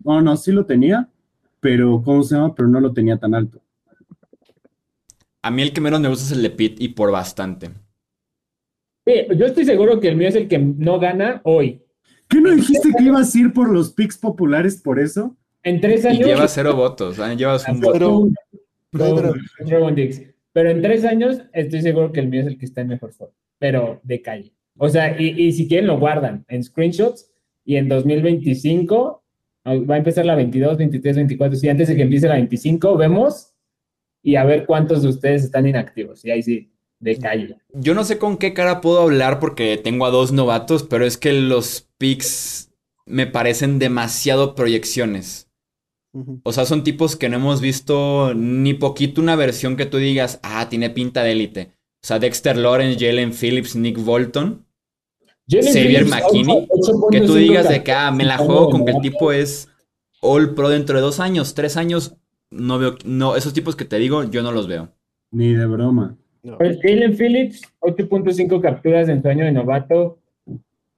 [0.03, 1.07] No, no, sí lo tenía,
[1.59, 2.53] pero ¿cómo se llama?
[2.55, 3.61] Pero no lo tenía tan alto.
[5.41, 7.71] A mí el que menos me gusta es el de Pitt y por bastante.
[9.05, 11.81] Sí, yo estoy seguro que el mío es el que no gana hoy.
[12.29, 15.35] ¿Qué no dijiste que ibas a ir por los picks populares por eso?
[15.63, 16.27] En tres Y años.
[16.27, 18.27] lleva cero votos, ah, llevas un voto.
[18.91, 23.11] Pero- en tres años estoy seguro que el mío es el que está en mejor
[23.13, 24.53] forma, pero de calle.
[24.77, 27.31] O sea, y, y si quieren lo guardan en screenshots
[27.65, 29.23] y en 2025
[29.65, 31.57] ah, va a empezar la 22, 23, 24.
[31.57, 33.53] Sí, antes de que empiece la 25 vemos
[34.21, 36.23] y a ver cuántos de ustedes están inactivos.
[36.25, 36.71] Y ahí sí,
[37.03, 37.57] de calle.
[37.73, 41.17] Yo no sé con qué cara puedo hablar porque tengo a dos novatos, pero es
[41.17, 42.71] que los picks
[43.05, 45.49] me parecen demasiado proyecciones.
[46.43, 50.39] O sea, son tipos que no hemos visto ni poquito una versión que tú digas,
[50.43, 51.73] ah, tiene pinta de élite.
[52.03, 54.65] O sea, Dexter Lawrence, Jalen Phillips, Nick Bolton.
[55.49, 58.85] Jalen Xavier Phillips, McKinney, 8.5 Que tú digas de que ah, me la juego con
[58.85, 59.69] que el tipo es
[60.21, 62.15] All Pro dentro de dos años, tres años.
[62.51, 64.93] No veo, no, esos tipos que te digo, yo no los veo.
[65.31, 66.15] Ni de broma.
[66.43, 66.57] No.
[66.57, 70.19] Pues Jalen Phillips, 8.5 capturas en su año de novato.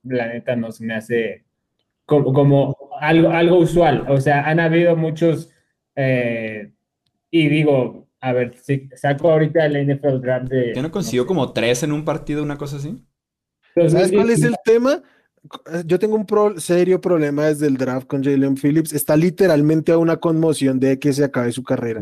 [0.04, 1.44] La neta no se me hace
[2.06, 4.06] como, como algo, algo usual.
[4.10, 5.52] O sea, han habido muchos.
[5.96, 6.72] eh,
[7.32, 10.72] y digo, a ver, si saco ahorita el NFL Draft de.
[10.74, 13.04] ¿Que no consiguió como tres en un partido, una cosa así?
[13.76, 15.04] ¿Sabes cuál es el tema?
[15.86, 18.94] Yo tengo un pro- serio problema desde el draft con Jalen Phillips.
[18.94, 22.02] Está literalmente a una conmoción de que se acabe su carrera.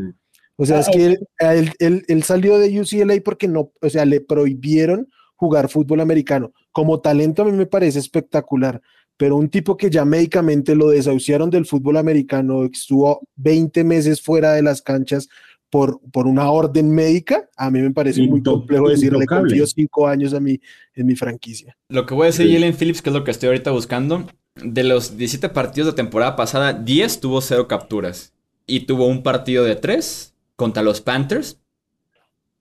[0.57, 3.89] O sea, es Ah, que él, él- él- él salió de UCLA porque no, o
[3.89, 6.53] sea, le prohibieron jugar fútbol americano.
[6.71, 8.81] Como talento a mí me parece espectacular,
[9.17, 14.53] pero un tipo que ya médicamente lo desahuciaron del fútbol americano, estuvo 20 meses fuera
[14.53, 15.27] de las canchas
[15.69, 20.35] por, por una orden médica, a mí me parece muy complejo decirle confío cinco años
[20.35, 20.59] a mi,
[20.93, 21.75] en mi franquicia.
[21.89, 22.53] Lo que voy a decir, Sí.
[22.53, 24.27] Jalen Phillips, que es lo que estoy ahorita buscando,
[24.63, 28.33] de los 17 partidos de temporada pasada, 10 tuvo cero capturas.
[28.67, 31.59] Y tuvo un partido de 3 contra los Panthers.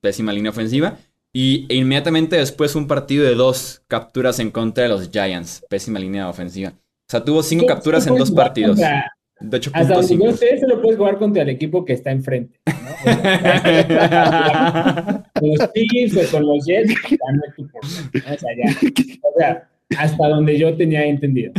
[0.00, 0.98] Pésima línea ofensiva.
[1.32, 5.64] Y e inmediatamente después un partido de 2 capturas en contra de los Giants.
[5.70, 6.70] Pésima línea ofensiva.
[6.70, 6.74] O
[7.08, 8.76] sea, tuvo 5 Sí, capturas en dos partidos.
[8.76, 10.36] contra- De Hasta donde yo 8.5.
[10.36, 12.60] sé, se lo puedes jugar contra el equipo que está enfrente.
[12.66, 12.72] ¿no?
[12.72, 16.94] O sea, con los Chiefs o con los Jets.
[16.94, 18.76] O sea, ya.
[19.22, 21.52] O sea, hasta donde yo tenía entendido.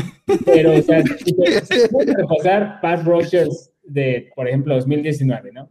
[0.45, 1.67] Pero, o sea, si puedes
[2.15, 5.69] repasar pass rushers de, por ejemplo, 2019, ¿no?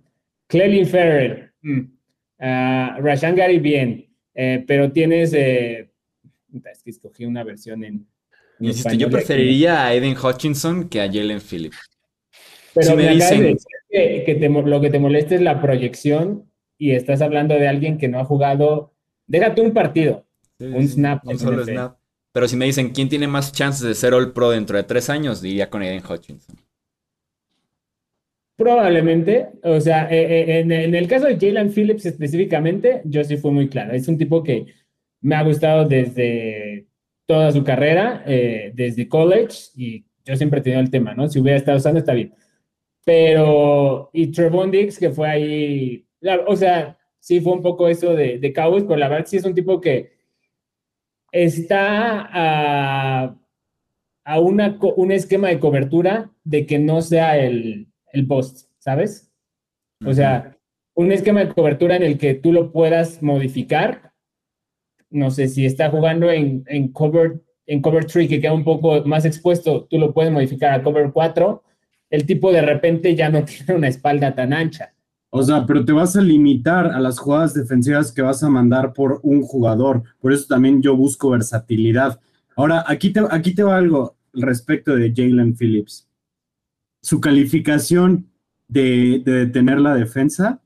[0.53, 1.81] Clelin Ferrell, mm,
[2.41, 5.91] ah, Rashan Gary bien, eh, pero tienes, eh,
[6.71, 9.17] es que escogí una versión en, en Insisto, español yo aquí.
[9.17, 11.79] preferiría a Aiden Hutchinson que a Jalen Phillips.
[12.75, 13.57] Pero Si me me de dicen-
[13.89, 17.97] que, que te lo que te molesta es la proyección y estás hablando de alguien
[17.99, 18.95] que no ha jugado,
[19.27, 20.27] déjate un partido,
[20.59, 21.25] un snap.
[21.25, 21.71] Un en solo NFL.
[21.73, 21.97] snap.
[22.33, 25.11] Pero si me dicen quién tiene más chances de ser All Pro dentro de tres
[25.11, 26.57] años, diría con Aiden Hutchinson.
[28.63, 33.51] Probablemente, o sea, eh, eh, en, el caso de Jalen Phillips específicamente, yo sí fui
[33.51, 33.93] muy claro.
[33.93, 34.67] Es un tipo que
[35.21, 36.87] me ha gustado desde
[37.27, 41.29] toda su carrera, eh, desde college, y yo siempre he tenido el tema, ¿no?
[41.29, 42.35] Si hubiera estado usando, está bien.
[43.05, 46.07] Pero, y Trevon Diggs, que fue ahí,
[46.47, 49.45] o sea, sí fue un poco eso de, de Cowboys, pero la verdad sí es
[49.45, 50.13] un tipo que
[51.33, 53.37] está a,
[54.25, 59.31] a una, un esquema de cobertura de que no sea el, el post, ¿sabes?
[60.05, 60.57] O sea,
[60.95, 64.13] un esquema de cobertura en el que tú lo puedas modificar.
[65.11, 69.03] No sé, si está jugando en, en cover en cover 3 que queda un poco
[69.05, 71.63] más expuesto, tú lo puedes modificar a cover 4.
[72.11, 74.93] El tipo de repente ya no tiene una espalda tan ancha.
[75.31, 78.93] O sea, pero te vas a limitar a las jugadas defensivas que vas a mandar
[78.93, 80.03] por un jugador.
[80.21, 82.21] Por eso también yo busco versatilidad.
[82.55, 86.07] Ahora, aquí te, aquí te va algo respecto de Jalen Phillips.
[87.03, 88.31] Su calificación
[88.69, 90.61] de, de detener la defensa,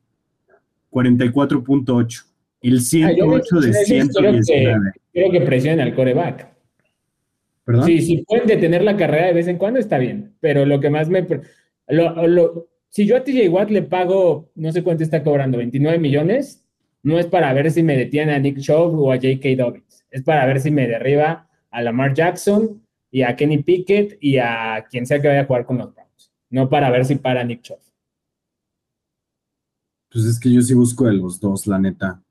[0.92, 2.24] 44.8.
[2.62, 4.92] El 108 de 119.
[5.12, 6.48] Creo que presiona al coreback.
[7.64, 7.86] ¿Perdón?
[7.86, 10.90] Sí, si pueden detener la carrera de vez en cuando está bien, pero lo que
[10.90, 11.26] más me...
[11.88, 15.98] Lo, lo, si yo a TJ Watt le pago, no sé cuánto está cobrando, 29
[15.98, 16.64] millones,
[17.02, 19.48] no es para ver si me detiene a Nick Chubb o a J.K.
[19.56, 24.38] Dobbins, es para ver si me derriba a Lamar Jackson y a Kenny Pickett y
[24.38, 26.05] a quien sea que vaya a jugar con los Browns,
[26.51, 27.78] no para ver si para Nick Chubb.
[30.10, 32.23] Pues es que yo sí busco de los dos, la neta.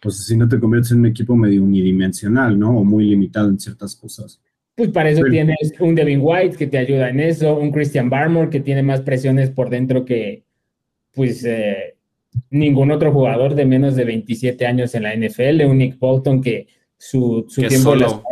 [0.00, 2.78] Pues si no te conviertes en un equipo medio unidimensional, ¿no?
[2.78, 4.40] O muy limitado en ciertas cosas.
[4.74, 8.50] Pues para eso tienes un Devin White que te ayuda en eso, un Christian Barmore
[8.50, 10.44] que tiene más presiones por dentro que,
[11.14, 11.96] pues, eh,
[12.50, 16.68] ningún otro jugador de menos de 27 años en la NFL, un Nick Bolton que
[16.98, 18.22] su, su tiempo solo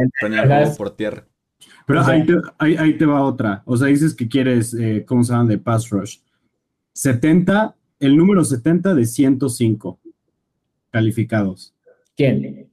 [0.77, 1.27] por tierra.
[1.87, 3.63] Pero ahí, te, ahí, te, va otra.
[3.67, 5.49] O sea, dices que quieres, eh, ¿cómo se llaman?
[5.49, 6.19] De pass rush.
[6.95, 10.01] 70, el número 70 de 105
[10.91, 11.75] calificados.
[12.17, 12.71] ¿Quién?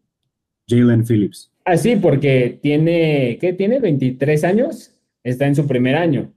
[0.67, 1.51] Jalen Phillips.
[1.65, 3.53] Ah, sí, porque tiene, ¿qué?
[3.53, 6.31] Tiene 23 años, está en su primer año.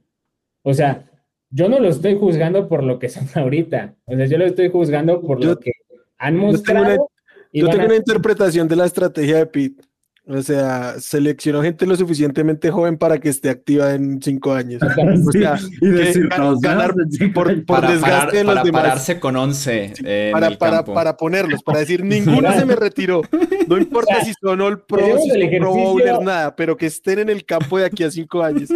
[0.63, 1.11] O sea,
[1.51, 3.95] yo no lo estoy juzgando por lo que son ahorita.
[4.07, 5.73] O sea, yo lo estoy juzgando por lo que
[6.19, 7.09] han mostrado.
[7.53, 9.84] Yo tengo una, interpretación de la estrategia de Pete.
[10.27, 14.81] O sea, seleccionó gente lo suficientemente joven para que esté activa en cinco años.
[15.27, 16.29] O sea, y decir,
[16.61, 16.95] ganar
[17.35, 22.05] por, por desgaste de los para pararse con 11 para, para, para, ponerlos, para decir,
[22.05, 23.23] ninguno se me retiró.
[23.69, 27.29] No importa si son All Pro, si son Pro Bowler, nada, pero que estén en
[27.29, 28.71] el campo de aquí a cinco años.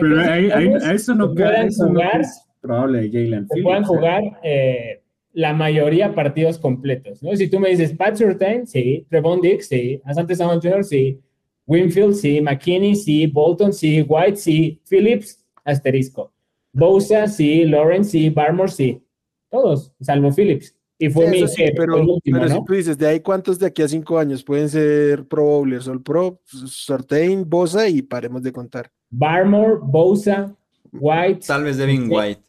[0.00, 2.22] pero a, eso no pueden jugar,
[2.60, 5.00] probable Jalen Pueden jugar eh,
[5.38, 7.36] la mayoría partidos completos, ¿no?
[7.36, 11.20] Si tú me dices Pat Surtain, sí, Trevon Dix, sí, Asante Samuel Jr., sí,
[11.64, 16.32] Winfield, sí, McKinney, sí, Bolton, sí, White, sí, Phillips, asterisco,
[16.72, 19.00] Bosa, sí, Lawrence, sí, Barmore, sí,
[19.48, 20.74] todos, salvo Phillips.
[20.98, 23.86] Y fue mi sí, pero, pero si tú dices, de ahí cuántos de aquí a
[23.86, 28.90] cinco años pueden ser Pro Bowlers, All Pro, Surtain, Bosa y paremos de contar.
[29.08, 30.52] Barmore, Bosa,
[30.92, 31.46] White.
[31.46, 32.47] Tal vez Devin White.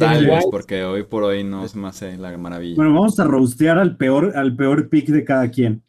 [0.00, 2.76] Tal vez, porque hoy por hoy no se me hace la maravilla.
[2.76, 5.82] Bueno, vamos a roastear al peor, al peor pick de cada quien.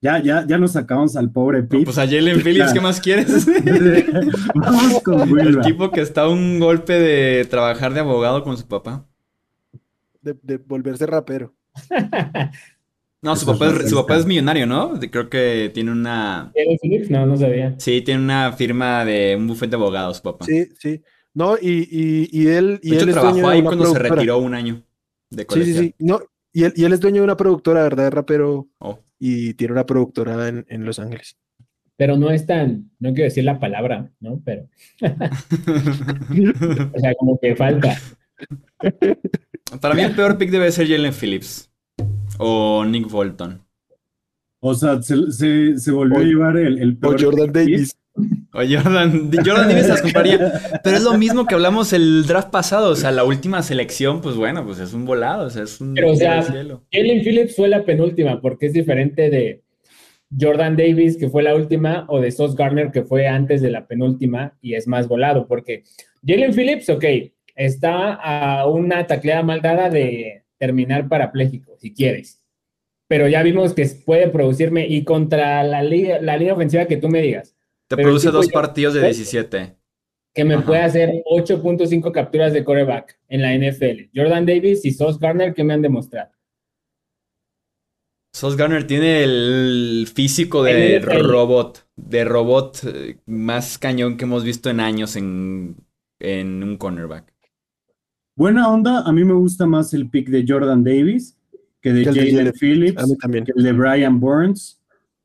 [0.00, 1.84] Ya, ya, ya nos sacamos al pobre pick.
[1.84, 3.46] pues a Jalen Phillips, ¿qué más quieres?
[4.54, 8.66] vamos con El tipo que está a un golpe de trabajar de abogado con su
[8.66, 9.06] papá.
[10.22, 11.54] De, volverse rapero.
[13.20, 14.92] No, su papá, es, su papá es millonario, ¿no?
[15.10, 16.52] Creo que tiene una.
[16.80, 17.10] Phillips?
[17.10, 17.74] No, no sabía.
[17.76, 20.44] Sí, tiene una firma de un bufete de abogados, papá.
[20.44, 21.02] Sí, sí.
[21.38, 22.80] No, y, y, y él.
[22.82, 24.82] Y de él trabajó ahí cuando se retiró un año
[25.30, 25.72] de colegio.
[25.72, 26.04] Sí, sí, sí.
[26.04, 26.20] No,
[26.52, 28.04] y, él, y él es dueño de una productora, ¿verdad?
[28.06, 28.66] De rapero.
[28.78, 28.98] Oh.
[29.20, 31.36] Y tiene una productora en, en, Los Ángeles.
[31.96, 32.90] Pero no es tan.
[32.98, 34.42] No quiero decir la palabra, ¿no?
[34.44, 34.68] Pero.
[35.00, 37.96] o sea, como que falta.
[39.80, 41.70] Para mí el peor pick debe ser Jalen Phillips.
[42.38, 43.64] O Nick Bolton.
[44.58, 47.14] O sea, se, se, se volvió a llevar el, el peor.
[47.14, 47.96] O Jordan Davis.
[48.52, 50.52] O Jordan, Jordan Davis las compraría.
[50.82, 52.90] Pero es lo mismo que hablamos el draft pasado.
[52.90, 55.46] O sea, la última selección, pues bueno, pues es un volado.
[55.46, 55.94] O sea, es un.
[55.94, 59.62] Pero, o sea, Jalen Phillips fue la penúltima, porque es diferente de
[60.38, 63.86] Jordan Davis, que fue la última, o de Sos Garner, que fue antes de la
[63.86, 65.84] penúltima, y es más volado, porque
[66.26, 67.04] Jalen Phillips, ok,
[67.54, 72.42] está a una tacleada mal dada de terminar parapléjico, si quieres.
[73.08, 77.08] Pero ya vimos que puede producirme, y contra la, liga, la línea ofensiva que tú
[77.08, 77.57] me digas
[77.88, 79.76] te produce dos partidos de 17.
[80.34, 84.10] Que me puede hacer 8.5 capturas de coreback en la NFL.
[84.14, 86.30] Jordan Davis y Sos Garner, ¿qué me han demostrado?
[88.32, 94.70] Sos Garner tiene el físico de robot, de robot eh, más cañón que hemos visto
[94.70, 95.74] en años en,
[96.22, 97.32] un cornerback.
[98.36, 101.36] Buena onda, a mí me gusta más el pick de Jordan Davis
[101.80, 104.77] que de Jalen Phillips, que el de Brian Burns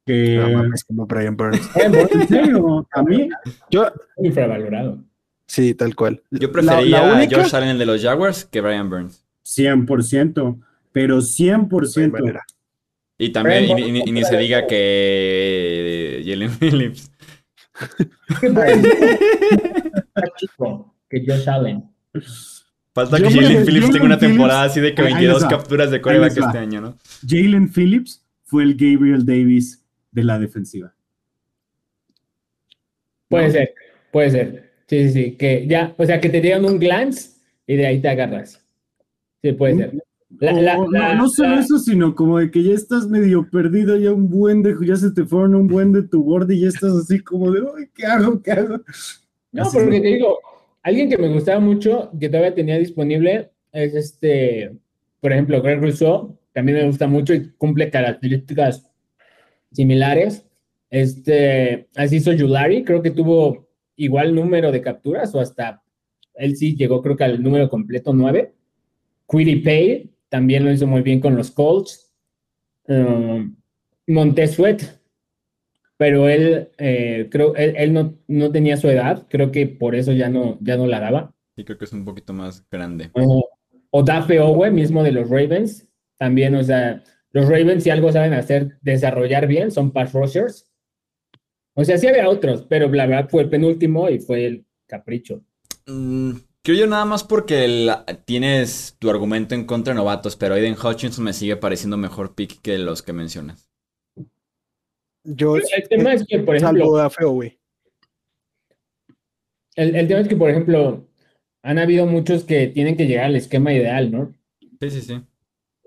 [0.05, 0.37] que...
[0.37, 1.69] No mames, como Brian Burns.
[1.75, 2.87] ¿En serio?
[2.91, 3.29] ¿A mí?
[3.69, 3.91] Yo...
[4.17, 4.99] Infravalorado.
[5.47, 6.21] Sí, tal cual.
[6.31, 9.23] Yo prefería a Josh Allen de los Jaguars que Brian Burns.
[9.45, 10.61] 100%,
[10.91, 12.41] pero 100%.
[13.17, 17.11] Y también, y, ni se diga que Jalen Phillips.
[21.09, 21.83] que Josh Allen.
[22.93, 25.47] Falta que Jalen Phillips tenga una temporada así de que Ahí les 22 va.
[25.49, 26.97] capturas de coreback este año, ¿no?
[27.27, 29.82] Jalen Phillips fue el Gabriel Davis
[30.13, 30.93] de la defensiva.
[33.29, 33.51] Puede No.
[33.51, 33.73] ser,
[34.11, 34.71] puede ser.
[34.87, 35.31] Sí, sí, sí.
[35.37, 37.31] Que ya, o sea, que te dieron un glance
[37.65, 38.63] y de ahí te agarras.
[39.41, 39.93] Sí, puede ser.
[40.39, 43.47] La- O- la- o la- no, solo eso, sino como de que ya estás medio
[43.49, 46.61] perdido, ya un buen de, ya se te fueron un buen de tu borde y
[46.61, 48.41] ya estás así como de, "Ay, ¿qué hago?
[48.41, 48.81] ¿Qué hago?
[49.51, 50.01] No, Así porque es.
[50.01, 50.39] te digo,
[50.81, 54.75] alguien que me gustaba mucho, que todavía tenía disponible, es este,
[55.21, 58.89] por ejemplo, Greg Rousseau, también me gusta mucho y cumple características
[59.73, 60.45] similares.
[60.89, 65.83] Este, así hizo Yulari, creo que tuvo igual número de capturas o hasta
[66.35, 68.53] él sí llegó creo que al número completo 9.
[69.27, 72.11] Quiddy Pay también lo hizo muy bien con los Colts.
[72.87, 73.55] Um,
[74.07, 74.99] Montesuet,
[75.95, 80.11] pero él eh, creo él, él no, no tenía su edad, creo que por eso
[80.11, 81.33] ya no, ya no la daba.
[81.55, 83.09] Sí, creo que es un poquito más grande.
[83.13, 83.49] O,
[83.91, 85.87] o Dafe Owe, mismo de los Ravens,
[86.17, 90.69] también, o sea, los Ravens si algo saben hacer, desarrollar bien, son pass rushers.
[91.75, 95.41] O sea, sí había otros, pero la verdad fue el penúltimo y fue el capricho.
[95.87, 97.89] Mm, creo yo nada más porque
[98.25, 102.61] tienes tu argumento en contra de novatos, pero Aiden Hutchinson me sigue pareciendo mejor pick
[102.61, 103.69] que los que mencionas.
[105.25, 107.57] Yo El tema es que, por ejemplo, salvo a feo, güey.
[109.75, 111.07] el, el tema es que, por ejemplo,
[111.63, 114.33] han habido muchos que tienen que llegar al esquema ideal, ¿no?
[114.79, 115.21] Sí, sí, sí.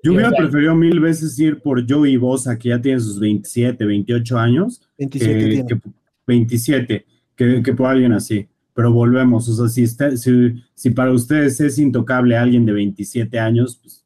[0.03, 4.39] Yo hubiera preferido mil veces ir por Joey Bosa, que ya tiene sus 27, 28
[4.39, 5.67] años, 27 que, tiene.
[5.67, 5.81] que
[6.27, 8.47] 27, que, que por alguien así.
[8.75, 13.39] Pero volvemos, o sea, si, está- si, si para ustedes es intocable alguien de 27
[13.39, 14.03] años, pues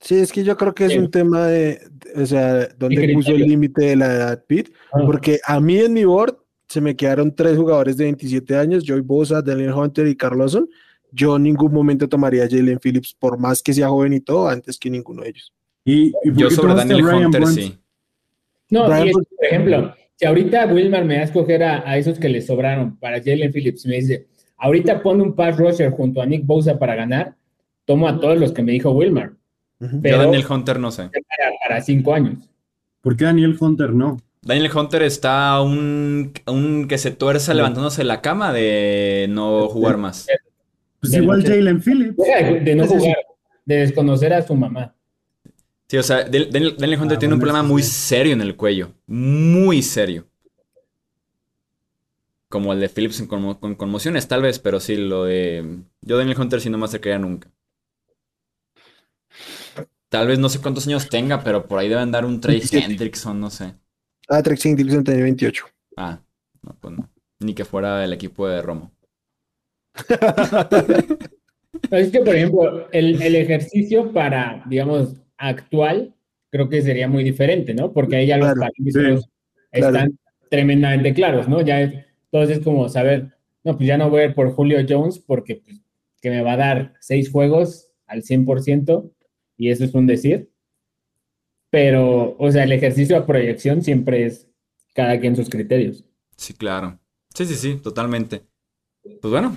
[0.00, 0.98] Sí, es que yo creo que es Sí.
[0.98, 1.80] un tema de,
[2.14, 5.00] de- o sea, donde puso el límite de la edad, Pete, Ah.
[5.04, 6.36] porque a mí en mi board
[6.68, 10.68] se me quedaron tres jugadores de 27 años, Joey Bosa, Daniel Hunter y Carlosson.
[11.12, 14.48] Yo en ningún momento tomaría a Jalen Phillips, por más que sea joven y todo,
[14.48, 15.52] antes que ninguno de ellos.
[15.84, 17.54] Y, y ¿por Yo sobre Daniel Ryan Hunter, Burns?
[17.54, 17.78] sí.
[18.70, 22.18] No, Brian y por ejemplo, si ahorita Wilmar me va a escoger a, a esos
[22.18, 24.26] que le sobraron para Jalen Phillips, me dice,
[24.58, 27.34] ahorita pone un pass rusher junto a Nick Bosa para ganar,
[27.86, 29.32] tomo a todos los que me dijo Wilmar.
[30.02, 31.04] Pero- Yo Daniel Hunter no sé.
[31.04, 32.50] para, para cinco años.
[33.00, 34.18] ¿Por qué Daniel Hunter no?
[34.42, 39.96] Daniel Hunter está un, un que se tuerza levantándose de la cama de no jugar
[39.96, 40.26] más.
[41.00, 42.16] Pues igual Jalen Phillips.
[42.16, 43.16] De, no jugar,
[43.64, 44.94] de desconocer a su mamá.
[45.88, 48.92] Sí, o sea, Daniel, Daniel Hunter Ah, tiene un problema muy serio en el cuello.
[49.06, 50.26] Muy serio.
[52.48, 55.78] Como el de Phillips conmo- con conmociones, tal vez, pero sí, lo de.
[56.02, 57.50] Yo, Daniel Hunter, sí no me acercaría nunca.
[60.08, 62.86] Tal vez no sé cuántos años tenga, pero por ahí debe andar un Trey 27.
[62.92, 63.74] Hendrickson, no sé.
[64.28, 65.66] Ah, Trek Dixon tenía 28.
[65.96, 66.20] Ah,
[66.62, 67.10] no, pues no.
[67.40, 68.90] Ni que fuera el equipo de Romo.
[71.90, 76.14] Es que, por ejemplo, el, el ejercicio para, digamos, actual,
[76.50, 77.92] creo que sería muy diferente, ¿no?
[77.92, 79.30] Porque ahí ya los Claro, parámetros sí,
[79.72, 80.10] están claro.
[80.50, 81.60] tremendamente claros, ¿no?
[81.60, 81.94] Ya es,
[82.32, 83.32] entonces es como saber,
[83.64, 85.80] no, pues ya no voy a ir por Julio Jones porque pues,
[86.20, 89.12] que me va a dar seis juegos al 100%
[89.56, 90.50] y eso es un decir.
[91.70, 94.48] Pero, o sea, el ejercicio a proyección siempre es
[94.94, 96.04] cada quien sus criterios.
[96.36, 96.98] Sí, claro.
[97.34, 98.42] Sí, sí, sí, totalmente.
[99.20, 99.56] Pues bueno,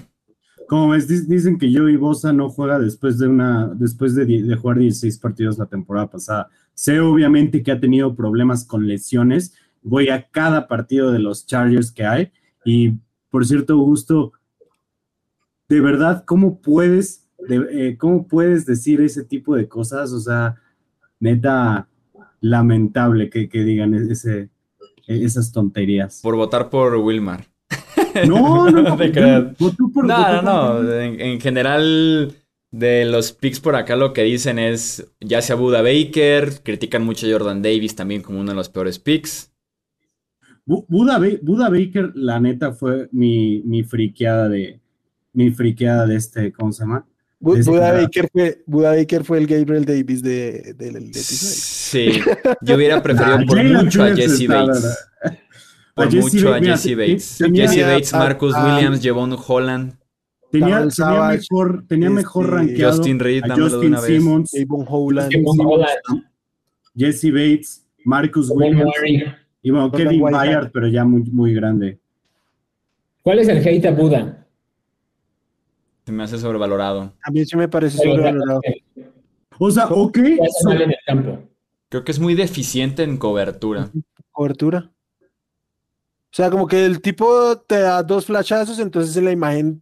[0.71, 4.77] Como ves, Dic- dicen que Joey Bosa no juega después de una, después de, jugar
[4.77, 6.47] 16 partidos la temporada pasada.
[6.73, 9.53] Sé obviamente que ha tenido problemas con lesiones.
[9.81, 12.31] Voy a cada partido de los Chargers que hay.
[12.63, 12.93] Y
[13.29, 14.31] por cierto, Augusto,
[15.67, 20.13] de verdad, ¿cómo puedes, de- eh, cómo puedes decir ese tipo de cosas?
[20.13, 20.55] O sea,
[21.19, 21.89] neta,
[22.39, 24.49] lamentable que, que digan ese,
[25.05, 26.21] esas tonterías.
[26.23, 27.50] por votar por Wilmar.
[28.27, 28.97] No, no, no.
[28.97, 29.57] te creas.
[29.57, 30.91] votó por- No, no, no.
[30.93, 32.33] En, en general,
[32.71, 37.27] de los picks por acá lo que dicen es, ya sea Buda Baker, critican mucho
[37.27, 39.51] a Jordan Davis también como uno de los peores picks.
[40.65, 44.79] Bu- Buda, Ba- Buda Baker, la neta, fue mi, mi friqueada de
[45.33, 47.05] mi friqueada de este, ¿cómo se llama?
[47.55, 47.93] Ese Buda.
[47.93, 51.13] Baker fue, Buda Baker fue el Gabriel Davis de, episodio.
[51.13, 52.19] Sí,
[52.61, 54.97] yo hubiera preferido Ah, por mucho a Jesse Bates.
[56.01, 56.11] ¿Verdad?
[56.11, 57.37] Por A Jesse mucho a Jesse te- Bates.
[57.37, 59.93] tenía- Jesse Bates, a- Marcus a- Williams, Javon Holland,
[60.51, 63.89] Tenía, Darrell tenía Savage, mejor, tenía mejor este, rankeado Justin Reed, a dámelo de Justin
[63.89, 64.07] una vez.
[64.09, 65.29] Simmons, Avon Howland.
[65.31, 66.25] Que con Holland,
[66.95, 69.23] Jesse Bates, Marcus Williams Murray.
[69.61, 70.21] y bueno, Kevin.
[70.21, 71.99] Bayard, pero ya muy, muy grande.
[73.21, 74.37] ¿Cuál es el hate a Buda?
[76.05, 77.13] se me hace sobrevalorado.
[77.23, 78.61] A mí sí me parece Pero, sobrevalorado.
[79.59, 80.17] O sea, ok.
[81.89, 83.89] Creo que es muy deficiente en cobertura.
[84.31, 84.89] Cobertura.
[86.31, 89.81] O sea, como que el tipo te da dos flashazos, entonces en la imagen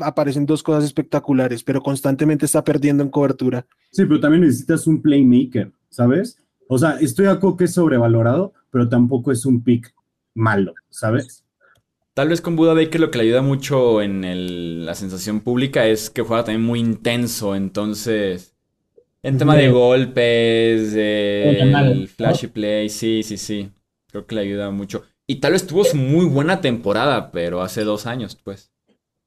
[0.00, 3.66] aparecen dos cosas espectaculares, pero constantemente está perdiendo en cobertura.
[3.90, 6.38] Sí, pero también necesitas un playmaker, ¿sabes?
[6.68, 9.92] O sea, estoy de acuerdo que es sobrevalorado, pero tampoco es un pick
[10.34, 11.44] malo, ¿sabes?
[12.14, 15.86] Tal vez con Buda Baker lo que le ayuda mucho en el- la sensación pública
[15.86, 18.54] es que juega también muy intenso, entonces
[19.22, 21.60] en tema de golpes, de
[21.92, 23.70] el flashy play, sí, sí, sí,
[24.10, 25.04] creo que le ayuda mucho.
[25.26, 28.72] Y tal vez tuvo su muy buena temporada, pero hace dos años, pues.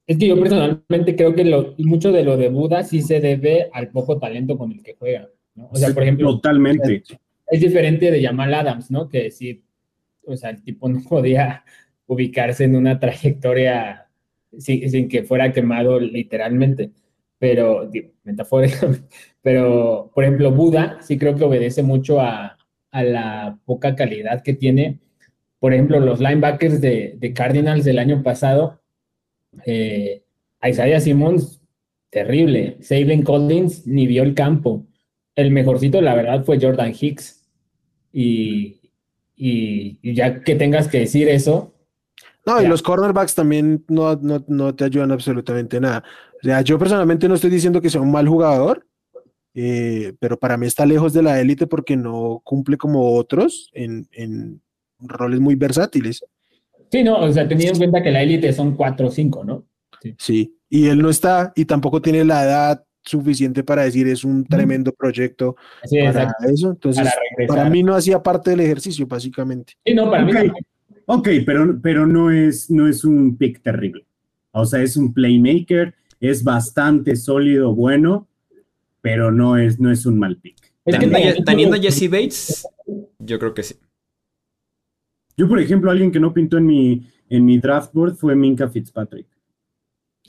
[0.07, 3.69] Es que yo personalmente creo que lo, mucho de lo de Buda sí se debe
[3.73, 5.69] al poco talento con el que juega, ¿no?
[5.71, 7.03] O sea, por ejemplo, Totalmente.
[7.47, 9.09] es diferente de Jamal Adams, ¿no?
[9.09, 9.63] Que sí,
[10.25, 11.63] o sea, el tipo no podía
[12.05, 14.07] ubicarse en una trayectoria
[14.57, 16.91] sin, sin que fuera quemado literalmente,
[17.39, 19.07] pero, digo, metafóricamente.
[19.41, 22.57] Pero, por ejemplo, Buda sí creo que obedece mucho a,
[22.91, 24.99] a la poca calidad que tiene.
[25.65, 28.83] Por ejemplo, los linebackers de, de Cardinals del año pasado,
[29.65, 30.23] eh,
[30.63, 31.59] Isaiah Simmons,
[32.11, 32.77] terrible.
[32.81, 34.85] Saban Collins ni vio el campo.
[35.35, 37.47] El mejorcito, la verdad, fue Jordan Hicks.
[38.13, 38.91] Y,
[39.35, 41.73] y- y ya que tengas que decir eso,
[42.45, 46.03] No, y los cornerbacks también no, no, no te ayudan absolutamente nada.
[46.43, 48.85] O sea, yo personalmente no estoy diciendo que sea un mal jugador,
[49.55, 54.07] eh, pero para mí está lejos de la élite porque no cumple como otros en,
[54.11, 54.61] en
[54.99, 56.23] roles muy versátiles.
[56.91, 59.65] sí, no, o sea, teniendo en cuenta que la élite son 4 o 5, ¿no?
[60.19, 64.45] Sí, y él no está y tampoco tiene la edad suficiente para decir es un
[64.45, 66.69] tremendo proyecto Así para exacto, eso.
[66.71, 67.07] Entonces,
[67.47, 69.73] para mí no hacía parte del ejercicio, básicamente.
[69.85, 70.37] Sí, no, para mí Ok.
[70.37, 70.59] tampoco.
[71.07, 74.05] Ok, pero, pero no, es, no es un pick terrible.
[74.51, 78.27] O sea, es un playmaker, es bastante sólido, bueno,
[79.01, 80.55] pero no es, no es un mal pick.
[80.85, 82.67] Es que Teniendo, teniendo a Jesse Bates,
[83.19, 83.75] yo creo que sí.
[85.37, 88.67] Yo, por ejemplo, alguien que no pintó en mi, en mi draft board fue Minka
[88.69, 89.27] Fitzpatrick.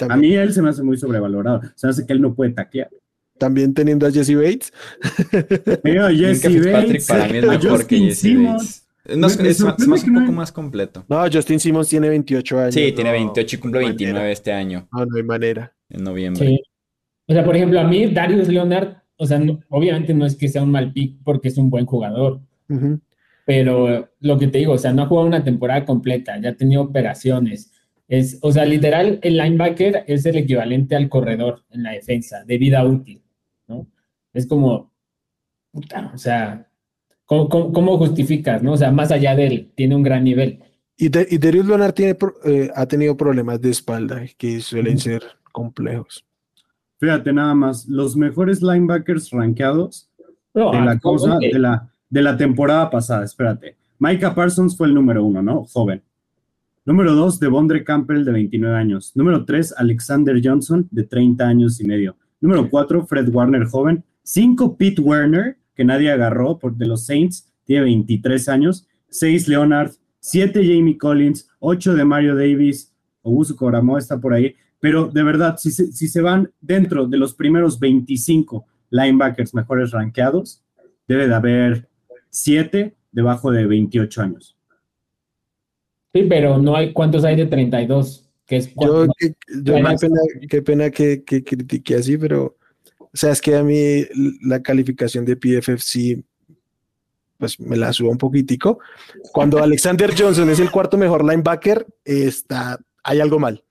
[0.00, 1.62] A También, mí él se me hace muy sobrevalorado.
[1.74, 2.90] Se me hace que él no puede taclear.
[3.38, 4.72] también teniendo a Jesse Bates.
[5.84, 8.86] Minka Jesse Fitzpatrick Bates, para mí es mejor que Jesse Simmons.
[9.04, 9.16] Bates.
[9.16, 11.04] No, es, Me- me es más, un poco más completo.
[11.08, 12.74] No, Justin Simmons tiene 28 años.
[12.74, 14.32] Sí, tiene no, 28 y cumple no hay 29 manera.
[14.32, 15.72] este año, No, no hay manera.
[15.90, 16.44] en noviembre.
[16.48, 16.60] Sí.
[17.28, 20.48] O sea, por ejemplo, a mí Darius Leonard, o sea, no- obviamente no es que
[20.48, 23.00] sea un mal pick porque es un buen jugador, Ujú.
[23.46, 26.54] Pero lo que te digo, o sea, no ha jugado una temporada completa, ya ha
[26.56, 27.72] tenido operaciones.
[28.08, 32.58] Es, o sea, literal, el linebacker es el equivalente al corredor en la defensa, de
[32.58, 33.22] vida útil,
[33.68, 33.86] ¿no?
[34.34, 34.92] Es como,
[35.70, 36.68] puta, o sea,
[37.24, 38.72] ¿cómo, cómo- cómo justificas, no?
[38.72, 40.58] O sea, más allá de él, tiene un gran nivel.
[40.96, 45.22] Y, de, y Darius Leonard tiene, eh, ha tenido problemas de espalda que suelen ser
[45.52, 46.24] complejos.
[46.98, 50.08] Fíjate nada más, los mejores linebackers rankeados
[50.54, 53.76] No, de la cosa, de la, de la temporada pasada, espérate.
[53.98, 55.64] Micah Parsons fue el número uno, ¿no?
[55.64, 56.02] Joven.
[56.84, 59.12] Número dos, Devondre Campbell, de 29 años.
[59.16, 62.16] Número tres, Alexander Johnson, de 30 años y medio.
[62.40, 64.04] Número cuatro, Fred Warner, joven.
[64.22, 68.86] Cinco, Pete Werner, que nadie agarró por de los Saints, tiene 23 años.
[69.08, 69.92] Seis, Leonard.
[70.20, 71.48] Siete, Jamie Collins.
[71.58, 72.92] Ocho, de Mario Davis.
[73.22, 74.54] Ogusu Koramo está por ahí.
[74.78, 79.90] Pero de verdad, si se, si se van dentro de los primeros 25 linebackers mejores
[79.90, 80.62] rankeados,
[81.08, 81.88] debe de haber
[82.30, 84.56] siete debajo de 28 años.
[86.14, 88.28] Sí, pero no hay, ¿cuántos hay de 32?
[88.46, 92.56] Que es Yo, que- yo qué pena, qué pena que, que critique así, pero
[93.00, 94.04] o sea, es que a mí
[94.42, 96.24] la calificación de PFF sí,
[97.38, 98.78] pues me la subo un poquitico.
[99.32, 103.62] Cuando Alexander Johnson es el cuarto mejor linebacker, está, hay algo mal.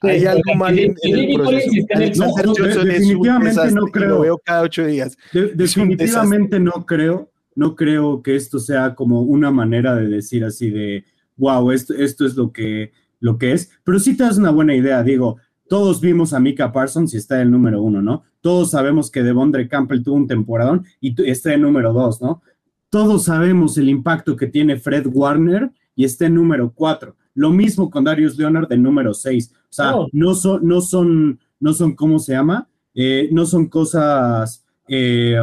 [0.00, 1.70] Hay algo mal en, en el proceso.
[1.94, 4.20] Alexander No, de- Johnson es un definitivamente desastre no y lo creo.
[4.20, 5.16] veo cada ocho días.
[5.32, 10.70] De- definitivamente no creo, no creo que esto sea como una manera de decir así
[10.70, 11.04] de,
[11.36, 14.76] wow, esto, esto es lo que, lo que es, pero sí te das una buena
[14.76, 18.22] idea, digo, todos vimos a Mika Parsons y está en el número uno, ¿no?
[18.42, 22.42] Todos sabemos que Devondre Campbell tuvo un temporadón y está en número dos, ¿no?
[22.90, 27.16] Todos sabemos el impacto que tiene Fred Warner y está en número cuatro.
[27.34, 29.52] Lo mismo con Darius Leonard en número seis.
[29.64, 30.06] O sea, Oh.
[30.12, 32.68] no son, no son, no son, ¿cómo se llama?
[32.94, 35.36] Eh, no son cosas, eh,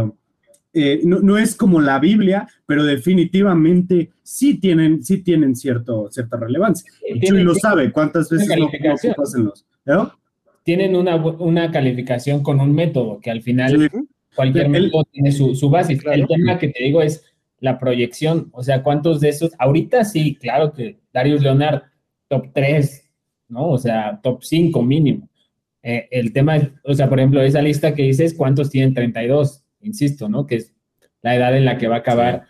[0.75, 6.37] eh, no, no es como la Biblia, pero definitivamente sí tienen, sí tienen cierto, cierta
[6.37, 6.91] relevancia.
[7.23, 8.47] Chuy lo sabe, cuántas veces
[10.63, 13.97] tienen una, una calificación con un método que al final Sí.
[14.35, 15.97] cualquier El- método tiene su, su base.
[15.97, 16.21] Claro.
[16.23, 17.23] El tema que te digo es
[17.59, 21.83] la proyección, o sea, cuántos de esos, ahorita sí, claro que Darius Leonard,
[22.27, 23.09] top 3,
[23.47, 23.69] ¿no?
[23.69, 25.29] O sea, top 5 mínimo.
[25.83, 29.63] Eh, el tema o sea, por ejemplo, esa lista que dices, ¿cuántos tienen 32?
[29.81, 30.45] Insisto, ¿no?
[30.45, 30.73] Que es
[31.21, 32.45] la edad en la que va a acabar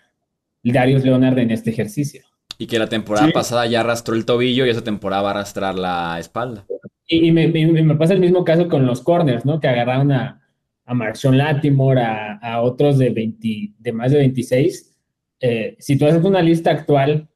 [0.64, 2.24] Darius Leonard en este ejercicio.
[2.58, 3.34] Y que la temporada Sí.
[3.34, 6.66] pasada ya arrastró el tobillo y esa temporada va a arrastrar la espalda.
[7.08, 9.60] Y, me, me, pasa el mismo caso con los corners, ¿no?
[9.60, 10.42] Que agarraron a,
[10.86, 14.96] a Marshawn Latimore, a, a, otros de, 20, de más de 26.
[15.42, 17.28] Eh, si tú haces una lista actual,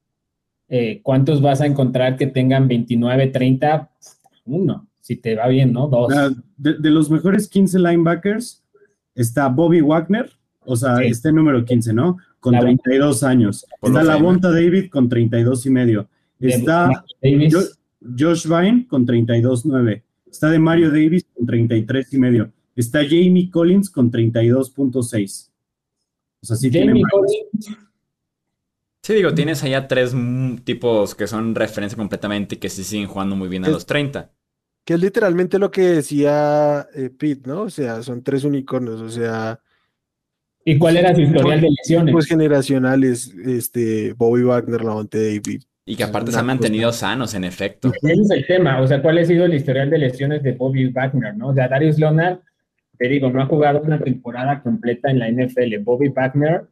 [0.70, 3.92] eh, ¿cuántos vas a encontrar que tengan 29, 30?
[4.46, 5.88] Uno, si te va bien, ¿no?
[5.88, 6.14] Dos.
[6.58, 8.59] De, de los mejores 15 linebackers
[9.22, 10.32] está Bobby Wagner,
[10.62, 12.18] o sea, este número 15, ¿no?
[12.40, 13.66] Con 32 años.
[13.82, 16.10] Está la Bonta David con 32 y medio.
[16.40, 20.04] Está Josh Vine con 32.9.
[20.32, 22.52] Está de Mario Davis con 33 y medio.
[22.76, 25.50] Está Jamie Collins con 32.6.
[26.42, 27.02] O sea, sí tiene
[29.02, 30.16] Sí, digo, tienes allá tres
[30.64, 34.30] tipos que son referencia completamente y que sí siguen jugando muy bien a los 30.
[34.90, 37.62] Que es literalmente lo que decía eh, Pete, ¿no?
[37.62, 39.60] O sea, son tres unicornios, o sea,
[40.66, 42.12] ¿Y cuál era su historial de lesiones?
[42.12, 45.62] Pues generacionales, este, Bobby Wagner, Lavonte David.
[45.86, 47.92] Y que aparte se han mantenido sanos, en efecto.
[48.02, 50.88] Ese es el tema, o sea, ¿cuál ha sido el historial de lesiones de Bobby
[50.88, 51.50] Wagner, no?
[51.50, 52.40] O sea, Darius Leonard,
[52.98, 55.84] te digo, no ha jugado una temporada completa en la NFL.
[55.84, 56.64] Bobby Wagner,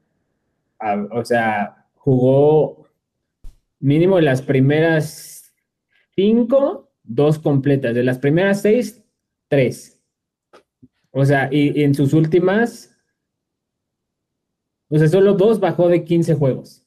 [1.11, 2.87] o sea, jugó
[3.79, 5.53] mínimo las primeras
[6.15, 7.95] cinco, dos completas.
[7.95, 9.03] De las primeras seis,
[9.47, 9.99] tres.
[11.11, 12.97] O sea, y en sus últimas
[14.89, 16.83] o sea, solo dos bajó de 15 juegos.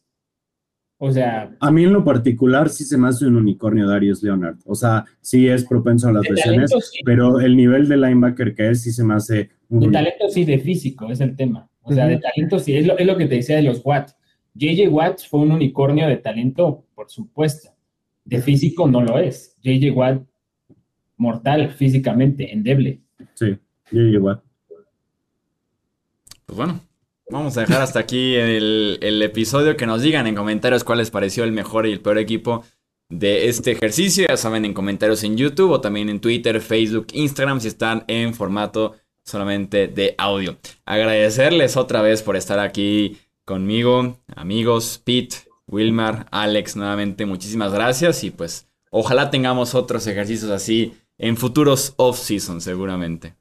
[0.99, 1.55] O sea.
[1.61, 4.59] A mí en lo particular sí se me hace un unicornio Darius Leonard.
[4.67, 6.71] O sea, sí es propenso a las lesiones,
[7.05, 9.81] pero el nivel de linebacker que es sí se me hace un.
[9.81, 11.69] De talento sí, de físico, es el tema.
[11.83, 14.17] O sea, de talento sí, es lo, es lo que te decía de los Watts.
[14.55, 17.71] JJ Watts fue un unicornio de talento, por supuesto.
[18.31, 19.57] De físico no lo es.
[19.61, 20.23] JJ Watt,
[21.17, 23.01] mortal físicamente, endeble.
[23.35, 23.59] Sí,
[23.91, 24.45] JJ Watt.
[26.47, 26.81] Pues bueno,
[27.31, 29.77] Vamos a dejar hasta aquí el, episodio.
[29.77, 32.65] Que nos digan en comentarios cuál les pareció el mejor y el peor equipo
[33.09, 34.27] de este ejercicio.
[34.29, 38.35] Ya saben, en comentarios en YouTube o también en Twitter, Facebook, Instagram, si están en
[38.35, 40.57] formato solamente de audio.
[40.85, 45.37] Agradecerles otra vez por estar aquí conmigo, amigos, Pete,
[45.71, 52.61] Wilmar, Alex, nuevamente muchísimas gracias y pues ojalá tengamos otros ejercicios así en futuros off-season
[52.61, 53.37] seguramente.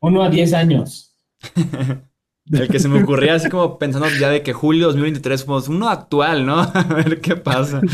[0.00, 1.14] Uno a diez años.
[2.50, 5.88] El que se me ocurría así como pensando ya de que julio 2023 fuimos uno
[5.88, 6.60] actual, ¿no?
[6.74, 7.80] A ver qué pasa.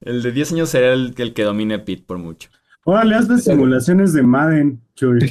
[0.00, 2.48] El de 10 años será el, el que domine Pit por mucho.
[2.84, 5.30] Órale, haz de simulaciones de Madden, Chuy.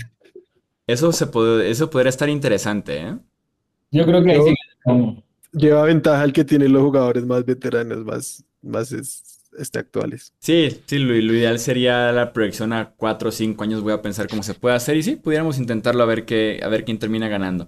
[0.85, 3.17] Eso, se puede, eso podría estar interesante, ¿eh?
[3.89, 4.53] Yo creo que ahí sí.
[5.51, 10.33] Lleva ventaja el que tiene los jugadores más veteranos, más, más es, este, actuales.
[10.39, 13.81] Sí, sí, lo, ideal sería la proyección a 4 o 5 años.
[13.81, 16.67] Voy a pensar cómo se puede hacer y sí, pudiéramos intentarlo a ver, qué, a
[16.67, 17.67] ver quién termina ganando.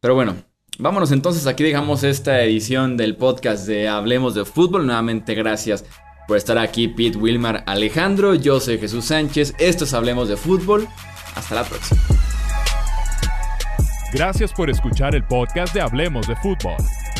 [0.00, 0.36] Pero bueno,
[0.78, 1.46] vámonos entonces.
[1.46, 4.86] Aquí dejamos esta edición del podcast de Hablemos de Fútbol.
[4.86, 5.84] Nuevamente, gracias
[6.28, 8.34] por estar aquí, Pete Wilmar Alejandro.
[8.34, 9.54] Yo soy Jesús Sánchez.
[9.58, 10.86] Esto es Hablemos de Fútbol.
[11.34, 12.02] Hasta la próxima.
[14.12, 16.76] Gracias por escuchar el podcast de Hablemos de Fútbol.